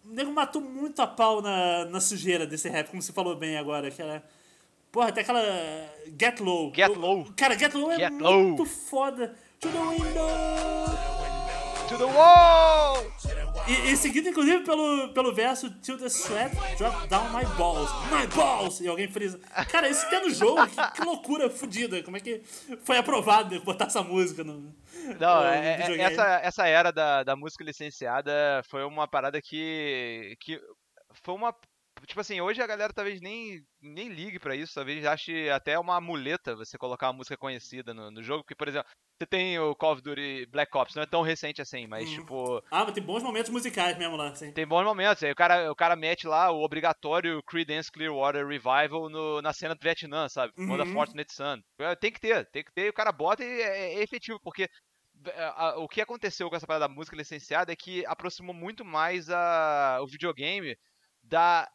[0.03, 3.91] nego matou muito a pau na, na sujeira desse rap, como você falou bem agora,
[3.91, 4.25] que era.
[4.91, 5.43] Porra, até aquela.
[6.19, 6.73] Get Low.
[6.75, 7.27] Get Low.
[7.37, 8.67] Cara, Get Low é Get muito low.
[8.67, 9.37] foda.
[9.61, 10.29] To the window!
[11.89, 13.46] To the wall!
[13.69, 17.91] E, e, seguido, inclusive, pelo, pelo verso To the sweat, drop down my balls.
[18.11, 18.81] My balls!
[18.81, 19.39] E alguém frisa.
[19.71, 22.03] Cara, isso tem no jogo, que, que loucura fodida.
[22.03, 22.43] Como é que
[22.85, 24.75] foi aprovado botar essa música no.
[25.19, 30.37] Não, no é, é essa, essa era da, da música licenciada foi uma parada que.
[30.41, 30.61] que
[31.23, 31.55] foi uma
[32.07, 36.01] Tipo assim, hoje a galera talvez nem, nem ligue para isso, talvez ache até uma
[36.01, 38.89] muleta você colocar uma música conhecida no, no jogo, porque, por exemplo,
[39.19, 42.15] você tem o Call of Duty Black Ops, não é tão recente assim, mas hum.
[42.15, 42.63] tipo.
[42.71, 44.53] Ah, mas tem bons momentos musicais mesmo lá, sim.
[44.53, 45.23] Tem bons momentos.
[45.23, 49.75] Aí o cara, o cara mete lá o obrigatório Creedence Clearwater Revival no, na cena
[49.75, 50.53] do Vietnã, sabe?
[50.59, 50.67] Uhum.
[50.67, 51.61] Manda Fortunate Sun.
[51.79, 54.69] É, tem que ter, tem que ter, o cara bota e é, é efetivo, porque
[55.29, 55.49] é,
[55.79, 59.99] o que aconteceu com essa parada da música licenciada é que aproximou muito mais a,
[60.03, 60.77] o videogame
[61.23, 61.67] da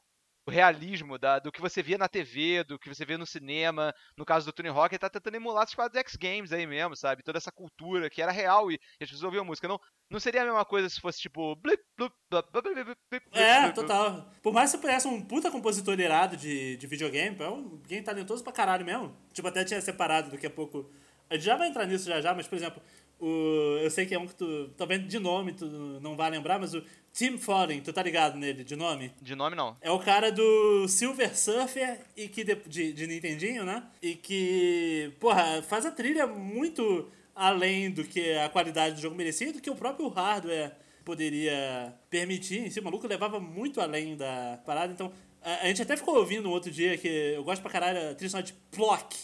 [0.50, 3.94] realismo da, do que você via na TV, do que você via no cinema.
[4.18, 6.96] No caso do Tony Hawk, ele tá tentando emular as paradas X Games aí mesmo,
[6.96, 7.22] sabe?
[7.24, 9.68] Toda essa cultura que era real e as pessoas ouviam música.
[9.68, 9.80] Não,
[10.10, 11.56] não seria a mesma coisa se fosse tipo.
[11.58, 14.32] Blip, blip, blip, é, total.
[14.42, 18.44] Por mais que você pudesse um puta compositor irado de, de videogame, é alguém talentoso
[18.44, 19.16] pra caralho mesmo.
[19.34, 20.92] Tipo, até tinha separado daqui a pouco.
[21.30, 22.82] A gente já vai entrar nisso já já, mas por exemplo,
[23.22, 24.70] o, eu sei que é um que tu.
[24.76, 25.66] Talvez de nome tu
[26.02, 29.14] não vai lembrar, mas o Tim Follin, tu tá ligado nele, de nome?
[29.22, 29.78] De nome não.
[29.80, 33.84] É o cara do Silver Surfer e que de, de, de Nintendinho, né?
[34.02, 39.54] E que, porra, faz a trilha muito além do que a qualidade do jogo merecia,
[39.54, 40.72] do que o próprio hardware
[41.06, 42.66] poderia permitir.
[42.66, 44.92] Em si, o maluco levava muito além da parada.
[44.92, 45.14] Então,
[45.44, 48.16] a, a gente até ficou ouvindo um outro dia que eu gosto pra caralho a
[48.16, 49.16] trilha de Plock,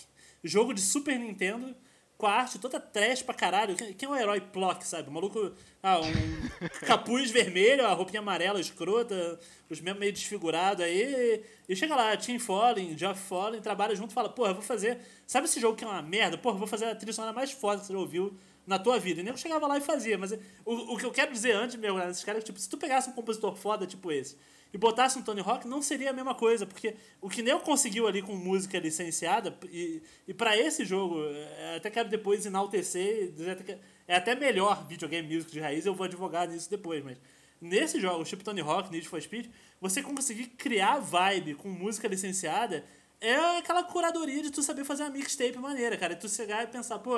[0.44, 1.76] jogo de Super Nintendo
[2.18, 3.76] com a arte toda trash pra caralho.
[3.76, 5.10] Quem é o herói Plock, sabe?
[5.10, 5.52] O maluco,
[5.84, 6.10] ah, um
[6.86, 9.40] capuz vermelho, a roupinha amarela escrota,
[9.70, 11.44] os membros meio desfigurados aí.
[11.70, 15.00] E chega lá, Tim Fallen, Geoff Fallen, trabalha junto e fala, porra, vou fazer.
[15.28, 16.38] Sabe esse jogo que é uma merda?
[16.38, 19.22] Porra, vou fazer a trilha sonora mais foda que você já ouviu na tua vida.
[19.22, 20.18] E nem eu chegava lá e fazia.
[20.18, 20.32] Mas
[20.66, 23.14] o, o que eu quero dizer antes, meu, esses caras, tipo, se tu pegasse um
[23.14, 24.38] compositor foda tipo esse
[24.74, 28.08] e botasse um Tony Hawk, não seria a mesma coisa, porque o que Neo conseguiu
[28.08, 33.34] ali com música licenciada, e, e para esse jogo, é, até quero depois enaltecer,
[34.08, 37.18] é até melhor videogame music de raiz, eu vou advogar nisso depois, mas
[37.62, 39.48] nesse jogo, tipo Tony Hawk, Need for Speed,
[39.80, 42.84] você conseguir criar vibe com música licenciada
[43.20, 46.16] é aquela curadoria de tu saber fazer uma mixtape maneira, cara.
[46.16, 47.18] Tu chegar e pensar, pô,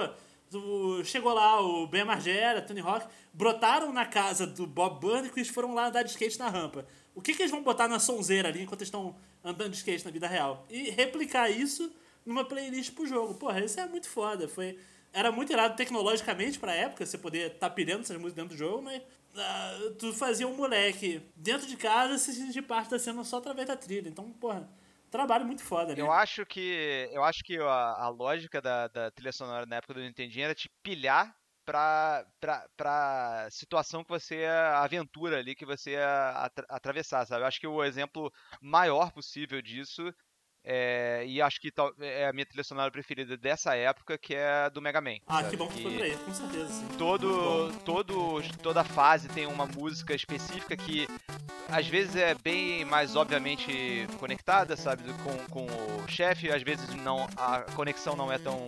[1.03, 5.73] chegou lá o Ben Margera, Tony Hawk, brotaram na casa do Bob Burnquist e foram
[5.73, 6.85] lá andar de skate na rampa.
[7.19, 9.13] O que, que eles vão botar na sonzeira ali enquanto estão
[9.43, 10.65] andando de skate na vida real?
[10.69, 11.91] E replicar isso
[12.25, 13.33] numa playlist pro jogo.
[13.33, 14.47] Porra, isso é muito foda.
[14.47, 14.79] Foi,
[15.11, 18.57] era muito irado tecnologicamente pra época, você poder estar tá pilhando essas músicas dentro do
[18.57, 23.21] jogo, mas uh, tu fazia um moleque dentro de casa se sentir parte da cena
[23.25, 24.07] só através da trilha.
[24.07, 24.69] Então, porra,
[25.11, 25.99] trabalho muito foda, né?
[25.99, 29.93] Eu acho que, eu acho que a, a lógica da, da trilha sonora na época
[29.93, 31.35] do Nintendinho era te pilhar
[31.69, 37.43] pra, pra, pra situação que você ia, aventura ali que você ia atra atravessar, sabe?
[37.43, 40.11] Eu acho que o exemplo maior possível disso
[40.63, 44.69] é, e acho que é a minha trilha sonora preferida dessa época, que é a
[44.69, 45.17] do Mega Man.
[45.27, 45.49] Ah, sabe?
[45.51, 46.73] que bom que, que foi pra ele, com certeza.
[46.73, 46.87] Sim.
[46.97, 51.07] Todo, todo, toda fase tem uma música específica que
[51.67, 57.27] às vezes é bem mais obviamente conectada, sabe, com, com o chefe, às vezes não
[57.37, 58.65] a conexão não é tão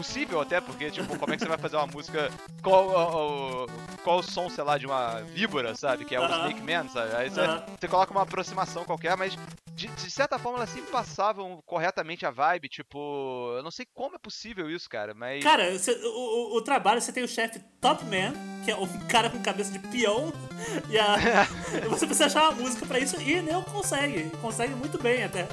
[0.00, 2.30] possível até, porque, tipo, como é que você vai fazer uma música.
[2.62, 3.66] Qual, qual,
[4.02, 6.06] qual o som, sei lá, de uma víbora, sabe?
[6.06, 6.50] Que é o uh -huh.
[6.50, 7.14] Snake Man, sabe?
[7.14, 7.64] Aí você, uh -huh.
[7.78, 9.36] você coloca uma aproximação qualquer, mas
[9.72, 13.54] de, de, certa forma elas sempre passavam corretamente a vibe, tipo.
[13.56, 15.44] Eu não sei como é possível isso, cara, mas.
[15.44, 18.32] Cara, você, o, o, trabalho, você tem o chefe Top Man,
[18.64, 20.32] que é um cara com cabeça de peão,
[20.88, 21.16] e a,
[21.88, 24.30] você precisa achar uma música pra isso e nem consegue.
[24.40, 25.46] Consegue muito bem até.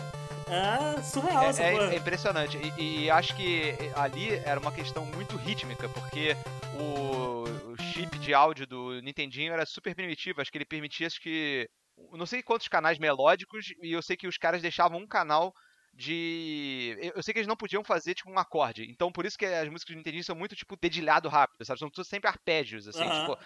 [0.49, 2.57] É surreal é, essa é, é impressionante.
[2.77, 6.35] E, e, acho que ali era uma questão muito rítmica, porque
[6.79, 10.41] o, o, chip de áudio do Nintendinho era super primitivo.
[10.41, 11.69] Acho que ele permitia acho que.
[12.11, 15.51] Não sei quantos canais melódicos, e eu sei que os caras deixavam um canal
[15.97, 16.95] de.
[17.15, 18.87] Eu sei que eles não podiam fazer, tipo, um acorde.
[18.89, 21.79] Então, por isso que as músicas do Nintendo são muito, tipo, dedilhado rápido, sabe?
[21.79, 23.37] São sempre arpégios, assim, tipo.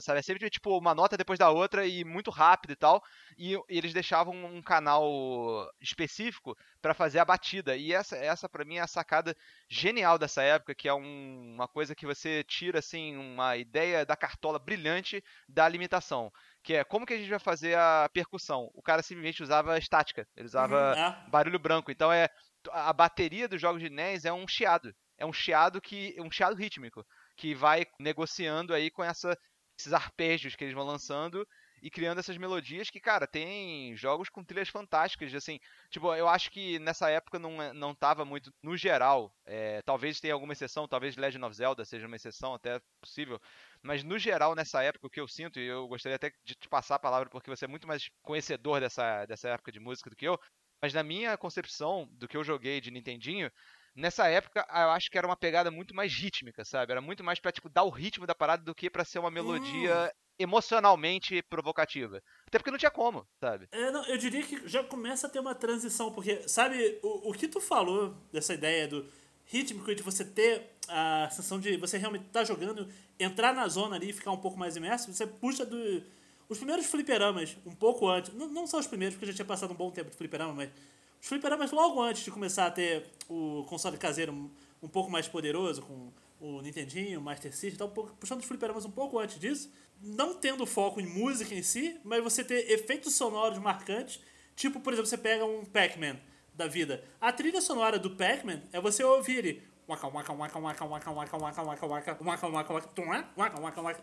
[0.00, 0.18] Sabe?
[0.18, 3.02] É sempre, tipo, uma nota depois da outra e muito rápido e tal.
[3.38, 7.76] E, e eles deixavam um canal específico para fazer a batida.
[7.76, 9.36] E essa, essa para mim, é a sacada
[9.68, 14.16] genial dessa época, que é um, uma coisa que você tira, assim, uma ideia da
[14.16, 16.32] cartola brilhante da limitação
[16.68, 18.70] que é como que a gente vai fazer a percussão?
[18.74, 21.30] O cara simplesmente usava estática, ele usava uhum, é.
[21.30, 21.90] barulho branco.
[21.90, 22.28] Então é
[22.70, 26.54] a bateria dos jogos de NES é um chiado, é um chiado que um chiado
[26.54, 27.02] rítmico
[27.38, 29.34] que vai negociando aí com essa,
[29.80, 31.48] esses arpejos que eles vão lançando
[31.82, 35.58] e criando essas melodias que, cara, tem jogos com trilhas fantásticas, assim,
[35.90, 40.34] tipo, eu acho que nessa época não, não tava muito, no geral, é, talvez tenha
[40.34, 43.40] alguma exceção, talvez Legend of Zelda seja uma exceção, até possível,
[43.82, 46.68] mas no geral, nessa época, o que eu sinto, e eu gostaria até de te
[46.68, 50.16] passar a palavra, porque você é muito mais conhecedor dessa, dessa época de música do
[50.16, 50.38] que eu,
[50.82, 53.50] mas na minha concepção do que eu joguei de Nintendinho,
[53.94, 56.92] nessa época eu acho que era uma pegada muito mais rítmica, sabe?
[56.92, 59.30] Era muito mais pra, tipo, dar o ritmo da parada do que para ser uma
[59.30, 62.22] melodia hum emocionalmente provocativa.
[62.46, 63.66] Até porque não tinha como, sabe?
[63.72, 67.32] É, não, eu diria que já começa a ter uma transição, porque, sabe, o, o
[67.32, 69.10] que tu falou dessa ideia do
[69.48, 72.88] rítmico de você ter a sensação de você realmente estar tá jogando,
[73.18, 76.02] entrar na zona ali e ficar um pouco mais imerso, você puxa do.
[76.48, 79.72] Os primeiros fliperamas, um pouco antes, não, não são os primeiros, porque já tinha passado
[79.72, 80.70] um bom tempo de fliperama, mas
[81.20, 84.50] os fliperamas logo antes de começar a ter o console caseiro um,
[84.82, 86.10] um pouco mais poderoso, com
[86.40, 89.70] o Nintendinho, o Master System, então, puxando os fliperamas um pouco antes disso,
[90.00, 94.20] não tendo foco em música em si, mas você ter efeitos sonoros marcantes,
[94.56, 96.16] tipo, por exemplo, você pega um Pac-Man
[96.58, 97.02] da vida.
[97.20, 99.68] A trilha sonora do Pac-Man é você ouvir ele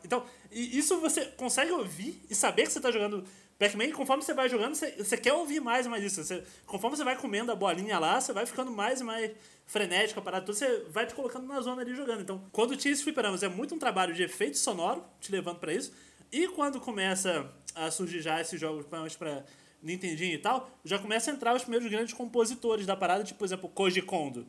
[0.03, 3.23] então, isso você consegue ouvir e saber que você está jogando
[3.59, 3.91] Pac-Man.
[3.91, 6.23] Conforme você vai jogando, você, você quer ouvir mais e mais isso.
[6.23, 9.31] Você, conforme você vai comendo a bolinha lá, você vai ficando mais e mais
[9.67, 12.21] frenético, a parada toda, você vai te colocando na zona ali jogando.
[12.21, 15.71] Então, quando tinha esses fliperamas, é muito um trabalho de efeito sonoro, te levando para
[15.71, 15.93] isso.
[16.31, 19.43] E quando começa a surgir já esses jogos, principalmente pra
[19.85, 23.45] Nintendinho e tal, já começa a entrar os primeiros grandes compositores da parada, tipo, por
[23.45, 24.45] exemplo, Koji Kondo.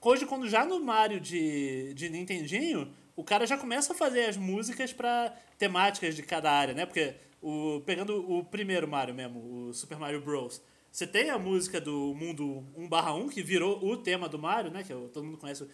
[0.00, 4.36] Koji Kondo já no Mario de, de Nintendinho, o cara já começa a fazer as
[4.36, 6.86] músicas para temáticas de cada área, né?
[6.86, 11.80] Porque o, pegando o primeiro Mario mesmo, o Super Mario Bros., você tem a música
[11.80, 14.82] do mundo 1/1 que virou o tema do Mario, né?
[14.82, 15.68] Que todo mundo conhece.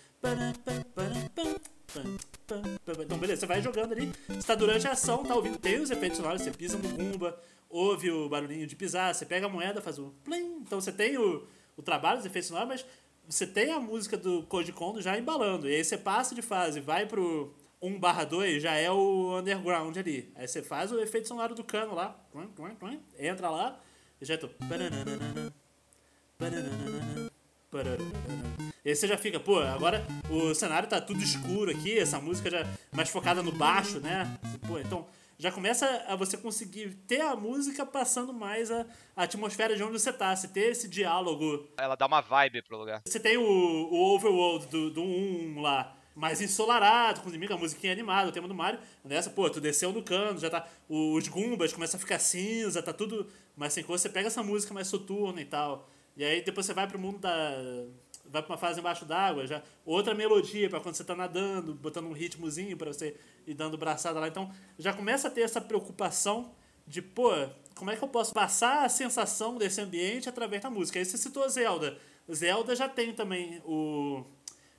[2.45, 6.19] Então, beleza, você vai jogando ali, está durante a ação, tá ouvindo, tem os efeitos
[6.19, 7.41] sonoros, você pisa no Goomba,
[7.75, 10.59] ouve o barulhinho de pisar, você pega a moeda, faz o plim.
[10.61, 11.45] Então você tem o,
[11.77, 12.87] o trabalho, os efeitos sonoros, mas
[13.29, 15.69] você tem a música do Code Kondo já embalando.
[15.69, 17.53] E aí você passa de fase, vai pro
[17.83, 20.33] 1 barra 2, já é o underground ali.
[20.37, 22.17] Aí você faz o efeito sonoro do cano lá,
[23.19, 23.81] entra lá,
[24.21, 24.49] e já tô...
[28.85, 32.51] E aí você já fica, pô, agora o cenário tá tudo escuro aqui, essa música
[32.51, 34.39] já mais focada no baixo, né?
[34.69, 35.07] Pô, então
[35.39, 38.87] já começa a você conseguir ter a música passando mais a,
[39.17, 41.69] a atmosfera de onde você tá, se ter esse diálogo.
[41.77, 43.03] Ela dá uma vibe pro lugar.
[43.07, 48.29] Você tem o, o overworld do, do 1 lá, mais ensolarado, com a musiquinha animada,
[48.29, 48.79] o tema do Mario.
[49.05, 50.67] Nessa, pô, tu desceu no cano, já tá.
[50.89, 53.99] Os Goombas começam a ficar cinza, tá tudo mais sem cor.
[53.99, 55.89] Você pega essa música mais soturna e tal.
[56.17, 57.53] E aí depois você vai pro mundo da.
[58.35, 59.63] Vai pra uma fase embaixo d'água, já.
[59.87, 63.17] Outra melodia para quando você tá nadando, botando um ritmozinho para você
[63.47, 64.29] ir dando braçada lá.
[64.29, 66.53] Então já começa a ter essa preocupação
[66.87, 67.31] de, pô,
[67.77, 70.99] como é que eu posso passar a sensação desse ambiente através da música?
[70.99, 71.97] Aí você citou Zelda.
[72.31, 74.25] Zelda já tem também o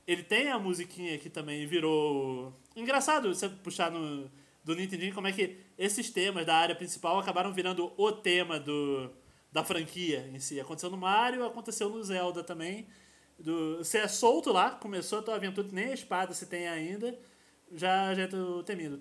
[0.07, 2.53] ele tem a musiquinha que também virou.
[2.76, 4.30] Engraçado você puxar no,
[4.64, 9.10] do Nintendo como é que esses temas da área principal acabaram virando o tema do,
[9.52, 10.60] da franquia em si.
[10.60, 12.86] Aconteceu no Mario, aconteceu no Zelda também.
[13.38, 17.18] Do, você é solto lá, começou a tua aventura, nem a espada você tem ainda.
[17.74, 18.99] Já, já tô termino.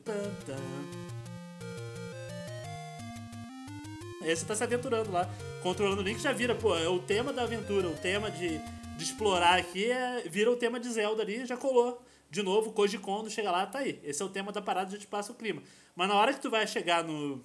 [4.23, 5.31] Aí você tá se aventurando lá,
[5.62, 8.59] controlando o Link, já vira, pô, é o tema da aventura, o tema de,
[8.97, 12.02] de explorar aqui é, vira o tema de Zelda ali, já colou.
[12.31, 14.01] De novo, Koji Kondo chega lá, tá aí.
[14.02, 15.62] Esse é o tema da parada, a gente passa o clima.
[15.94, 17.44] Mas na hora que tu vai chegar no,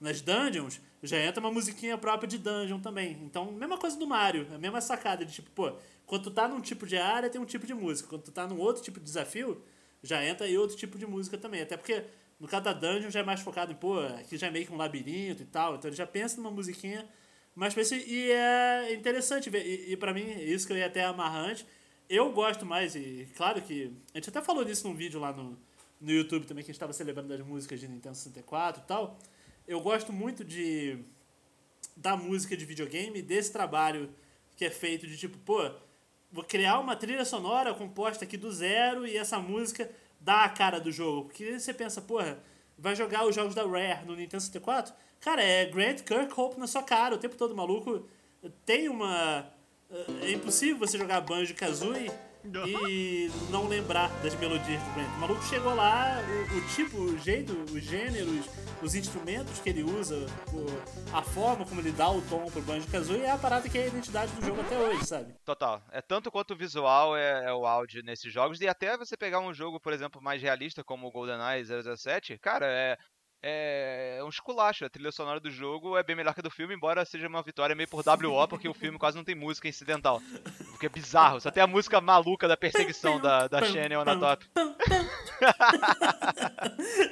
[0.00, 3.18] nas dungeons, já entra uma musiquinha própria de dungeon também.
[3.22, 5.72] Então, mesma coisa do Mario, a mesma sacada de tipo, pô,
[6.06, 8.08] quando tu tá num tipo de área, tem um tipo de música.
[8.08, 9.62] Quando tu tá num outro tipo de desafio,
[10.02, 11.60] já entra aí outro tipo de música também.
[11.60, 12.04] Até porque
[12.38, 14.72] no caso da dungeon já é mais focado em, pô, aqui já é meio que
[14.72, 15.76] um labirinto e tal.
[15.76, 17.06] Então ele já pensa numa musiquinha
[17.54, 19.66] mais pra E é interessante ver.
[19.66, 21.66] E, e pra mim, isso que eu ia até amarrante.
[22.08, 23.92] Eu gosto mais, e claro que.
[24.12, 25.56] A gente até falou disso num vídeo lá no,
[26.00, 29.18] no YouTube também, que a gente tava celebrando as músicas de Nintendo 64 e tal.
[29.70, 30.98] Eu gosto muito de.
[31.96, 34.12] da música de videogame, desse trabalho
[34.56, 35.62] que é feito de tipo, pô,
[36.32, 39.88] vou criar uma trilha sonora composta aqui do zero e essa música
[40.20, 41.28] dá a cara do jogo.
[41.28, 42.42] Porque você pensa, porra,
[42.76, 44.92] vai jogar os jogos da Rare no Nintendo 64?
[45.20, 48.08] Cara, é Grant Kirkhope na sua cara o tempo todo, maluco.
[48.66, 49.48] Tem uma.
[50.20, 52.10] É impossível você jogar Banjo Kazooie
[52.44, 55.08] e não lembrar das melodias do Grant.
[55.16, 56.18] O maluco chegou lá,
[56.52, 58.46] o, o, tipo, o jeito, os gêneros,
[58.82, 62.86] os instrumentos que ele usa, o, a forma como ele dá o tom pro Banjo
[62.88, 65.34] Kazooie é a parada que é a identidade do jogo até hoje, sabe?
[65.44, 65.82] Total.
[65.92, 69.40] É tanto quanto o visual é, é o áudio nesses jogos, e até você pegar
[69.40, 72.96] um jogo, por exemplo, mais realista como o GoldenEye 007, cara, é,
[73.42, 74.84] é um esculacho.
[74.84, 77.42] A trilha sonora do jogo é bem melhor que a do filme, embora seja uma
[77.42, 80.20] vitória meio por WO, porque o filme quase não tem música incidental.
[80.74, 81.40] O que é bizarro.
[81.40, 84.46] Só tem a música maluca da perseguição da, da Channel na top.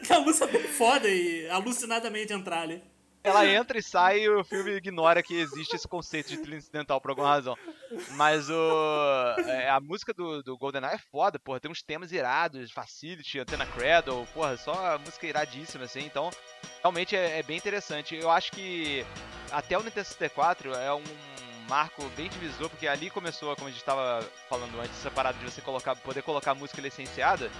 [0.07, 2.83] que é uma música bem foda e alucinadamente entrar ali.
[3.23, 7.01] Ela entra e sai e o filme ignora que existe esse conceito de trilha incidental
[7.01, 7.57] por alguma razão.
[8.12, 11.61] Mas o, é, a música do, do GoldenEye é foda, porra.
[11.61, 16.01] Tem uns temas irados, Facility, Antena Cradle, porra, só música iradíssima, assim.
[16.01, 16.31] Então,
[16.81, 18.15] realmente é, é bem interessante.
[18.15, 19.05] Eu acho que
[19.51, 21.03] até o Nintendo 64 é um
[21.69, 25.45] marco bem divisor, porque ali começou, como a gente estava falando antes, essa parada de
[25.45, 27.51] você colocar, poder colocar música licenciada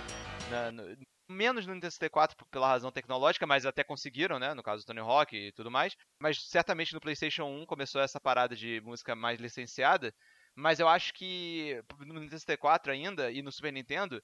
[0.51, 0.97] na, no,
[1.29, 4.55] menos no Nintendo 64 pela razão tecnológica, mas até conseguiram, né?
[4.55, 5.97] No caso do Tony Hawk e tudo mais.
[6.19, 10.15] Mas certamente no PlayStation 1 começou essa parada de música mais licenciada.
[10.55, 14.23] Mas eu acho que no Nintendo 64 ainda e no Super Nintendo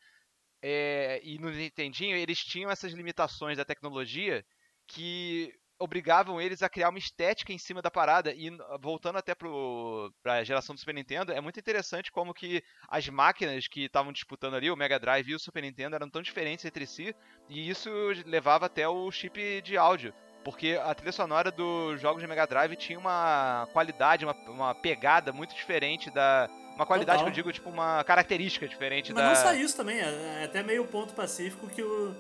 [0.63, 4.45] é, e no Nintendinho eles tinham essas limitações da tecnologia
[4.87, 8.33] que obrigavam eles a criar uma estética em cima da parada.
[8.33, 13.09] E voltando até para a geração do Super Nintendo, é muito interessante como que as
[13.09, 16.65] máquinas que estavam disputando ali, o Mega Drive e o Super Nintendo, eram tão diferentes
[16.65, 17.15] entre si,
[17.49, 17.91] e isso
[18.27, 20.15] levava até o chip de áudio.
[20.45, 25.33] Porque a trilha sonora dos jogos de Mega Drive tinha uma qualidade, uma, uma pegada
[25.33, 27.33] muito diferente da, uma qualidade Total.
[27.33, 29.29] que eu digo, tipo, uma característica diferente Mas da.
[29.31, 32.15] Mas não só isso também, é, é até meio ponto pacífico que o,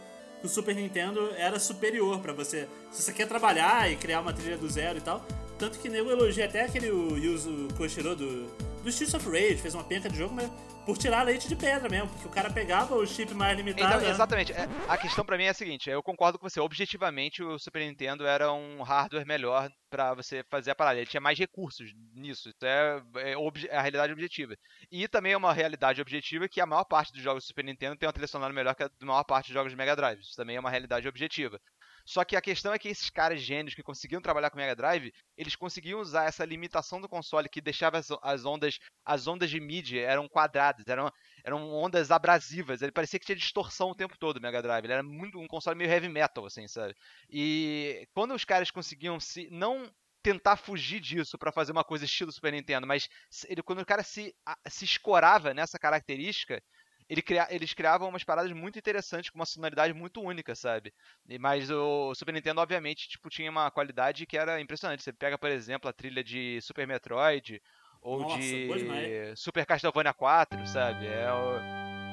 [0.44, 2.68] que o Super Nintendo era superior para você.
[2.90, 5.24] Se você quer trabalhar e criar uma trilha do zero e tal.
[5.58, 8.46] Tanto que nego elogia até aquele Yuzo Koshiro do,
[8.84, 10.50] do Streets of Rage, fez uma penca de jogo, mas
[10.84, 13.96] por tirar leite de pedra mesmo, porque o cara pegava o chip mais limitado.
[13.96, 14.52] Então, exatamente.
[14.52, 16.60] É, a questão para mim é a seguinte: eu concordo com você.
[16.60, 20.98] Objetivamente, o Super Nintendo era um hardware melhor para você fazer a parada.
[20.98, 22.50] Ele tinha mais recursos nisso.
[22.50, 24.54] Isso é, é, é, a realidade objetiva.
[24.92, 27.96] E também é uma realidade objetiva que a maior parte dos jogos do Super Nintendo
[27.96, 30.20] tem uma trilha sonora melhor que a maior parte dos jogos de Mega Drive.
[30.20, 31.58] Isso também é uma realidade objetiva.
[32.04, 35.12] Só que a questão é que esses caras gênios que conseguiam trabalhar com Mega Drive,
[35.36, 39.60] eles conseguiam usar essa limitação do console que deixava as, as ondas as ondas de
[39.60, 41.10] mídia eram quadradas, eram,
[41.44, 42.82] eram ondas abrasivas.
[42.82, 44.84] Ele parecia que tinha distorção o tempo todo o Mega Drive.
[44.84, 46.94] Ele era muito um console meio heavy metal, assim, sabe?
[47.30, 49.90] E quando os caras conseguiam se não
[50.22, 53.08] tentar fugir disso para fazer uma coisa estilo Super Nintendo, mas
[53.46, 54.34] ele, quando o cara se,
[54.66, 56.62] se escorava nessa característica,
[57.08, 60.92] ele cria, eles criavam umas paradas muito interessantes com uma sonoridade muito única, sabe?
[61.38, 65.02] Mas o Super Nintendo, obviamente, tipo, tinha uma qualidade que era impressionante.
[65.02, 67.60] Você pega, por exemplo, a trilha de Super Metroid
[68.00, 71.06] ou Nossa, de Super Castlevania 4, sabe?
[71.06, 71.26] É,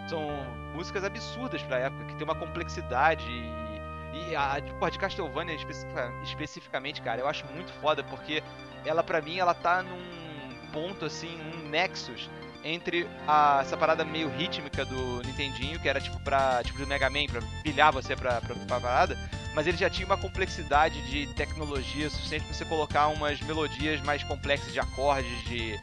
[0.08, 0.22] são
[0.74, 5.94] músicas absurdas pra época, que tem uma complexidade e, e a de Castlevania especific,
[6.24, 8.42] especificamente, cara, eu acho muito foda porque
[8.86, 12.30] ela pra mim ela tá num ponto assim, um nexus
[12.64, 16.64] entre a, essa parada meio rítmica do Nintendinho, que era tipo pra.
[16.64, 19.18] tipo do Mega Man, pra pilhar você pra, pra, pra parada,
[19.54, 24.24] mas ele já tinha uma complexidade de tecnologia suficiente pra você colocar umas melodias mais
[24.24, 25.80] complexas de acordes, de,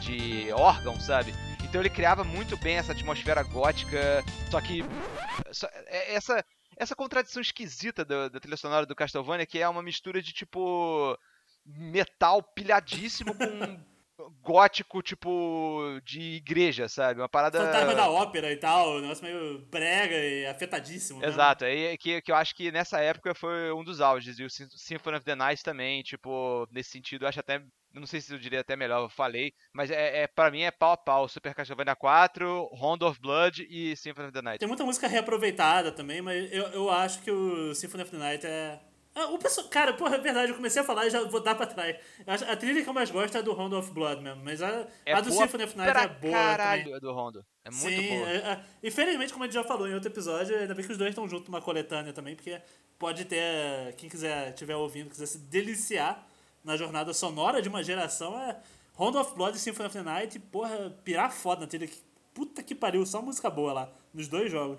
[0.00, 1.32] de órgão, sabe?
[1.62, 4.84] Então ele criava muito bem essa atmosfera gótica, só que
[5.50, 6.44] só, é, essa
[6.76, 11.16] essa contradição esquisita da, da trilha sonora do Castlevania que é uma mistura de tipo
[11.64, 13.80] metal pilhadíssimo com
[14.40, 17.20] gótico, tipo, de igreja, sabe?
[17.20, 17.58] Uma parada.
[17.58, 21.24] Fantasma da ópera e tal, um negócio meio brega e afetadíssimo.
[21.24, 24.38] Exato, aí que, que eu acho que nessa época foi um dos auges.
[24.38, 27.62] E o Symphony of the Night também, tipo, nesse sentido, eu acho até.
[27.92, 30.70] Não sei se eu diria até melhor, eu falei, mas é, é para mim é
[30.70, 31.28] pau a pau.
[31.28, 34.58] Super Castlevania 4, Round of Blood e Symphony of the Night.
[34.60, 38.46] Tem muita música reaproveitada também, mas eu, eu acho que o Symphony of the Night
[38.46, 38.80] é,
[39.14, 41.66] o pessoal, cara, porra, é verdade, eu comecei a falar e já vou dar pra
[41.66, 41.96] trás.
[42.26, 45.12] A trilha que eu mais gosto é do Rondo of Blood mesmo, mas a, é
[45.12, 46.32] a do Symphony of Night é boa.
[46.32, 47.00] Caralho, também.
[47.00, 47.44] do Rondo.
[47.64, 48.30] É muito Sim, boa.
[48.30, 50.98] É, é, infelizmente, como a gente já falou em outro episódio, ainda bem que os
[50.98, 52.60] dois estão juntos numa coletânea também, porque
[52.98, 53.94] pode ter.
[53.96, 56.26] Quem quiser estiver ouvindo, quiser se deliciar
[56.64, 58.56] na jornada sonora de uma geração, é
[58.94, 61.88] Rondo of Blood e Symphony of the Night, porra, pirar foda na trilha.
[62.32, 64.78] Puta que pariu, só música boa lá, nos dois jogos.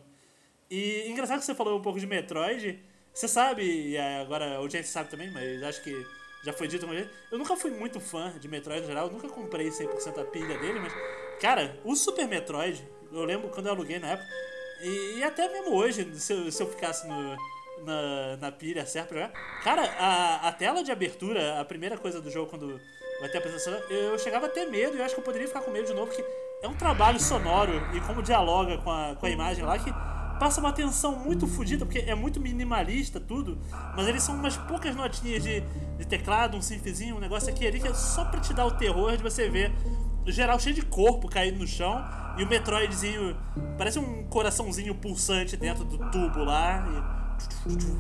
[0.72, 2.80] E engraçado que você falou um pouco de Metroid.
[3.14, 6.06] Você sabe, e agora o gente sabe também, mas acho que
[6.44, 7.08] já foi dito uma vez.
[7.32, 10.80] Eu nunca fui muito fã de Metroid no geral, nunca comprei 100% a pilha dele,
[10.80, 10.92] mas,
[11.40, 14.28] cara, o Super Metroid, eu lembro quando eu aluguei na época,
[14.82, 17.38] e, e até mesmo hoje, se eu, se eu ficasse no,
[17.86, 22.20] na, na pilha certo pra jogar, cara, a, a tela de abertura, a primeira coisa
[22.20, 22.82] do jogo quando
[23.20, 25.48] vai ter a apresentação, eu chegava a ter medo e eu acho que eu poderia
[25.48, 26.26] ficar com medo de novo, porque
[26.64, 29.94] é um trabalho sonoro e como dialoga com a, com a imagem lá que
[30.40, 33.58] passa uma tensão muito fodida, porque é muito minimalista tudo,
[33.96, 35.62] mas eles são umas poucas notinhas de,
[35.98, 38.72] de teclado, um synthzinho, um negócio aqui ali que é só pra te dar o
[38.72, 39.72] terror de você ver
[40.26, 42.04] o geral cheio de corpo caído no chão
[42.38, 43.36] e o Metroidzinho
[43.78, 46.86] parece um coraçãozinho pulsante dentro do tubo lá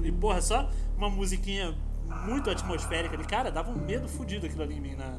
[0.03, 1.75] e, e porra, só uma musiquinha
[2.25, 5.17] muito atmosférica ali, cara, dava um medo fodido aquilo ali em mim na,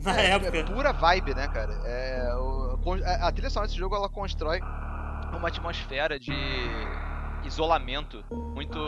[0.00, 0.56] na é, época.
[0.56, 1.72] É pura vibe, né, cara?
[1.84, 2.78] É, o,
[3.20, 4.60] a trilha sonora desse jogo ela constrói
[5.36, 6.32] uma atmosfera de
[7.44, 8.78] isolamento muito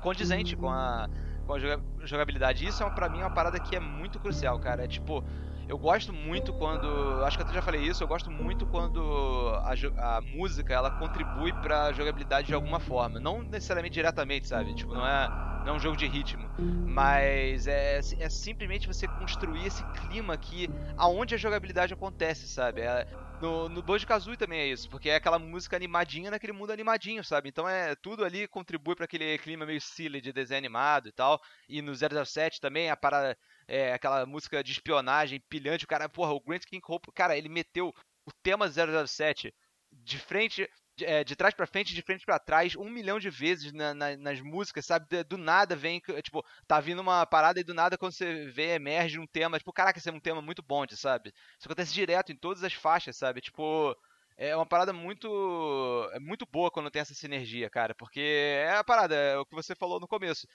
[0.00, 1.08] condizente com a,
[1.46, 2.66] com a jogabilidade.
[2.66, 4.84] Isso é para mim uma parada que é muito crucial, cara.
[4.84, 5.24] É tipo,
[5.68, 10.16] eu gosto muito quando, acho que eu já falei isso, eu gosto muito quando a,
[10.16, 14.74] a música ela contribui para a jogabilidade de alguma forma, não necessariamente diretamente, sabe?
[14.74, 15.28] Tipo, não é,
[15.64, 16.48] não é um jogo de ritmo,
[16.86, 22.80] mas é, é simplesmente você construir esse clima aqui aonde a jogabilidade acontece, sabe?
[22.80, 23.06] É,
[23.40, 27.22] no, no Banjo Kazooie também é isso, porque é aquela música animadinha naquele mundo animadinho,
[27.22, 27.48] sabe?
[27.48, 31.40] Então é tudo ali contribui para aquele clima meio silly de desenho animado e tal.
[31.68, 33.38] E no 007 também a parada
[33.68, 37.48] é aquela música de espionagem pilhante, o cara, porra, o Grant King Hope, cara, ele
[37.48, 37.94] meteu
[38.26, 39.54] o tema 007
[39.92, 43.30] de frente de, é, de trás para frente, de frente para trás, um milhão de
[43.30, 45.06] vezes na, na, nas músicas, sabe?
[45.24, 49.18] Do nada vem, tipo, tá vindo uma parada e do nada quando você vê, emerge
[49.18, 51.32] um tema, tipo, caraca, esse é um tema muito bom, sabe?
[51.58, 53.40] Isso acontece direto em todas as faixas, sabe?
[53.40, 53.96] Tipo,
[54.36, 58.84] é uma parada muito é muito boa quando tem essa sinergia, cara, porque é a
[58.84, 60.46] parada, é o que você falou no começo.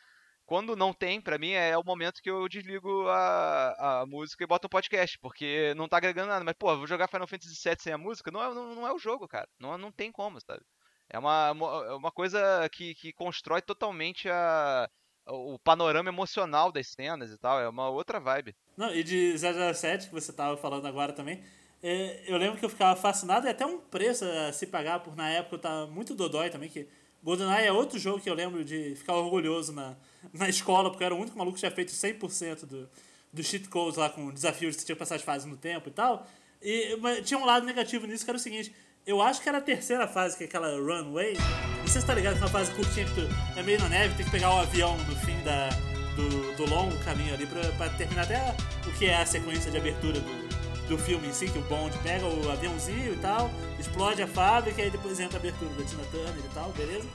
[0.46, 4.48] Quando não tem, para mim, é o momento que eu desligo a, a música e
[4.48, 6.44] boto um podcast, porque não tá agregando nada.
[6.44, 8.30] Mas, pô, vou jogar Final Fantasy VII sem a música?
[8.30, 9.48] Não é, não, não é o jogo, cara.
[9.58, 10.62] Não, não tem como, sabe?
[11.10, 11.54] É uma,
[11.88, 14.90] é uma coisa que, que constrói totalmente a,
[15.28, 17.60] o panorama emocional das cenas e tal.
[17.62, 18.56] É uma outra vibe.
[18.76, 21.42] Não, e de 007, que você tava falando agora também,
[21.82, 25.16] é, eu lembro que eu ficava fascinado e até um preço a se pagar por,
[25.16, 26.88] na época, eu tava muito dodói também, que
[27.24, 29.96] GoldenEye é outro jogo que eu lembro de ficar orgulhoso na,
[30.34, 32.90] na escola, porque eu era o único maluco que tinha feito 100% do,
[33.32, 35.90] do cheat codes lá com desafios que você tinha que passar as fases no tempo
[35.90, 36.28] e tal.
[36.62, 38.74] E, mas tinha um lado negativo nisso que era o seguinte:
[39.06, 41.34] eu acho que era a terceira fase, que é aquela runway.
[41.80, 43.90] Não sei se tá ligado, que é uma fase curtinha que tu é meio na
[43.90, 45.70] neve, tem que pegar o avião no fim da,
[46.16, 48.56] do, do longo caminho ali pra, pra terminar até
[48.88, 50.43] o que é a sequência de abertura do,
[50.88, 53.50] do filme em si, que o Bond pega o aviãozinho e tal,
[53.80, 57.08] explode a fábrica e aí depois entra a abertura da Tina Turner e tal, beleza?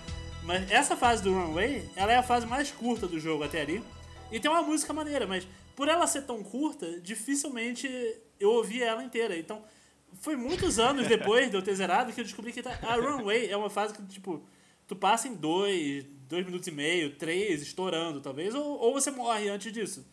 [0.43, 3.83] Mas essa fase do Runway, ela é a fase mais curta do jogo até ali.
[4.33, 5.47] E tem uma música maneira, mas
[5.77, 7.89] por ela ser tão curta, dificilmente
[8.41, 9.37] eu ouvi ela inteira.
[9.37, 9.63] Então,
[10.21, 13.49] foi muitos anos depois de eu ter zerado que eu descobri que tá, a Runway
[13.51, 14.43] é uma fase que, tipo,
[14.87, 19.49] tu passa em dois, dois minutos e meio, três, estourando talvez, ou, ou você morre
[19.49, 20.07] antes disso.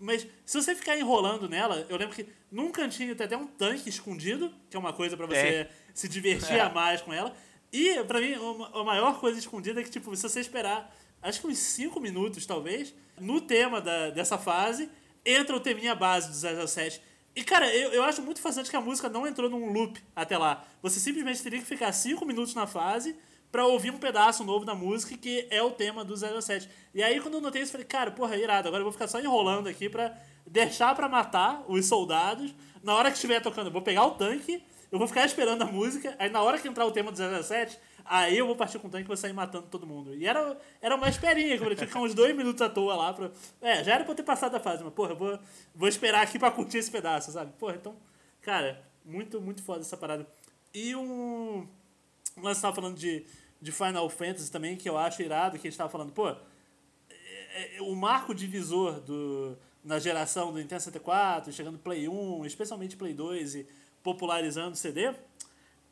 [0.00, 3.88] Mas se você ficar enrolando nela, eu lembro que num cantinho tem até um tanque
[3.90, 5.70] escondido, que é uma coisa para você é.
[5.92, 6.68] se divertir é.
[6.72, 7.36] mais com ela.
[7.70, 8.34] E, pra mim,
[8.72, 12.46] a maior coisa escondida é que, tipo, se você esperar, acho que uns 5 minutos,
[12.46, 14.88] talvez, no tema da, dessa fase,
[15.24, 17.00] entra o teminha base do 007.
[17.36, 20.36] E, cara, eu, eu acho muito fascinante que a música não entrou num loop até
[20.36, 20.64] lá.
[20.82, 23.14] Você simplesmente teria que ficar 5 minutos na fase
[23.50, 26.68] pra ouvir um pedaço novo da música que é o tema do 07.
[26.94, 29.20] E aí quando eu notei isso, falei, cara, porra, irado, agora eu vou ficar só
[29.20, 30.16] enrolando aqui pra
[30.46, 32.54] deixar pra matar os soldados.
[32.82, 35.66] Na hora que estiver tocando, eu vou pegar o tanque, eu vou ficar esperando a
[35.66, 38.88] música, aí na hora que entrar o tema do 007, aí eu vou partir com
[38.88, 40.14] o tanque e vou sair matando todo mundo.
[40.14, 42.94] E era, era uma esperinha, que eu tinha que ficar uns dois minutos à toa
[42.94, 43.30] lá pra.
[43.60, 45.38] É, já era pra eu ter passado a fase, mas, porra, eu vou,
[45.74, 47.52] vou esperar aqui pra curtir esse pedaço, sabe?
[47.58, 47.94] Porra, então,
[48.40, 50.26] cara, muito, muito foda essa parada.
[50.74, 51.66] E um.
[52.36, 53.24] Nós estava falando de,
[53.60, 57.76] de Final Fantasy também, que eu acho irado, que a gente tava falando, pô, é,
[57.76, 63.12] é, o marco divisor do, na geração do Nintendo 64, chegando Play 1, especialmente Play
[63.12, 63.66] 2 e
[64.02, 65.12] popularizando o CD,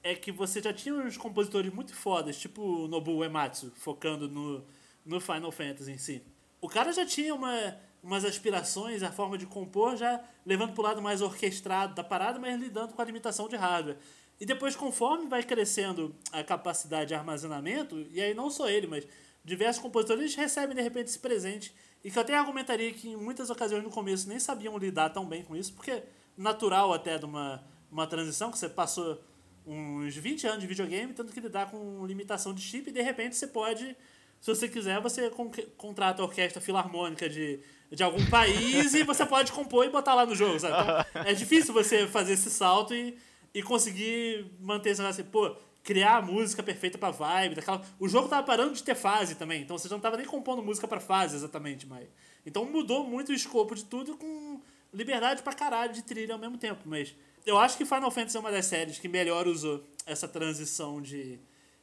[0.03, 4.65] é que você já tinha uns compositores muito fodas, tipo Nobuo Uematsu, focando no,
[5.05, 6.23] no Final Fantasy em si.
[6.61, 10.85] O cara já tinha uma, umas aspirações, a forma de compor, já levando para o
[10.85, 13.97] lado mais orquestrado da parada, mas lidando com a limitação de hardware.
[14.41, 19.07] E depois, conforme vai crescendo a capacidade de armazenamento, e aí não só ele, mas
[19.45, 21.75] diversos compositores recebem de repente esse presente,
[22.05, 25.27] e que eu até argumentaria que em muitas ocasiões no começo nem sabiam lidar tão
[25.27, 26.03] bem com isso, porque
[26.37, 29.21] natural até de uma, uma transição, que você passou
[29.67, 33.37] uns 20 anos de videogame, tendo que lidar com limitação de chip, e de repente
[33.37, 33.97] você pode,
[34.41, 37.61] se você quiser, você con contrata a orquestra filarmônica de,
[37.91, 41.05] de algum país e você pode compor e botar lá no jogo, sabe?
[41.11, 43.19] Então, é difícil você fazer esse salto e,
[43.55, 47.83] e conseguir manter esse negócio pô, criar a música perfeita pra vibe, daquela...
[47.99, 50.63] O jogo tava parando de ter fase também, então você já não tava nem compondo
[50.63, 52.07] música para fase exatamente, mas...
[52.45, 54.61] Então mudou muito o escopo de tudo com
[54.93, 57.15] liberdade pra caralho de trilha ao mesmo tempo, mas
[57.49, 61.39] eu acho que Final Fantasy é uma das séries que melhor usou essa transição de.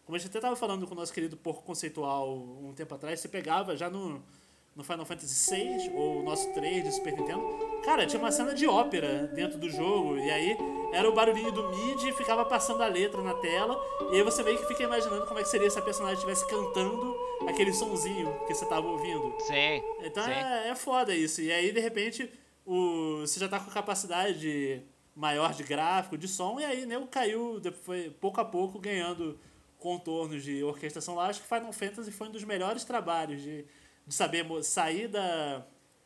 [0.06, 3.20] Como a gente até estava falando com o nosso querido Porco Conceitual um tempo atrás,
[3.20, 4.24] você pegava já no,
[4.76, 7.42] no Final Fantasy VI, ou o nosso 3 de Super Nintendo,
[7.86, 10.57] cara, tinha uma cena de ópera dentro do jogo, e aí
[10.91, 13.80] era o barulhinho do MIDI, ficava passando a letra na tela,
[14.12, 16.48] e aí você meio que fica imaginando como é que seria se a personagem estivesse
[16.48, 17.16] cantando
[17.48, 19.36] aquele sonzinho que você estava ouvindo.
[19.41, 19.84] Sim.
[20.03, 20.32] Então sim.
[20.32, 21.41] É, é foda isso.
[21.41, 22.30] E aí, de repente,
[22.66, 24.82] o, você já tá com capacidade de
[25.16, 29.40] maior de gráfico, de som, e aí nego caiu depois, pouco a pouco ganhando
[29.78, 31.28] contornos de orquestração lá.
[31.28, 33.66] Acho que Final Fantasy foi um dos melhores trabalhos de,
[34.06, 35.66] de saber sair da.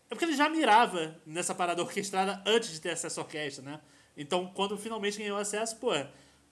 [0.10, 3.80] É porque ele já mirava nessa parada orquestrada antes de ter acesso à orquestra, né?
[4.18, 5.91] Então, quando finalmente ganhou acesso, pô,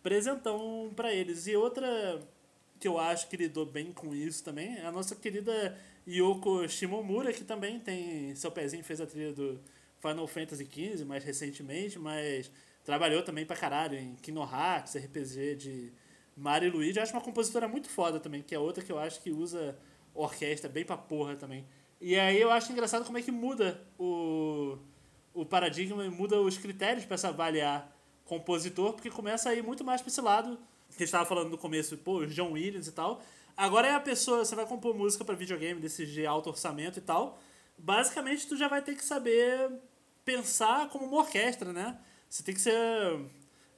[0.03, 1.47] presentão para eles.
[1.47, 2.19] E outra
[2.79, 5.77] que eu acho que lidou bem com isso também é a nossa querida
[6.07, 9.59] Yoko Shimomura, que também tem seu pezinho, fez a trilha do
[9.99, 12.51] Final Fantasy XV mais recentemente, mas
[12.85, 15.93] trabalhou também pra caralho em Hearts, RPG de
[16.35, 16.97] Mario e Luigi.
[16.97, 19.77] Eu acho uma compositora muito foda também, que é outra que eu acho que usa
[20.13, 21.65] orquestra bem pra porra também.
[21.99, 24.77] E aí eu acho engraçado como é que muda o,
[25.33, 27.95] o paradigma e muda os critérios para se avaliar
[28.25, 30.59] compositor, porque começa a ir muito mais pra esse lado
[30.95, 33.21] que a gente tava falando no começo, pô, John Williams e tal.
[33.55, 37.01] Agora é a pessoa, você vai compor música para videogame desses de alto orçamento e
[37.01, 37.39] tal
[37.77, 39.71] basicamente tu já vai ter que saber
[40.25, 41.97] pensar como uma orquestra, né?
[42.29, 42.73] Você tem que ser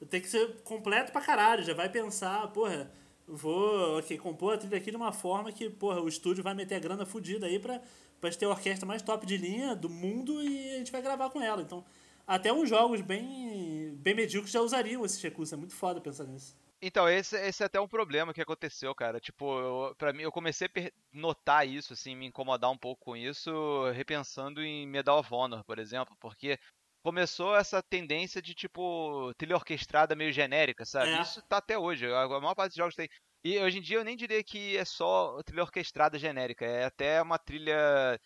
[0.10, 2.90] tem que ser completo pra caralho, já vai pensar, porra,
[3.28, 6.76] vou okay, compor a trilha aqui de uma forma que, porra, o estúdio vai meter
[6.76, 7.82] a grana fodida aí pra,
[8.20, 11.02] pra gente ter a orquestra mais top de linha do mundo e a gente vai
[11.02, 11.62] gravar com ela.
[11.62, 11.84] Então,
[12.28, 15.54] até uns jogos bem, bem medíocres já usariam esses recursos.
[15.54, 16.56] É muito foda pensar nisso.
[16.82, 19.20] Então, esse, esse é até um problema que aconteceu, cara.
[19.20, 23.18] Tipo, eu, pra mim, eu comecei a notar isso, assim, me incomodar um pouco com
[23.18, 23.52] isso,
[23.92, 26.58] repensando em Medal of Honor, por exemplo, porque
[27.04, 31.12] começou essa tendência de, tipo, trilha orquestrada meio genérica, sabe?
[31.12, 31.22] É.
[31.22, 33.10] Isso tá até hoje, a maior parte dos jogos tem.
[33.44, 37.22] E hoje em dia eu nem diria que é só trilha orquestrada genérica, é até
[37.22, 38.20] uma trilha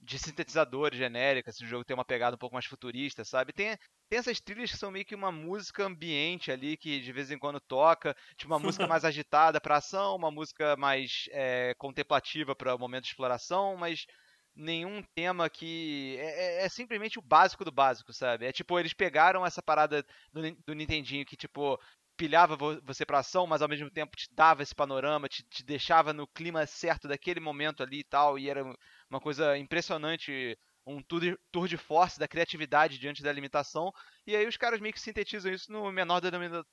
[0.00, 3.52] de sintetizadores genérica, se o jogo tem uma pegada um pouco mais futurista, sabe?
[3.52, 3.76] Tem,
[4.08, 7.38] tem essas trilhas que são meio que uma música ambiente ali, que de vez em
[7.38, 12.74] quando toca, tipo uma música mais agitada para ação, uma música mais é, contemplativa para
[12.74, 14.06] o momento de exploração, mas
[14.54, 16.16] nenhum tema que.
[16.18, 18.46] É, é, é, simplesmente o básico do básico, sabe?
[18.46, 21.78] É tipo, eles pegaram essa parada do, do Nintendinho que, tipo,
[22.20, 26.12] pilhava você pra ação, mas ao mesmo tempo te dava esse panorama, te, te deixava
[26.12, 28.62] no clima certo daquele momento ali e tal, e era
[29.08, 30.54] uma coisa impressionante,
[30.86, 33.90] um tour de force da criatividade diante da limitação,
[34.26, 36.20] e aí os caras meio que sintetizam isso no menor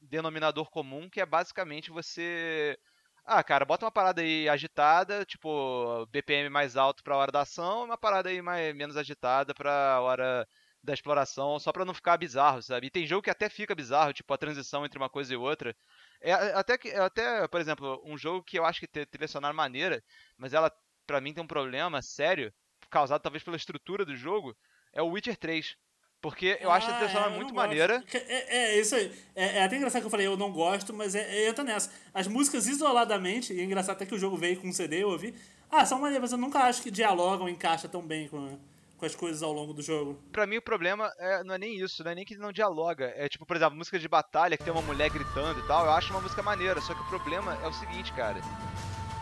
[0.01, 2.77] denominador comum, que é basicamente você...
[3.23, 7.85] Ah, cara, bota uma parada aí agitada, tipo BPM mais alto pra hora da ação,
[7.85, 10.45] uma parada aí mais, menos agitada pra hora
[10.83, 12.87] da exploração, só para não ficar bizarro, sabe?
[12.87, 15.75] E tem jogo que até fica bizarro, tipo a transição entre uma coisa e outra.
[16.21, 20.03] É até que até, por exemplo, um jogo que eu acho que trilha sonora maneira,
[20.37, 20.71] mas ela
[21.05, 22.53] para mim tem um problema sério,
[22.89, 24.55] causado talvez pela estrutura do jogo,
[24.93, 25.75] é o Witcher 3.
[26.19, 28.03] Porque eu acho a trilha sonora é, muito maneira.
[28.11, 29.11] É, é, isso aí.
[29.35, 31.91] É, é, até engraçado que eu falei, eu não gosto, mas é, é, entra nessa.
[32.11, 35.09] As músicas isoladamente, e é engraçado até que o jogo veio com um CD, eu
[35.09, 35.35] ouvi.
[35.69, 38.57] Ah, são maneiras, mas eu nunca acho que dialogam, encaixa tão bem com,
[38.97, 40.19] com as coisas ao longo do jogo.
[40.31, 43.13] Pra mim o problema é, não é nem isso, não é nem que não dialoga.
[43.15, 45.91] É tipo, por exemplo, música de batalha que tem uma mulher gritando e tal, eu
[45.91, 46.81] acho uma música maneira.
[46.81, 48.41] Só que o problema é o seguinte, cara.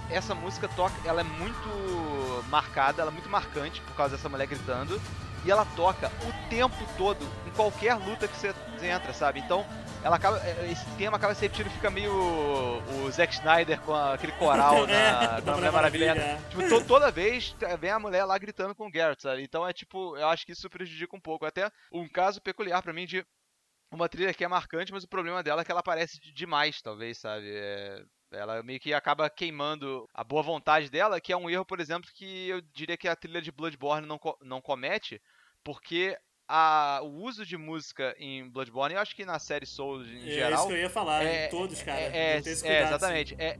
[0.09, 4.47] Essa música toca, ela é muito marcada, ela é muito marcante por causa dessa mulher
[4.47, 5.01] gritando
[5.45, 9.39] e ela toca o tempo todo em qualquer luta que você entra, sabe?
[9.39, 9.65] Então,
[10.03, 14.31] ela acaba, é, esse tema acaba se repetindo, fica meio o Zack Snyder com aquele
[14.33, 16.11] coral na, na Mulher Maravilha.
[16.11, 16.37] É.
[16.49, 19.43] Tipo, to, toda vez vem a mulher lá gritando com o Garrett, sabe?
[19.43, 21.45] Então é tipo, eu acho que isso prejudica um pouco.
[21.45, 23.25] Até um caso peculiar para mim de
[23.91, 27.19] uma trilha que é marcante, mas o problema dela é que ela aparece demais, talvez,
[27.19, 27.49] sabe?
[27.49, 31.79] É, ela meio que acaba queimando a boa vontade dela, que é um erro, por
[31.79, 35.21] exemplo, que eu diria que a trilha de Bloodborne não, co não comete,
[35.65, 36.15] porque
[36.47, 40.31] a, o uso de música em Bloodborne, eu acho que na série Souls em é
[40.31, 40.51] geral.
[40.51, 41.99] É isso que eu ia falar, é, todos, cara.
[41.99, 43.35] É, é, é exatamente.
[43.39, 43.57] É,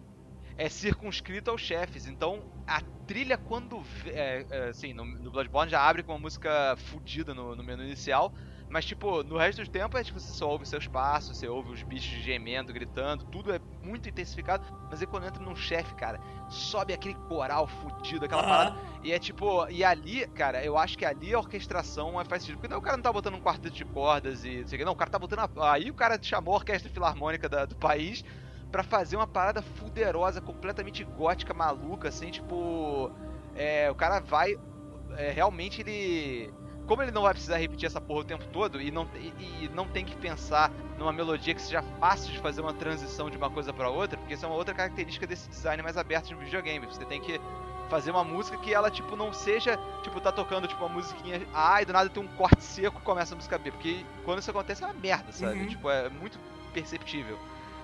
[0.56, 2.06] é circunscrito aos chefes.
[2.06, 3.84] Então, a trilha, quando.
[4.06, 7.84] É, é, assim, no, no, Bloodborne já abre com uma música fodida no, no menu
[7.84, 8.32] inicial.
[8.68, 11.72] Mas, tipo, no resto do tempo é tipo, você só ouve seus passos, você ouve
[11.72, 14.66] os bichos gemendo, gritando, tudo é muito intensificado.
[14.90, 16.20] Mas aí quando entra num chefe, cara,
[16.50, 18.50] sobe aquele coral fudido, aquela uhum.
[18.50, 18.80] parada.
[19.04, 22.58] E é tipo, e ali, cara, eu acho que ali a orquestração faz sentido.
[22.58, 24.80] Porque não, o cara não tá botando um quarteto de cordas e não sei o
[24.80, 24.86] que.
[24.86, 25.40] Não, o cara tá botando.
[25.40, 25.72] A...
[25.72, 28.26] Aí o cara chamou a orquestra filarmônica da, do país
[28.72, 33.12] para fazer uma parada fuderosa, completamente gótica, maluca, assim, tipo.
[33.56, 34.58] É, o cara vai.
[35.18, 36.52] É, realmente ele
[36.88, 39.72] como ele não vai precisar repetir essa porra o tempo todo e não, e, e,
[39.74, 43.50] não tem que pensar numa melodia que seja fácil de fazer uma transição de uma
[43.50, 46.86] coisa para outra, porque isso é uma outra característica desse design mais aberto de videogame.
[46.86, 47.40] Você tem que
[47.90, 51.82] fazer uma música que ela tipo não seja tipo tá tocando tipo uma musiquinha A
[51.82, 54.52] e do nada tem um corte seco e começa a música B, porque quando isso
[54.52, 55.60] acontece é uma merda, sabe?
[55.60, 55.68] Uhum.
[55.68, 56.40] Tipo, é muito
[56.74, 57.38] perceptível.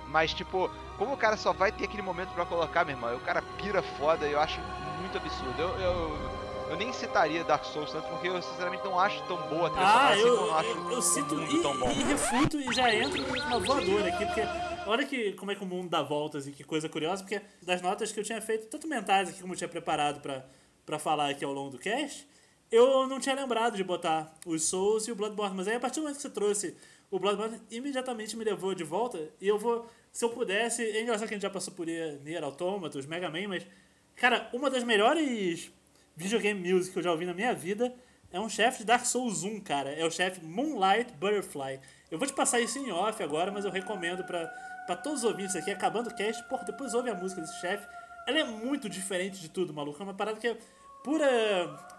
[0.07, 3.19] Mas tipo, como o cara só vai ter aquele momento para colocar, meu irmão, o
[3.21, 4.59] cara pira foda, eu acho
[4.99, 5.59] muito absurdo.
[5.59, 6.40] eu, eu
[6.71, 9.85] eu nem citaria Dark Souls tanto, porque eu sinceramente não acho tão boa a trilha
[9.85, 11.91] ah, assim eu, eu, acho eu, eu cito e, tão bom.
[11.91, 14.41] e refuto e já entro uma voadora aqui, porque
[14.87, 17.81] olha que, como é que o mundo dá voltas e que coisa curiosa, porque das
[17.81, 21.43] notas que eu tinha feito, tanto mentais aqui como eu tinha preparado para falar aqui
[21.43, 22.25] ao longo do cast,
[22.71, 25.95] eu não tinha lembrado de botar os Souls e o Bloodborne, mas aí a partir
[25.95, 26.77] do momento que você trouxe
[27.09, 31.27] o Bloodborne, imediatamente me levou de volta e eu vou, se eu pudesse, é engraçado
[31.27, 33.67] que a gente já passou por Nier Automata, os Mega Man, mas,
[34.15, 35.69] cara, uma das melhores
[36.15, 37.93] videogame music que eu já ouvi na minha vida
[38.31, 39.91] é um chefe de Dark Souls 1, cara.
[39.91, 41.79] É o chefe Moonlight Butterfly.
[42.09, 45.55] Eu vou te passar isso em off agora, mas eu recomendo pra todos os ouvintes
[45.55, 47.85] aqui, acabando o cast, porra, depois ouve a música desse chefe.
[48.25, 50.01] Ela é muito diferente de tudo, maluco.
[50.01, 50.57] É uma parada que é
[51.03, 51.27] pura.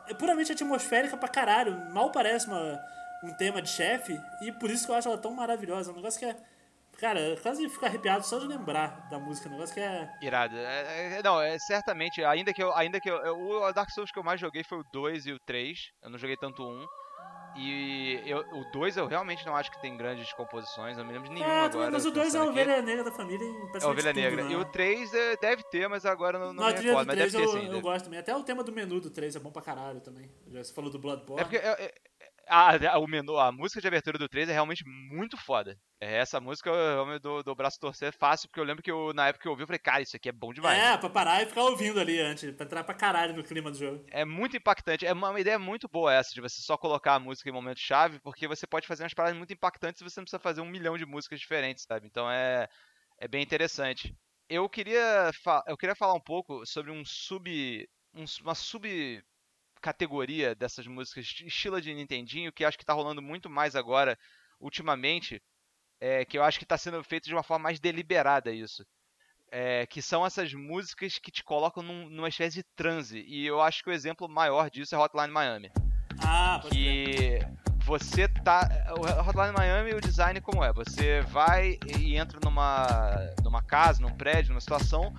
[0.08, 1.90] É puramente atmosférica pra caralho.
[1.90, 2.80] Mal parece uma,
[3.22, 4.18] um tema de chefe.
[4.40, 5.90] E por isso que eu acho ela tão maravilhosa.
[5.90, 6.36] É um negócio que é
[7.02, 10.08] Cara, quase fico arrepiado só de lembrar da música, o negócio que é.
[10.22, 10.56] Irado.
[10.56, 12.72] É, é, não, é certamente, ainda que eu.
[12.76, 15.38] Ainda que eu, o Dark Souls que eu mais joguei foi o 2 e o
[15.40, 15.90] 3.
[16.00, 16.86] Eu não joguei tanto o 1.
[17.56, 21.12] E eu, o 2 eu realmente não acho que tem grandes composições, eu não me
[21.12, 21.90] lembro de nenhuma é, agora.
[21.90, 24.44] Mas o 2 é a ovelha negra da família É a ovelha tudo, negra.
[24.44, 24.52] Né?
[24.52, 27.08] E o 3 é, deve ter, mas agora não, não, não me recordo.
[27.08, 27.66] Mas deve ter eu, sim.
[27.66, 28.20] Eu gosto também.
[28.20, 30.30] Até o tema do menu do 3 é bom pra caralho também.
[30.52, 31.42] Já você falou do Bloodborne.
[31.42, 31.94] É porque é,
[32.46, 35.78] é a, o menu, a música de abertura do 3 é realmente muito foda.
[36.00, 39.28] É, essa música eu, do dou, braço torcer fácil, porque eu lembro que eu, na
[39.28, 40.78] época que eu ouvi, eu falei, cara, isso aqui é bom demais.
[40.78, 43.78] É, pra parar e ficar ouvindo ali antes, pra entrar pra caralho no clima do
[43.78, 44.04] jogo.
[44.10, 47.48] É muito impactante, é uma ideia muito boa essa, de você só colocar a música
[47.48, 50.60] em momento-chave, porque você pode fazer umas paradas muito impactantes e você não precisa fazer
[50.60, 52.06] um milhão de músicas diferentes, sabe?
[52.06, 52.68] Então é,
[53.18, 54.12] é bem interessante.
[54.48, 55.30] Eu queria,
[55.66, 57.88] eu queria falar um pouco sobre um sub.
[58.14, 59.22] Um, uma sub
[59.82, 64.16] categoria dessas músicas estilo de Nintendinho, que acho que está rolando muito mais agora,
[64.60, 65.42] ultimamente,
[66.00, 68.86] é, que eu acho que está sendo feito de uma forma mais deliberada isso.
[69.54, 73.22] É, que são essas músicas que te colocam num, numa espécie de transe.
[73.26, 75.70] E eu acho que o exemplo maior disso é Hotline Miami.
[76.24, 77.38] Ah, que
[77.84, 78.66] você tá.
[78.98, 80.72] O Hotline Miami, o design como é?
[80.72, 83.14] Você vai e entra numa,
[83.44, 85.12] numa casa, num prédio, numa situação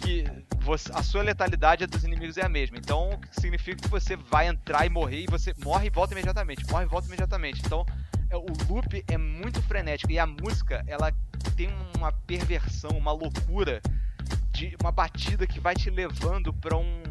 [0.00, 0.24] que
[0.60, 2.76] você, a sua letalidade dos inimigos é a mesma.
[2.76, 6.84] Então, significa que você vai entrar e morrer e você morre e volta imediatamente, morre
[6.84, 7.62] e volta imediatamente.
[7.64, 7.84] Então,
[8.28, 11.12] é, o loop é muito frenético e a música, ela
[11.56, 13.80] tem uma perversão, uma loucura
[14.52, 17.02] de uma batida que vai te levando para um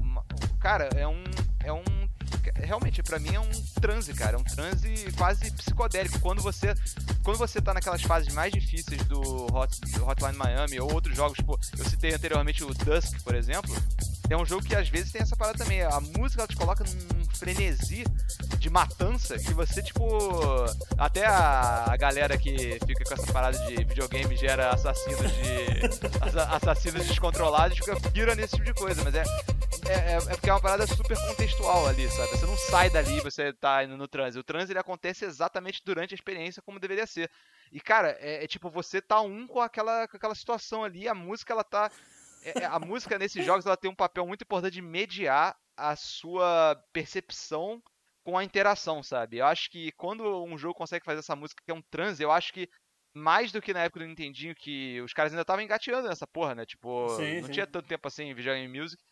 [0.00, 0.24] uma,
[0.58, 1.22] cara, é um
[1.62, 1.99] é um
[2.54, 3.50] realmente para mim é um
[3.80, 6.18] transe, cara, é um transe quase psicodélico.
[6.20, 6.74] Quando você
[7.22, 9.20] quando você tá naquelas fases mais difíceis do,
[9.54, 13.74] Hot, do Hotline Miami ou outros jogos, tipo, eu citei anteriormente o Dusk, por exemplo,
[14.30, 15.82] é um jogo que às vezes tem essa parada também.
[15.82, 18.04] A música ela te coloca num frenesi
[18.58, 20.06] de matança que você, tipo.
[20.96, 26.38] Até a, galera que fica com essa parada de videogame gera assassinos de.
[26.50, 29.24] assassinos descontrolados, fica pira nesse tipo de coisa, mas é,
[29.88, 32.30] é, é, é, porque é uma parada super contextual ali, sabe?
[32.30, 34.38] Você não sai dali, você tá indo no transe.
[34.38, 37.30] O transe ele acontece exatamente durante a experiência como deveria ser.
[37.72, 41.14] E, cara, é, é tipo, você tá um com aquela, com aquela situação ali, a
[41.14, 41.90] música ela tá.
[42.42, 45.96] É, é a música nesses jogos ela tem um papel muito importante de mediar a
[45.96, 47.82] sua percepção
[48.22, 49.38] com a interação, sabe?
[49.38, 52.30] Eu acho que quando um jogo consegue fazer essa música que é um transe, eu
[52.30, 52.68] acho que
[53.14, 56.54] mais do que na época do Nintendinho, que os caras ainda estavam engateando nessa porra,
[56.54, 56.64] né?
[56.64, 57.52] Tipo, sim, não sim.
[57.52, 59.02] tinha tanto tempo assim em videogame music.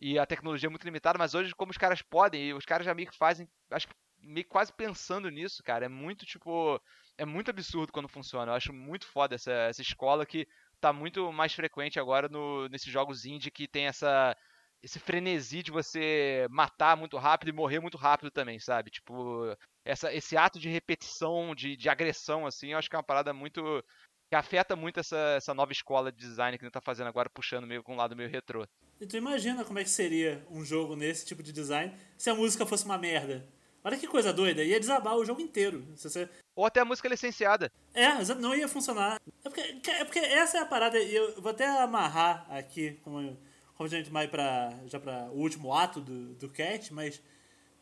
[0.00, 2.84] E a tecnologia é muito limitada, mas hoje, como os caras podem, e os caras
[2.84, 5.86] já meio que fazem, acho que meio que quase pensando nisso, cara.
[5.86, 6.80] É muito, tipo,
[7.16, 8.52] é muito absurdo quando funciona.
[8.52, 10.46] Eu acho muito foda essa, essa escola que
[10.80, 14.36] tá muito mais frequente agora no, nesses jogos indie que tem essa
[14.82, 18.90] esse frenesi de você matar muito rápido e morrer muito rápido também, sabe?
[18.90, 23.04] Tipo, essa, esse ato de repetição, de, de agressão, assim, eu acho que é uma
[23.04, 23.82] parada muito.
[24.30, 27.30] que afeta muito essa, essa nova escola de design que a gente tá fazendo agora,
[27.30, 28.66] puxando meio com um lado meio retrô.
[29.00, 32.34] E tu imagina como é que seria um jogo nesse tipo de design se a
[32.34, 33.48] música fosse uma merda.
[33.82, 35.86] Olha que coisa doida, ia desabar o jogo inteiro.
[35.96, 36.28] Você...
[36.58, 37.70] Ou até a música licenciada.
[37.94, 39.20] É, não ia funcionar.
[39.44, 43.38] É porque, é porque essa é a parada, e eu vou até amarrar aqui, como
[43.76, 47.22] como a gente vai para já para o último ato do, do cast, mas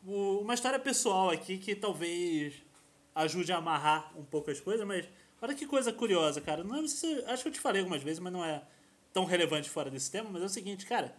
[0.05, 2.53] o, uma história pessoal aqui que talvez
[3.15, 5.09] ajude a amarrar um pouco as coisas, mas
[5.41, 6.63] olha que coisa curiosa, cara.
[6.63, 8.61] Não se, acho que eu te falei algumas vezes, mas não é
[9.11, 11.15] tão relevante fora desse tema, mas é o seguinte, cara,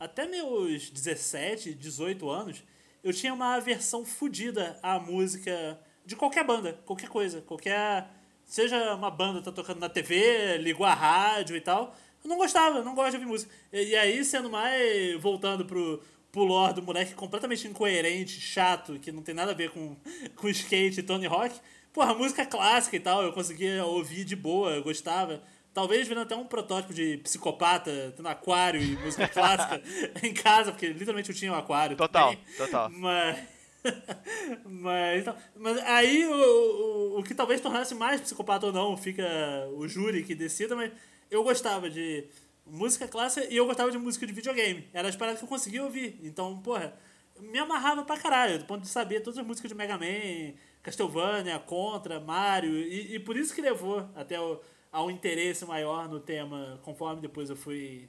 [0.00, 2.64] até meus 17, 18 anos,
[3.04, 8.08] eu tinha uma aversão fodida à música de qualquer banda, qualquer coisa, qualquer
[8.44, 12.78] seja uma banda tá tocando na TV, ligou a rádio e tal, eu não gostava,
[12.78, 13.52] eu não gosto de ouvir música.
[13.72, 15.20] E, e, aí, sendo mais.
[15.20, 19.70] voltando pro, pro lore do moleque completamente incoerente, chato, que não tem nada a ver
[19.70, 19.96] com,
[20.36, 21.58] com skate e Tony Rock.
[21.92, 25.42] Porra, música clássica e tal, eu conseguia ouvir de boa, eu gostava.
[25.74, 29.82] Talvez vendo até um protótipo de psicopata, tendo aquário e música clássica
[30.22, 31.96] em casa, porque literalmente eu tinha um aquário.
[31.96, 32.44] Total, também.
[32.56, 32.90] total.
[32.90, 33.38] Mas.
[34.64, 39.24] mas, então, mas aí o, o, o que talvez tornasse mais psicopata ou não, fica
[39.74, 40.92] o júri que decida, mas
[41.30, 42.26] eu gostava de
[42.66, 44.88] música clássica e eu gostava de música de videogame.
[44.92, 46.18] Era as paradas que eu conseguia ouvir.
[46.22, 46.94] Então, porra,
[47.40, 51.58] me amarrava pra caralho, do ponto de saber todas as músicas de Mega Man, Castlevania,
[51.58, 54.60] Contra, Mario, e, e por isso que levou até o,
[54.90, 58.08] ao interesse maior no tema, conforme depois eu fui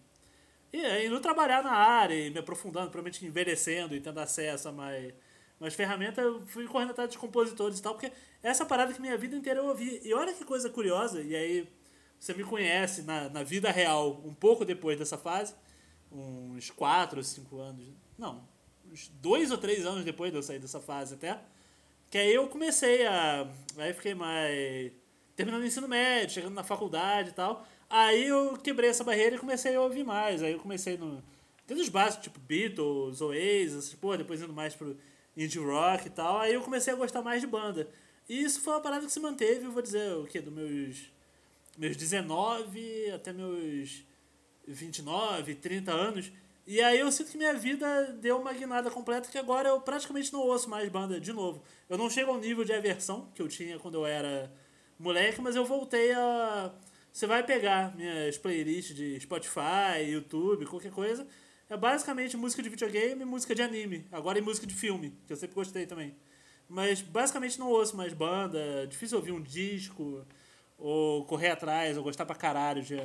[1.06, 5.14] indo trabalhar na área e me aprofundando, provavelmente envelhecendo e tendo acesso a mais,
[5.64, 8.12] mais ferramentas, eu fui correndo atrás de compositores e tal, porque
[8.44, 10.02] essa parada que minha vida inteira eu ouvi.
[10.04, 11.68] E olha que coisa curiosa, e aí
[12.20, 15.56] você me conhece na, na vida real um pouco depois dessa fase,
[16.12, 17.88] uns 4 ou 5 anos,
[18.18, 18.46] não,
[18.92, 21.40] uns 2 ou 3 anos depois de eu sair dessa fase até,
[22.12, 23.48] que aí eu comecei a.
[23.78, 24.92] Aí fiquei mais.
[25.36, 27.66] terminando o ensino médio, chegando na faculdade e tal.
[27.90, 30.44] Aí eu quebrei essa barreira e comecei a ouvir mais.
[30.44, 31.24] Aí eu comecei no.
[31.66, 34.96] Desde os básicos, tipo Beatles, Oasis, pô, depois indo mais pro
[35.36, 36.40] indie rock e tal.
[36.40, 37.90] Aí eu comecei a gostar mais de banda.
[38.28, 40.40] E isso foi uma parada que se manteve, eu vou dizer, o quê?
[40.40, 41.14] Dos meus
[41.78, 44.04] meus 19 até meus
[44.68, 46.32] 29, 30 anos.
[46.66, 50.32] E aí eu sinto que minha vida deu uma guinada completa que agora eu praticamente
[50.32, 51.62] não ouço mais banda de novo.
[51.90, 54.52] Eu não chego ao nível de aversão que eu tinha quando eu era
[54.98, 56.72] moleque, mas eu voltei a.
[57.12, 61.28] Você vai pegar minhas playlists de Spotify, YouTube, qualquer coisa.
[61.74, 64.06] É basicamente música de videogame e música de anime.
[64.12, 66.16] Agora e música de filme, que eu sempre gostei também.
[66.70, 70.24] Mas basicamente não ouço mais banda, é difícil ouvir um disco
[70.78, 72.98] ou correr atrás, ou gostar pra caralho de,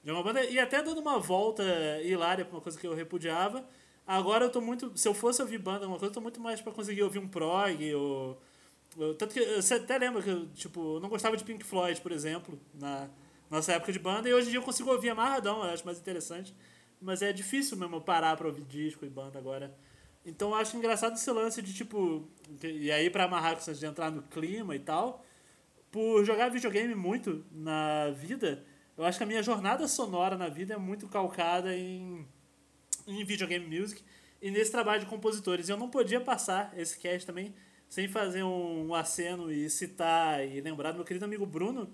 [0.00, 0.44] de uma banda.
[0.44, 1.64] E até dando uma volta
[2.04, 3.66] hilária pra uma coisa que eu repudiava.
[4.06, 4.96] Agora eu tô muito.
[4.96, 7.26] Se eu fosse ouvir banda, uma coisa, eu tô muito mais pra conseguir ouvir um
[7.26, 8.40] prog, ou.
[9.18, 12.60] tanto que você até lembra que tipo, eu não gostava de Pink Floyd, por exemplo,
[12.74, 13.10] na
[13.50, 15.98] nossa época de banda, e hoje em dia eu consigo ouvir amarradão, eu acho mais
[15.98, 16.54] interessante.
[17.04, 19.76] Mas é difícil mesmo parar pra ouvir disco e banda agora.
[20.24, 22.26] Então eu acho engraçado esse lance de tipo.
[22.62, 25.24] E aí pra amarrar com de entrar no clima e tal
[25.94, 28.64] por jogar videogame muito na vida,
[28.98, 32.26] eu acho que a minha jornada sonora na vida é muito calcada em,
[33.06, 34.02] em videogame music
[34.42, 35.68] e nesse trabalho de compositores.
[35.68, 37.54] Eu não podia passar esse cast também
[37.88, 41.88] sem fazer um, um aceno e citar e lembrar do meu querido amigo Bruno,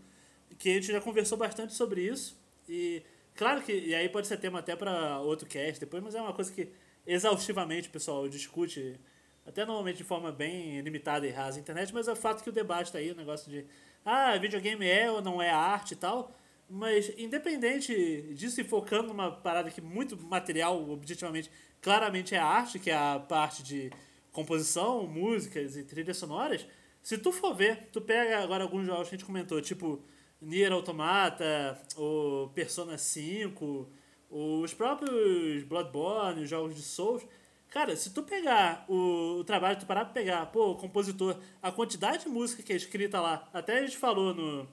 [0.58, 2.40] que a gente já conversou bastante sobre isso.
[2.66, 3.02] E
[3.34, 6.32] claro que, e aí pode ser tema até para outro cast depois, mas é uma
[6.32, 6.68] coisa que
[7.06, 8.98] exaustivamente o pessoal discute,
[9.46, 12.50] até normalmente de forma bem limitada e rasa na internet, mas é o fato que
[12.50, 13.66] o debate está aí, o negócio de
[14.04, 16.34] ah, videogame é ou não é arte e tal.
[16.68, 21.50] Mas independente disso e focando numa parada que muito material, objetivamente,
[21.82, 23.90] claramente é arte, que é a parte de
[24.30, 26.64] composição, músicas e trilhas sonoras,
[27.02, 30.00] se tu for ver, tu pega agora alguns jogos que a gente comentou, tipo
[30.40, 33.88] Nier Automata, o Persona 5,
[34.30, 37.26] os próprios Bloodborne, os jogos de Souls.
[37.68, 41.70] Cara, se tu pegar o, o trabalho, tu parar pra pegar, pô, o compositor, a
[41.70, 44.68] quantidade de música que é escrita lá, até a gente falou no,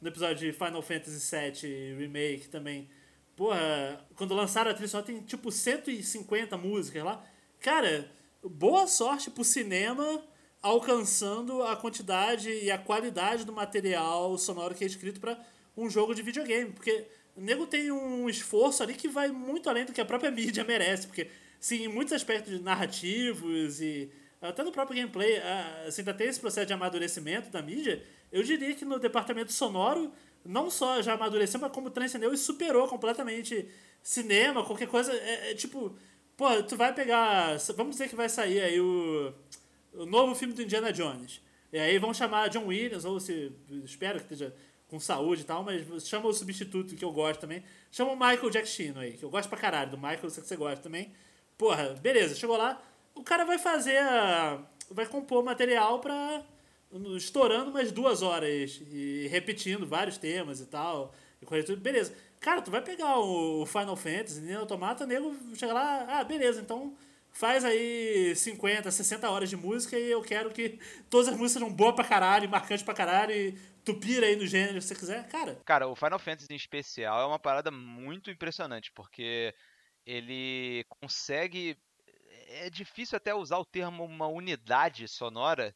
[0.00, 2.88] no episódio de Final Fantasy VII Remake também.
[3.36, 7.24] Porra, quando lançaram a trilha só tem tipo 150 músicas lá.
[7.60, 8.10] Cara,
[8.42, 10.22] boa sorte pro cinema
[10.62, 15.38] alcançando a quantidade e a qualidade do material sonoro que é escrito para
[15.76, 16.72] um jogo de videogame.
[16.72, 17.06] Porque
[17.36, 20.64] o nego tem um esforço ali que vai muito além do que a própria mídia
[20.64, 21.06] merece.
[21.06, 21.28] Porque,
[21.60, 24.10] sim, em muitos aspectos narrativos e
[24.40, 25.40] até no próprio gameplay,
[25.86, 28.02] assim, ainda tem esse processo de amadurecimento da mídia.
[28.30, 30.12] Eu diria que no departamento sonoro,
[30.44, 33.68] não só já amadureceu, mas como transcendeu e superou completamente
[34.02, 35.12] cinema, qualquer coisa.
[35.12, 35.96] É, é tipo,
[36.36, 37.56] pô, tu vai pegar.
[37.76, 39.32] Vamos dizer que vai sair aí o
[39.94, 41.40] o novo filme do Indiana Jones.
[41.72, 43.52] E aí vão chamar John Williams, ou se.
[43.84, 44.54] Espero que esteja
[44.88, 47.62] com saúde e tal, mas chama o substituto que eu gosto também.
[47.90, 50.56] Chama o Michael Giacchino aí, que eu gosto pra caralho do Michael, sei que você
[50.56, 51.12] gosta também.
[51.58, 52.80] Porra, beleza, chegou lá.
[53.14, 54.00] O cara vai fazer.
[54.90, 56.42] Vai compor material pra.
[57.16, 61.12] estourando umas duas horas e repetindo vários temas e tal.
[61.42, 61.80] E tudo.
[61.80, 62.14] Beleza.
[62.40, 66.96] Cara, tu vai pegar o Final Fantasy, Nino Automata, nego chega lá, ah, beleza, então
[67.38, 71.72] faz aí 50, 60 horas de música e eu quero que todas as músicas sejam
[71.72, 73.52] boas pra caralho, marcantes pra caralho, e
[73.84, 75.54] tu pira aí no gênero se você quiser, cara.
[75.64, 79.54] Cara, o Final Fantasy em especial é uma parada muito impressionante, porque
[80.04, 81.78] ele consegue.
[82.48, 85.72] É difícil até usar o termo uma unidade sonora,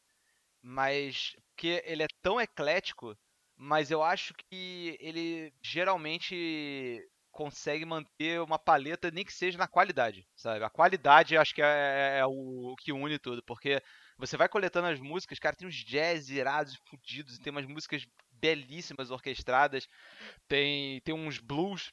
[0.61, 3.17] mas porque ele é tão eclético,
[3.57, 10.29] mas eu acho que ele geralmente consegue manter uma paleta, nem que seja na qualidade,
[10.37, 10.63] sabe?
[10.63, 13.83] A qualidade acho que é, é, é o, que une tudo, porque
[14.19, 19.11] você vai coletando as músicas, cara, tem uns jazz irados, fudidos, tem umas músicas belíssimas
[19.11, 19.89] orquestradas,
[20.47, 21.91] tem, tem uns blues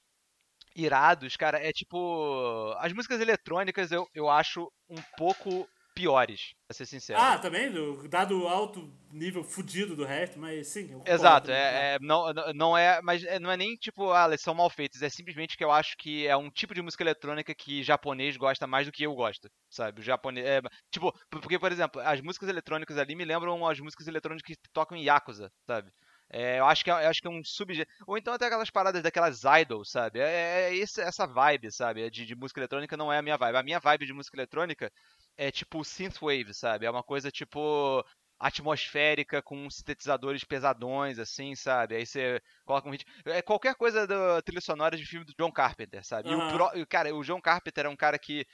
[0.75, 2.73] irados, cara, é tipo...
[2.79, 5.67] As músicas eletrônicas eu, eu acho um pouco
[5.99, 7.19] piores, pra ser sincero.
[7.19, 7.69] Ah, também,
[8.07, 10.89] dado o alto nível fudido do resto, mas sim.
[11.05, 14.53] Exato, é, é, não, não é, mas é, não é nem tipo, ah, elas são
[14.53, 17.83] mal feitas, é simplesmente que eu acho que é um tipo de música eletrônica que
[17.83, 19.99] japonês gosta mais do que eu gosto, sabe?
[19.99, 24.07] O japonês, é, tipo, porque, por exemplo, as músicas eletrônicas ali me lembram as músicas
[24.07, 25.91] eletrônicas que tocam em Yakuza, sabe?
[26.31, 27.89] É, eu, acho que é, eu acho que é um subgênero.
[28.05, 30.19] Ou então até aquelas paradas daquelas idols, sabe?
[30.19, 32.07] É, é esse, essa vibe, sabe?
[32.11, 33.57] De, de, música eletrônica não é a minha vibe.
[33.57, 34.91] A minha vibe de música eletrônica
[35.39, 36.85] é tipo synthwave, sabe?
[36.85, 38.03] É uma coisa tipo
[38.37, 41.95] atmosférica com sintetizadores pesadões, assim, sabe?
[41.95, 43.09] Aí você coloca um ritmo.
[43.25, 46.29] É qualquer coisa da trilha sonora de filme do John Carpenter, sabe?
[46.29, 46.41] Uhum.
[46.41, 46.87] E o pro...
[46.87, 48.45] cara, o John Carpenter é um cara que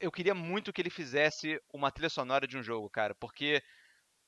[0.00, 3.60] eu queria muito que ele fizesse uma trilha sonora de um jogo, cara, porque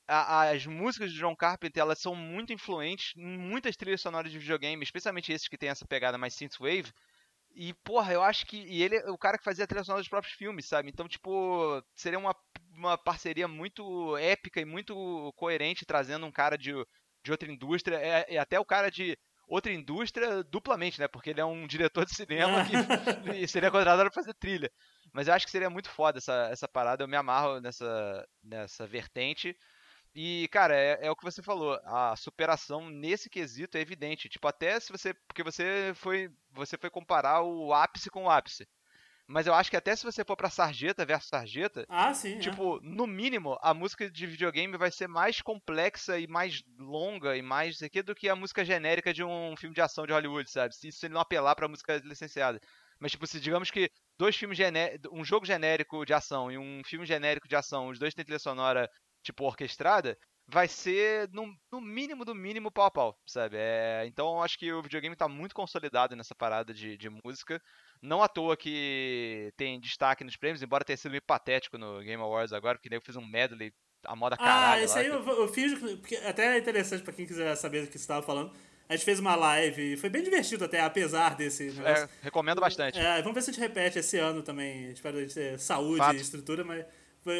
[0.05, 4.39] a, as músicas de John Carpenter elas são muito influentes em muitas trilhas sonoras de
[4.39, 6.91] videogame, especialmente esses que tem essa pegada mais synthwave.
[7.55, 8.57] E, porra, eu acho que.
[8.57, 10.89] E ele é o cara que fazia a trilha sonora dos próprios filmes, sabe?
[10.89, 12.35] Então, tipo, seria uma,
[12.73, 16.73] uma parceria muito épica e muito coerente, trazendo um cara de,
[17.23, 19.17] de outra indústria, é, é até o cara de
[19.47, 21.07] outra indústria duplamente, né?
[21.07, 22.71] Porque ele é um diretor de cinema que
[23.47, 24.71] seria contratado para fazer trilha.
[25.13, 28.87] Mas eu acho que seria muito foda essa, essa parada, eu me amarro nessa, nessa
[28.87, 29.55] vertente.
[30.13, 31.79] E, cara, é, é, o que você falou.
[31.85, 34.29] A superação nesse quesito é evidente.
[34.29, 35.13] Tipo, até se você.
[35.13, 36.29] Porque você foi.
[36.51, 38.67] Você foi comparar o ápice com o ápice.
[39.27, 41.85] Mas eu acho que até se você for pra Sarjeta versus Sarjeta.
[41.87, 42.35] Ah, sim.
[42.35, 42.39] É.
[42.39, 42.79] Tipo, é.
[42.83, 47.75] no mínimo, a música de videogame vai ser mais complexa e mais longa e mais
[47.75, 50.75] isso aqui do que a música genérica de um filme de ação de Hollywood, sabe?
[50.75, 52.59] Se ele não apelar pra música licenciada.
[52.99, 55.09] Mas, tipo, se digamos que dois filmes genéricos.
[55.13, 58.37] Um jogo genérico de ação e um filme genérico de ação, os dois têm trilha
[58.37, 58.89] sonora
[59.23, 60.17] tipo, orquestrada,
[60.47, 63.55] vai ser no, no, mínimo do mínimo pau a pau, sabe?
[63.57, 67.61] É, então eu acho que o videogame está muito consolidado nessa parada de, de, música.
[68.01, 72.21] Não à toa que tem destaque nos prêmios, embora tenha sido meio patético no Game
[72.21, 73.71] Awards agora, porque eu fiz um medley
[74.03, 74.81] a moda ah, caralho.
[74.81, 77.87] Ah, isso aí eu, eu, fiz, porque até é interessante para quem quiser saber do
[77.87, 78.51] que você estava falando.
[78.89, 82.05] A gente fez uma live foi bem divertido até, apesar desse é, negócio.
[82.05, 82.99] É, recomendo bastante.
[82.99, 84.91] É, vamos ver se a gente repete esse ano também.
[84.91, 86.17] Espero a gente ter saúde Fato.
[86.17, 86.85] e estrutura, mas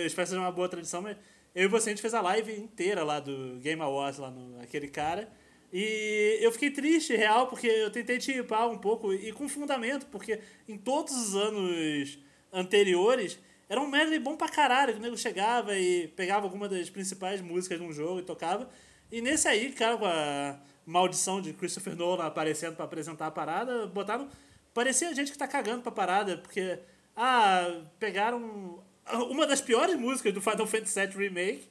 [0.05, 1.17] espero que seja uma boa tradição, mas
[1.53, 4.59] eu e você, a gente fez a live inteira lá do Game Awards, lá no
[4.61, 5.31] aquele cara.
[5.73, 10.39] E eu fiquei triste, real, porque eu tentei tipar um pouco, e com fundamento, porque
[10.67, 12.19] em todos os anos
[12.51, 16.89] anteriores era um medley bom pra caralho, que o nego chegava e pegava alguma das
[16.89, 18.69] principais músicas de um jogo e tocava.
[19.09, 23.87] E nesse aí, cara, com a maldição de Christopher Nolan aparecendo para apresentar a parada,
[23.87, 24.27] botaram.
[24.73, 26.79] Parecia gente que tá cagando pra parada, porque.
[27.15, 28.83] Ah, pegaram
[29.29, 31.69] uma das piores músicas do Final Fantasy VII Remake,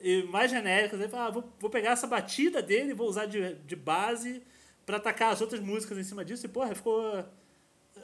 [0.00, 1.00] e mais genéricas.
[1.00, 4.42] Aí fala, ah, vou, vou pegar essa batida dele vou usar de, de base
[4.86, 6.46] para atacar as outras músicas em cima disso.
[6.46, 7.24] E, porra, ficou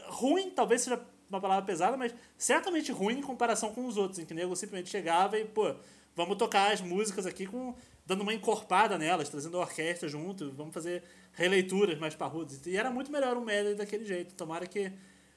[0.08, 4.24] ruim, talvez seja uma palavra pesada, mas certamente ruim em comparação com os outros, em
[4.24, 5.74] que o nego simplesmente chegava e, pô,
[6.14, 7.74] vamos tocar as músicas aqui com
[8.04, 12.64] dando uma encorpada nelas, trazendo a orquestra junto, vamos fazer releituras mais parrudas.
[12.64, 14.32] E era muito melhor um medley daquele jeito.
[14.34, 14.92] Tomara que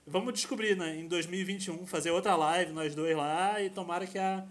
[0.09, 4.45] vamos descobrir, né, em 2021, fazer outra live nós dois lá e tomara que a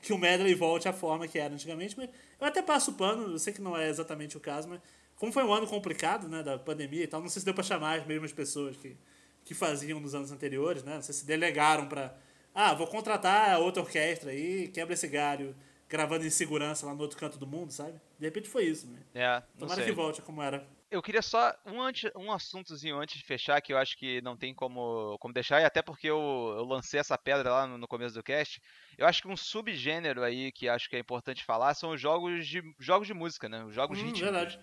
[0.00, 2.08] que o medley volte à forma que era antigamente, mas
[2.40, 4.80] eu até passo o pano, eu sei que não é exatamente o caso, mas
[5.14, 7.62] como foi um ano complicado, né, da pandemia e tal, não sei se deu para
[7.62, 8.96] chamar as mesmas pessoas que
[9.44, 10.94] que faziam nos anos anteriores, né?
[10.94, 12.16] Não sei se delegaram para
[12.54, 15.54] ah, vou contratar outra orquestra aí, quebra esse galho,
[15.88, 18.00] gravando em segurança lá no outro canto do mundo, sabe?
[18.18, 18.98] De repente foi isso, né?
[19.12, 19.86] É, Tomara sei.
[19.86, 20.66] que volte como era.
[20.94, 24.36] Eu queria só um, antes, um assuntozinho antes de fechar, que eu acho que não
[24.36, 26.18] tem como, como deixar, e até porque eu,
[26.56, 28.60] eu lancei essa pedra lá no, no, começo do cast.
[28.96, 32.46] Eu acho que um subgênero aí que acho que é importante falar são os jogos
[32.46, 33.64] de, jogos de música, né?
[33.64, 34.30] Os jogos hum, rítmicos.
[34.30, 34.60] Verdade.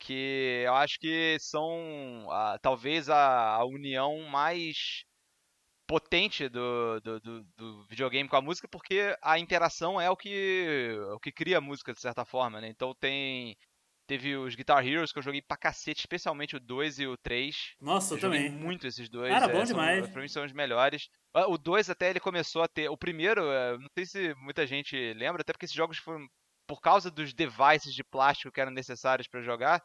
[0.00, 5.04] Que eu acho que são a, talvez a, a união mais
[5.86, 10.98] potente do, do, do, do, videogame com a música, porque a interação é o que,
[11.14, 12.68] o que cria a música, de certa forma, né?
[12.68, 13.56] Então tem.
[14.08, 17.74] Teve os Guitar Heroes que eu joguei pra cacete, especialmente o 2 e o 3.
[17.78, 18.50] Nossa, eu, eu também.
[18.50, 19.30] muito esses dois.
[19.30, 20.08] Era é, bom são, demais.
[20.08, 21.10] Pra mim são os melhores.
[21.34, 22.88] Ah, o 2 até ele começou a ter.
[22.88, 26.26] O primeiro, é, não sei se muita gente lembra, até porque esses jogos foram.
[26.66, 29.82] Por causa dos devices de plástico que eram necessários para jogar,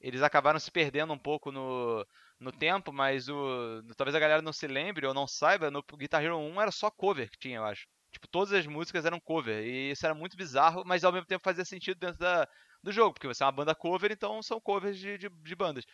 [0.00, 2.06] eles acabaram se perdendo um pouco no,
[2.38, 6.22] no tempo, mas o talvez a galera não se lembre ou não saiba, no Guitar
[6.22, 7.86] Hero 1 era só cover que tinha, eu acho.
[8.10, 11.44] Tipo, todas as músicas eram cover, e isso era muito bizarro, mas ao mesmo tempo
[11.44, 12.46] fazia sentido dentro da,
[12.82, 15.84] do jogo, porque você é uma banda cover, então são covers de, de, de bandas.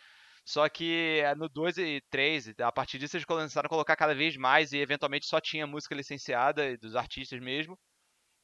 [0.45, 4.15] Só que eh, no 2 e 3, a partir disso eles começaram a colocar cada
[4.15, 7.77] vez mais e eventualmente só tinha música licenciada dos artistas mesmo.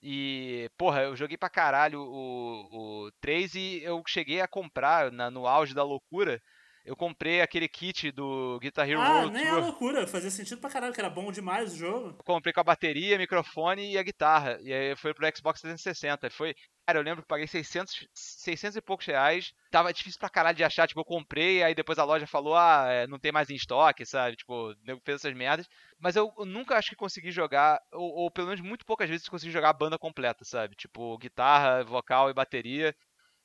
[0.01, 5.31] E, porra, eu joguei pra caralho o, o 3 e eu cheguei a comprar na,
[5.31, 6.41] no auge da loucura.
[6.85, 9.57] Eu comprei aquele kit do Guitar Hero ah, World nem Tour.
[9.57, 12.09] é loucura, fazia sentido pra caralho, que era bom demais o jogo.
[12.09, 14.59] Eu comprei com a bateria, microfone e a guitarra.
[14.61, 16.29] E aí foi pro Xbox 360.
[16.29, 16.55] Foi,
[16.85, 19.51] cara, eu lembro que paguei 600, 600 e poucos reais.
[19.71, 22.85] Tava difícil pra caralho de achar, tipo, eu comprei, aí depois a loja falou, ah,
[22.87, 24.35] é, não tem mais em estoque, sabe?
[24.35, 25.67] Tipo, o nego fez essas merdas.
[25.99, 29.27] Mas eu, eu nunca acho que consegui jogar, ou, ou, pelo menos muito poucas vezes
[29.27, 30.75] consegui jogar a banda completa, sabe?
[30.75, 32.95] Tipo, guitarra, vocal e bateria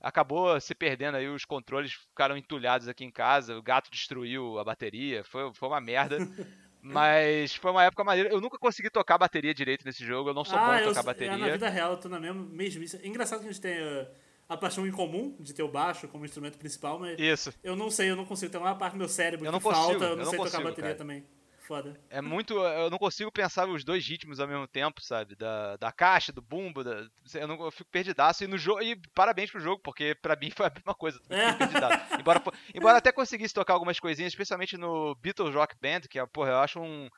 [0.00, 4.64] acabou se perdendo aí, os controles ficaram entulhados aqui em casa, o gato destruiu a
[4.64, 6.18] bateria, foi, foi uma merda.
[6.82, 8.30] Mas foi uma época maneira.
[8.30, 10.88] Eu nunca consegui tocar bateria direito nesse jogo, eu não sou ah, bom em eu,
[10.88, 11.36] tocar bateria.
[11.36, 12.98] Na vida real, eu tô na mesma mesmice.
[13.02, 14.06] É engraçado que a gente tem uh,
[14.48, 17.52] a paixão em comum de ter o baixo como instrumento principal, mas Isso.
[17.62, 18.50] eu não sei, eu não consigo.
[18.50, 20.44] Tem uma parte do meu cérebro eu que consigo, falta, eu não eu sei não
[20.44, 20.98] tocar consigo, bateria cara.
[20.98, 21.24] também.
[21.60, 22.00] Foda.
[22.08, 22.54] É muito.
[22.54, 25.36] Eu não consigo pensar os dois ritmos ao mesmo tempo, sabe?
[25.36, 28.42] Da, da caixa, do bumbo, da, eu, não, eu fico perdidaço.
[28.42, 28.82] E no jogo.
[28.82, 31.20] E parabéns pro jogo, porque pra mim foi a mesma coisa.
[31.28, 31.50] É.
[32.20, 32.42] Embora,
[32.74, 36.58] embora até conseguisse tocar algumas coisinhas, especialmente no Beatles Rock Band, que é, porra, eu
[36.58, 37.08] acho um,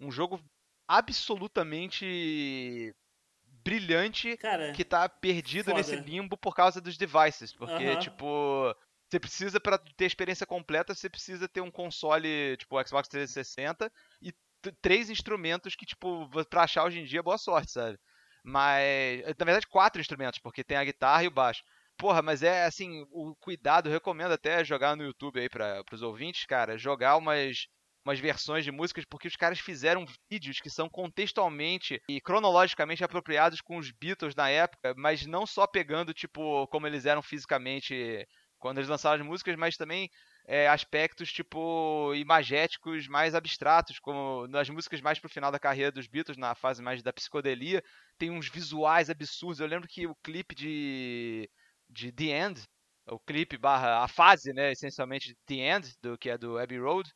[0.00, 0.40] um jogo
[0.86, 2.94] absolutamente
[3.62, 5.76] brilhante Cara, que tá perdido foda.
[5.76, 7.52] nesse limbo por causa dos devices.
[7.52, 7.98] Porque, Aham.
[7.98, 8.74] tipo.
[9.08, 13.90] Você precisa, pra ter experiência completa, você precisa ter um console, tipo, Xbox 360
[14.20, 14.32] e
[14.82, 17.98] três instrumentos que, tipo, pra achar hoje em dia, boa sorte, sabe?
[18.44, 19.22] Mas.
[19.38, 21.62] Na verdade, quatro instrumentos, porque tem a guitarra e o baixo.
[21.96, 26.44] Porra, mas é assim, o cuidado, recomendo até jogar no YouTube aí para os ouvintes,
[26.46, 27.66] cara, jogar umas
[28.04, 33.60] umas versões de músicas, porque os caras fizeram vídeos que são contextualmente e cronologicamente apropriados
[33.60, 38.26] com os Beatles na época, mas não só pegando, tipo, como eles eram fisicamente
[38.58, 40.10] quando eles lançaram as músicas, mas também
[40.46, 46.06] é, aspectos, tipo, imagéticos mais abstratos, como nas músicas mais pro final da carreira dos
[46.06, 47.82] Beatles, na fase mais da psicodelia,
[48.18, 49.60] tem uns visuais absurdos.
[49.60, 51.50] Eu lembro que o clipe de,
[51.88, 52.62] de The End,
[53.06, 57.10] o clipe barra a fase, né, essencialmente The End, do que é do Abbey Road,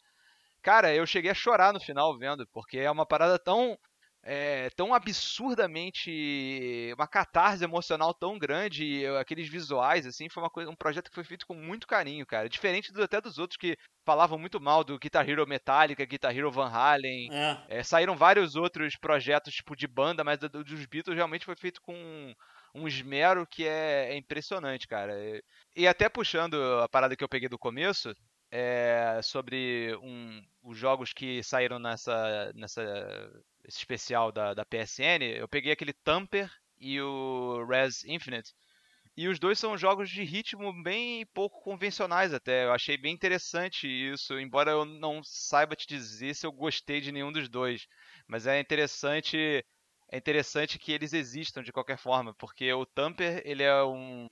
[0.62, 3.76] Cara, eu cheguei a chorar no final vendo, porque é uma parada tão.
[4.24, 6.92] É, tão absurdamente.
[6.96, 11.24] uma catarse emocional tão grande, aqueles visuais, assim, foi uma coisa, um projeto que foi
[11.24, 12.48] feito com muito carinho, cara.
[12.48, 16.50] Diferente do, até dos outros que falavam muito mal do Guitar Hero Metallica, Guitar Hero
[16.50, 17.32] Van Halen.
[17.32, 17.78] É.
[17.78, 21.56] É, saíram vários outros projetos, tipo, de banda, mas do- do- dos Beatles realmente foi
[21.56, 22.32] feito com um,
[22.74, 25.12] um esmero que é, é impressionante, cara.
[25.18, 25.42] E,
[25.76, 28.14] e até puxando a parada que eu peguei do começo,
[28.52, 32.82] é, sobre um- os jogos que saíram nessa, nessa
[33.64, 38.54] esse especial da, da PSN, eu peguei aquele Tamper e o Res Infinite.
[39.16, 42.64] E os dois são jogos de ritmo bem pouco convencionais até.
[42.66, 47.12] Eu achei bem interessante isso, embora eu não saiba te dizer se eu gostei de
[47.12, 47.86] nenhum dos dois.
[48.26, 49.64] Mas é interessante
[50.10, 54.28] é interessante que eles existam de qualquer forma, porque o Tamper, ele é um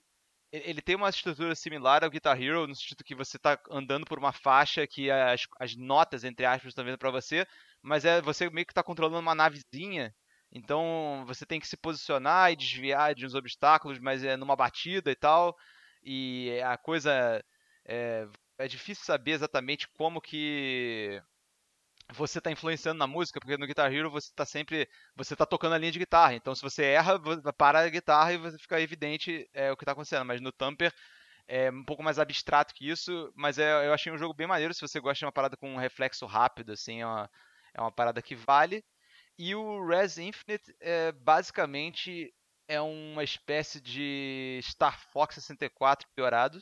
[0.52, 4.18] ele tem uma estrutura similar ao Guitar Hero, no sentido que você está andando por
[4.18, 7.46] uma faixa que as, as notas, entre aspas, estão vindo para você,
[7.82, 10.14] mas é você meio que está controlando uma navezinha,
[10.52, 15.10] então você tem que se posicionar e desviar de uns obstáculos, mas é numa batida
[15.10, 15.56] e tal,
[16.02, 17.42] e a coisa
[17.86, 18.26] é,
[18.58, 21.22] é difícil saber exatamente como que
[22.12, 25.74] você está influenciando na música, porque no Guitar Hero você está sempre, você está tocando
[25.74, 27.18] a linha de guitarra, então se você erra,
[27.56, 30.92] para a guitarra e você fica evidente é, o que está acontecendo, mas no Tamper
[31.48, 34.72] é um pouco mais abstrato que isso, mas é, eu achei um jogo bem maneiro,
[34.72, 37.30] se você gosta de uma parada com um reflexo rápido, assim, é uma,
[37.74, 38.84] é uma parada que vale.
[39.38, 42.32] E o Res Infinite, é, basicamente,
[42.68, 46.60] é uma espécie de Star Fox 64 piorado,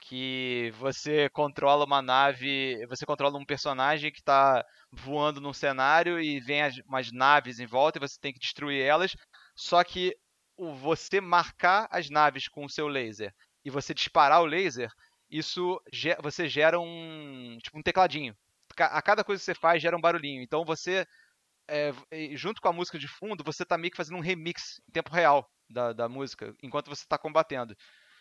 [0.00, 6.40] que você controla uma nave, você controla um personagem que está voando num cenário e
[6.40, 9.14] vem as, umas naves em volta e você tem que destruir elas.
[9.54, 10.16] Só que
[10.56, 13.32] o, você marcar as naves com o seu laser
[13.64, 14.90] e você disparar o laser,
[15.30, 15.80] isso
[16.22, 18.36] você gera um tipo um tecladinho.
[18.78, 20.42] A cada coisa que você faz gera um barulhinho.
[20.42, 21.06] Então você
[21.68, 21.92] é,
[22.36, 25.10] junto com a música de fundo, você está meio que fazendo um remix em tempo
[25.10, 27.76] real da, da música, enquanto você está combatendo.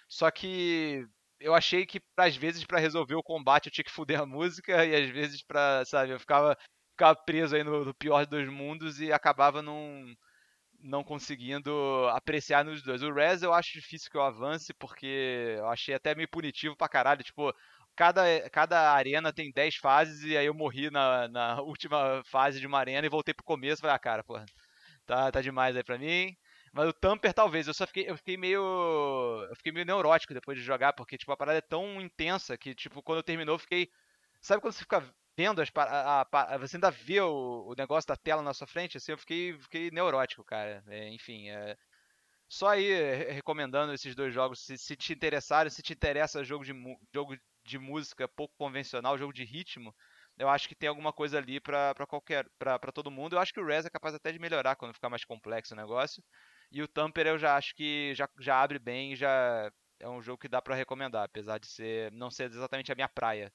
[0.07, 1.07] Só que
[1.39, 4.85] eu achei que às vezes para resolver o combate eu tinha que fuder a música
[4.85, 6.57] e às vezes para, sabe, eu ficava,
[6.91, 10.05] ficava preso aí no, no, pior dos mundos e acabava não
[10.81, 11.71] não conseguindo
[12.11, 13.03] apreciar nos dois.
[13.03, 16.87] O Res eu acho difícil que eu avance porque eu achei até meio punitivo pra
[16.87, 17.53] caralho, tipo,
[17.95, 22.67] cada, cada arena tem 10 fases e aí eu morri na, na última fase de
[22.67, 24.45] uma arena e voltei pro começo, falei, ah, cara, porra,
[25.05, 26.35] tá, tá demais aí pra mim.
[26.73, 28.61] Mas o Tamper talvez, eu só fiquei, eu fiquei meio.
[29.49, 32.75] Eu fiquei meio neurótico depois de jogar, porque tipo, a parada é tão intensa que,
[32.75, 33.89] tipo, quando terminou, eu fiquei.
[34.41, 35.03] Sabe quando você fica
[35.37, 38.97] vendo as a, a, você ainda vê o, o, negócio da tela na sua frente,
[38.97, 40.83] assim, eu fiquei, fiquei neurótico, cara.
[40.87, 41.77] É, enfim, é,
[42.49, 42.91] só aí
[43.31, 46.73] recomendando esses dois jogos, se, se, te interessarem, se te interessa jogo de,
[47.13, 49.95] jogo de música pouco convencional, jogo de ritmo,
[50.37, 53.35] eu acho que tem alguma coisa ali para qualquer, para todo mundo.
[53.35, 55.77] Eu acho que o Res é capaz até de melhorar quando ficar mais complexo o
[55.77, 56.23] negócio.
[56.71, 60.39] E o Tamper eu já acho que já, já abre bem, já é um jogo
[60.39, 63.51] que dá para recomendar, apesar de ser não ser exatamente a minha praia.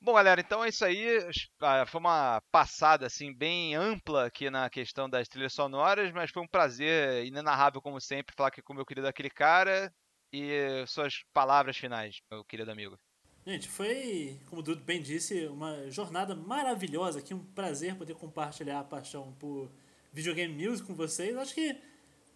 [0.00, 1.18] Bom, galera, então é isso aí.
[1.60, 6.42] Ah, foi uma passada assim bem ampla aqui na questão das trilhas sonoras, mas foi
[6.42, 9.90] um prazer inenarrável como sempre falar aqui com o meu querido aquele cara
[10.30, 12.98] e suas palavras finais, meu querido amigo.
[13.46, 18.80] Gente, foi, como o Dudu bem disse, uma jornada maravilhosa aqui, um prazer poder compartilhar
[18.80, 19.70] a paixão por
[20.14, 21.36] videogame music com vocês.
[21.36, 21.76] Acho que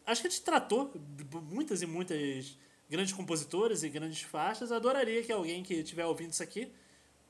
[0.05, 0.93] acho que a gente tratou
[1.51, 2.59] muitas e muitas
[2.91, 4.73] grandes compositores e grandes faixas.
[4.73, 6.71] Adoraria que alguém que estiver ouvindo isso aqui,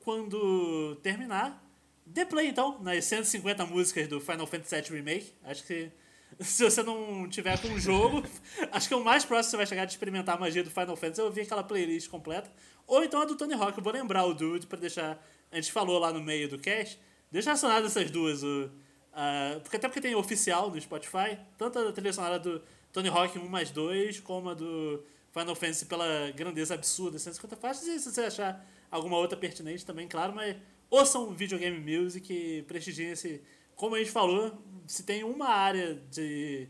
[0.01, 1.63] quando terminar,
[2.07, 5.33] dê play então nas 150 músicas do Final Fantasy VII Remake.
[5.45, 5.93] Acho que
[6.41, 8.25] se você não tiver com o jogo,
[8.73, 11.21] acho que o mais próximo você vai chegar de experimentar a magia do Final Fantasy
[11.21, 12.51] é ouvir aquela playlist completa.
[12.87, 13.77] Ou então a do Tony Hawk.
[13.77, 15.23] Eu vou lembrar o Dude para deixar.
[15.53, 16.99] A gente falou lá no meio do cast.
[17.31, 18.43] Deixa relacionado essas duas.
[18.43, 18.71] O,
[19.13, 22.63] Uh, porque até porque tem oficial no Spotify, tanto a trilha sonora do
[22.93, 25.03] Tony Hawk 1 mais 2, como a do
[25.33, 30.07] Final Fantasy pela grandeza absurda, 150 faixas, e se você achar alguma outra pertinente também,
[30.07, 30.57] claro, mas
[30.91, 33.43] ouçam videogame music e prestigiem esse.
[33.77, 34.57] Como a gente falou,
[34.87, 36.69] se tem uma área de,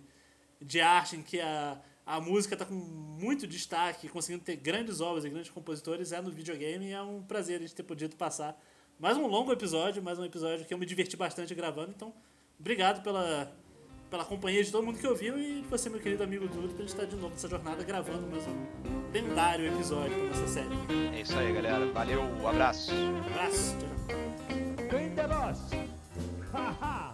[0.61, 5.25] de arte em que a, a música está com muito destaque, conseguindo ter grandes obras
[5.25, 8.61] e grandes compositores, é no videogame e é um prazer a gente ter podido passar
[8.99, 12.13] mais um longo episódio, mais um episódio que eu me diverti bastante gravando, então
[12.59, 13.51] obrigado pela,
[14.11, 16.79] pela companhia de todo mundo que ouviu e de você, meu querido amigo Dudu, pra
[16.79, 20.69] gente estar de novo nessa jornada gravando mais um lendário episódio pra nossa série.
[21.15, 21.87] É isso aí, galera.
[21.87, 22.93] Valeu, um abraço.
[22.93, 23.77] Um abraço.
[23.79, 23.89] Tchau.